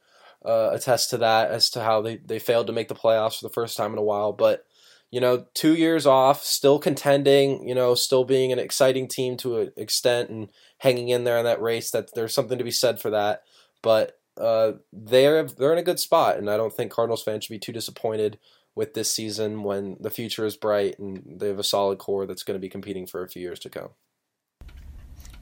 uh, 0.44 0.70
attest 0.72 1.10
to 1.10 1.18
that 1.18 1.50
as 1.50 1.70
to 1.70 1.82
how 1.82 2.02
they, 2.02 2.16
they 2.16 2.38
failed 2.38 2.66
to 2.66 2.72
make 2.72 2.88
the 2.88 2.94
playoffs 2.94 3.38
for 3.38 3.48
the 3.48 3.52
first 3.52 3.76
time 3.76 3.92
in 3.92 3.98
a 3.98 4.02
while. 4.02 4.32
But 4.32 4.64
you 5.10 5.20
know, 5.20 5.46
two 5.54 5.74
years 5.74 6.06
off, 6.06 6.44
still 6.44 6.78
contending, 6.78 7.66
you 7.66 7.74
know, 7.74 7.94
still 7.94 8.24
being 8.24 8.52
an 8.52 8.58
exciting 8.58 9.08
team 9.08 9.38
to 9.38 9.60
an 9.60 9.72
extent 9.76 10.28
and 10.28 10.50
hanging 10.78 11.08
in 11.08 11.24
there 11.24 11.38
in 11.38 11.46
that 11.46 11.62
race. 11.62 11.90
That 11.90 12.14
there's 12.14 12.34
something 12.34 12.58
to 12.58 12.64
be 12.64 12.70
said 12.70 13.00
for 13.00 13.08
that. 13.10 13.42
But 13.82 14.18
uh, 14.38 14.72
they're 14.92 15.44
they're 15.44 15.72
in 15.72 15.78
a 15.78 15.82
good 15.82 15.98
spot, 15.98 16.36
and 16.36 16.50
I 16.50 16.58
don't 16.58 16.74
think 16.74 16.92
Cardinals 16.92 17.22
fans 17.22 17.44
should 17.44 17.54
be 17.54 17.58
too 17.58 17.72
disappointed 17.72 18.38
with 18.78 18.94
this 18.94 19.12
season 19.12 19.64
when 19.64 19.96
the 19.98 20.08
future 20.08 20.46
is 20.46 20.56
bright 20.56 20.96
and 21.00 21.40
they 21.40 21.48
have 21.48 21.58
a 21.58 21.64
solid 21.64 21.98
core 21.98 22.26
that's 22.26 22.44
going 22.44 22.54
to 22.54 22.60
be 22.60 22.68
competing 22.68 23.08
for 23.08 23.24
a 23.24 23.28
few 23.28 23.42
years 23.42 23.58
to 23.58 23.68
come. 23.68 23.88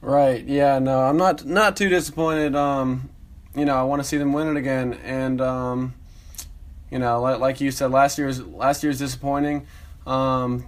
Right. 0.01 0.43
Yeah. 0.43 0.79
No, 0.79 1.01
I'm 1.01 1.17
not 1.17 1.45
not 1.45 1.77
too 1.77 1.87
disappointed. 1.87 2.55
Um, 2.55 3.11
you 3.55 3.63
know, 3.63 3.75
I 3.75 3.83
want 3.83 4.01
to 4.01 4.07
see 4.07 4.17
them 4.17 4.33
win 4.33 4.47
it 4.47 4.57
again, 4.57 4.93
and 5.03 5.39
um, 5.39 5.93
you 6.91 6.97
know, 6.97 7.21
like, 7.21 7.39
like 7.39 7.61
you 7.61 7.69
said, 7.69 7.91
last 7.91 8.17
year's 8.17 8.41
last 8.41 8.83
year's 8.83 8.97
disappointing. 8.97 9.67
Um, 10.07 10.67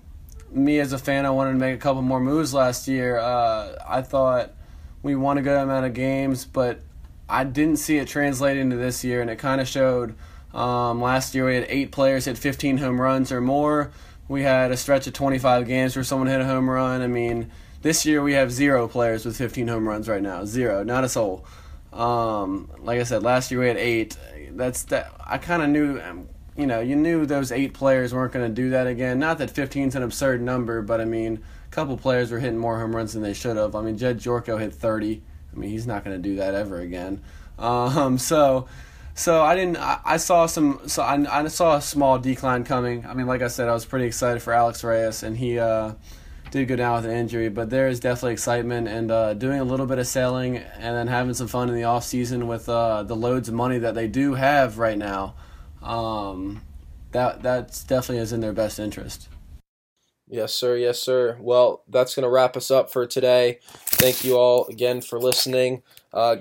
me 0.51 0.79
as 0.79 0.93
a 0.93 0.99
fan, 0.99 1.25
I 1.25 1.31
wanted 1.31 1.53
to 1.53 1.57
make 1.57 1.75
a 1.75 1.79
couple 1.79 2.03
more 2.03 2.19
moves 2.19 2.53
last 2.53 2.87
year. 2.87 3.17
Uh, 3.17 3.77
I 3.87 4.03
thought 4.03 4.53
we 5.01 5.15
won 5.15 5.39
a 5.39 5.41
good 5.41 5.57
amount 5.57 5.85
of 5.87 5.93
games, 5.93 6.45
but 6.45 6.81
I 7.27 7.43
didn't 7.45 7.77
see 7.77 7.97
it 7.97 8.07
translate 8.07 8.57
into 8.57 8.75
this 8.75 9.03
year, 9.03 9.21
and 9.21 9.29
it 9.29 9.37
kind 9.37 9.59
of 9.59 9.67
showed. 9.67 10.15
Um, 10.59 11.01
last 11.01 11.33
year 11.33 11.45
we 11.45 11.55
had 11.55 11.65
eight 11.69 11.93
players 11.93 12.25
hit 12.25 12.37
15 12.37 12.79
home 12.79 12.99
runs 12.99 13.31
or 13.31 13.39
more. 13.39 13.91
We 14.27 14.43
had 14.43 14.71
a 14.71 14.77
stretch 14.77 15.07
of 15.07 15.13
25 15.13 15.65
games 15.65 15.95
where 15.95 16.03
someone 16.03 16.27
hit 16.27 16.41
a 16.41 16.45
home 16.45 16.69
run. 16.69 17.01
I 17.01 17.07
mean, 17.07 17.49
this 17.81 18.05
year 18.05 18.21
we 18.21 18.33
have 18.33 18.51
zero 18.51 18.89
players 18.89 19.25
with 19.25 19.37
15 19.37 19.69
home 19.69 19.87
runs 19.87 20.09
right 20.09 20.21
now. 20.21 20.43
Zero, 20.43 20.83
not 20.83 21.05
a 21.05 21.09
soul. 21.09 21.45
Um, 21.93 22.69
like 22.79 22.99
I 22.99 23.03
said, 23.03 23.23
last 23.23 23.51
year 23.51 23.61
we 23.61 23.67
had 23.69 23.77
eight. 23.77 24.17
That's 24.51 24.83
that. 24.83 25.13
I 25.25 25.37
kind 25.37 25.63
of 25.63 25.69
knew, 25.69 26.01
um, 26.01 26.27
you 26.57 26.67
know, 26.67 26.81
you 26.81 26.97
knew 26.97 27.25
those 27.25 27.53
eight 27.53 27.73
players 27.73 28.13
weren't 28.13 28.33
going 28.33 28.47
to 28.47 28.53
do 28.53 28.71
that 28.71 28.85
again. 28.85 29.17
Not 29.17 29.37
that 29.37 29.51
15 29.51 29.87
is 29.87 29.95
an 29.95 30.03
absurd 30.03 30.41
number, 30.41 30.81
but 30.81 30.99
I 30.99 31.05
mean, 31.05 31.41
a 31.67 31.69
couple 31.73 31.95
players 31.95 32.31
were 32.31 32.39
hitting 32.39 32.59
more 32.59 32.77
home 32.79 32.93
runs 32.93 33.13
than 33.13 33.21
they 33.21 33.33
should 33.33 33.55
have. 33.55 33.75
I 33.75 33.81
mean, 33.81 33.97
Jed 33.97 34.19
Gyorko 34.19 34.59
hit 34.59 34.73
30. 34.73 35.21
I 35.53 35.57
mean, 35.57 35.69
he's 35.69 35.87
not 35.87 36.03
going 36.03 36.21
to 36.21 36.21
do 36.21 36.35
that 36.35 36.53
ever 36.53 36.81
again. 36.81 37.21
Um, 37.57 38.17
so, 38.17 38.67
so 39.19 39.43
I 39.43 39.53
didn't. 39.53 39.75
I, 39.75 39.99
I 40.05 40.17
saw 40.17 40.45
some. 40.45 40.79
So 40.87 41.03
I, 41.03 41.41
I, 41.41 41.47
saw 41.49 41.75
a 41.75 41.81
small 41.81 42.17
decline 42.19 42.63
coming. 42.63 43.05
I 43.05 43.13
mean, 43.13 43.27
like 43.27 43.41
I 43.41 43.49
said, 43.49 43.67
I 43.67 43.73
was 43.73 43.85
pretty 43.85 44.05
excited 44.05 44.41
for 44.41 44.53
Alex 44.53 44.81
Reyes, 44.81 45.23
and 45.23 45.35
he 45.35 45.59
uh, 45.59 45.95
did 46.51 46.69
go 46.69 46.77
down 46.77 46.95
with 46.95 47.11
an 47.11 47.17
injury. 47.17 47.49
But 47.49 47.69
there 47.69 47.89
is 47.89 47.99
definitely 47.99 48.31
excitement 48.31 48.87
and 48.87 49.11
uh, 49.11 49.33
doing 49.33 49.59
a 49.59 49.65
little 49.65 49.85
bit 49.85 49.99
of 49.99 50.07
sailing, 50.07 50.55
and 50.57 50.95
then 50.95 51.07
having 51.07 51.33
some 51.33 51.49
fun 51.49 51.67
in 51.67 51.75
the 51.75 51.83
off 51.83 52.05
season 52.05 52.47
with 52.47 52.69
uh, 52.69 53.03
the 53.03 53.15
loads 53.15 53.49
of 53.49 53.55
money 53.55 53.77
that 53.79 53.93
they 53.93 54.07
do 54.07 54.35
have 54.35 54.77
right 54.77 54.97
now. 54.97 55.35
Um, 55.81 56.61
that 57.11 57.43
that's 57.43 57.83
definitely 57.83 58.19
is 58.23 58.31
in 58.31 58.39
their 58.39 58.53
best 58.53 58.79
interest. 58.79 59.27
Yes, 60.29 60.53
sir. 60.53 60.77
Yes, 60.77 60.97
sir. 60.97 61.37
Well, 61.41 61.83
that's 61.89 62.15
going 62.15 62.23
to 62.23 62.29
wrap 62.29 62.55
us 62.55 62.71
up 62.71 62.89
for 62.89 63.05
today. 63.05 63.59
Thank 63.65 64.23
you 64.23 64.37
all 64.37 64.65
again 64.67 65.01
for 65.01 65.19
listening. 65.19 65.83
Uh, 66.13 66.37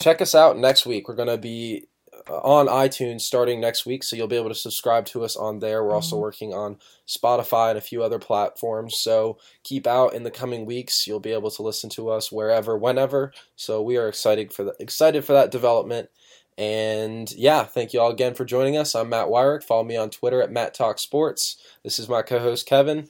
check 0.00 0.20
us 0.20 0.32
out 0.32 0.56
next 0.56 0.86
week. 0.86 1.08
We're 1.08 1.16
going 1.16 1.26
to 1.26 1.38
be 1.38 1.88
on 2.28 2.66
iTunes 2.66 3.22
starting 3.22 3.60
next 3.60 3.86
week, 3.86 4.02
so 4.02 4.16
you'll 4.16 4.26
be 4.26 4.36
able 4.36 4.48
to 4.48 4.54
subscribe 4.54 5.06
to 5.06 5.24
us 5.24 5.36
on 5.36 5.58
there. 5.58 5.84
We're 5.84 5.94
also 5.94 6.16
mm-hmm. 6.16 6.22
working 6.22 6.54
on 6.54 6.78
Spotify 7.06 7.70
and 7.70 7.78
a 7.78 7.82
few 7.82 8.02
other 8.02 8.18
platforms, 8.18 8.96
so 8.96 9.38
keep 9.62 9.86
out 9.86 10.14
in 10.14 10.22
the 10.22 10.30
coming 10.30 10.66
weeks. 10.66 11.06
You'll 11.06 11.20
be 11.20 11.32
able 11.32 11.50
to 11.52 11.62
listen 11.62 11.90
to 11.90 12.10
us 12.10 12.30
wherever, 12.30 12.76
whenever. 12.76 13.32
So 13.56 13.82
we 13.82 13.96
are 13.96 14.08
excited 14.08 14.52
for 14.52 14.64
the, 14.64 14.74
excited 14.78 15.24
for 15.24 15.32
that 15.32 15.50
development. 15.50 16.10
And 16.58 17.32
yeah, 17.32 17.64
thank 17.64 17.92
you 17.92 18.00
all 18.00 18.10
again 18.10 18.34
for 18.34 18.44
joining 18.44 18.76
us. 18.76 18.94
I'm 18.94 19.08
Matt 19.08 19.28
Weyrich. 19.28 19.64
Follow 19.64 19.84
me 19.84 19.96
on 19.96 20.10
Twitter 20.10 20.42
at 20.42 20.52
Matt 20.52 20.74
Talk 20.74 20.98
Sports. 20.98 21.56
This 21.82 21.98
is 21.98 22.08
my 22.08 22.20
co-host 22.20 22.66
Kevin. 22.66 23.08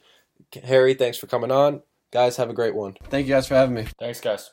Harry, 0.64 0.94
thanks 0.94 1.18
for 1.18 1.26
coming 1.26 1.50
on. 1.50 1.82
Guys, 2.12 2.36
have 2.36 2.50
a 2.50 2.54
great 2.54 2.74
one. 2.74 2.96
Thank 3.08 3.26
you 3.26 3.34
guys 3.34 3.48
for 3.48 3.54
having 3.54 3.74
me. 3.74 3.86
Thanks, 3.98 4.20
guys. 4.20 4.50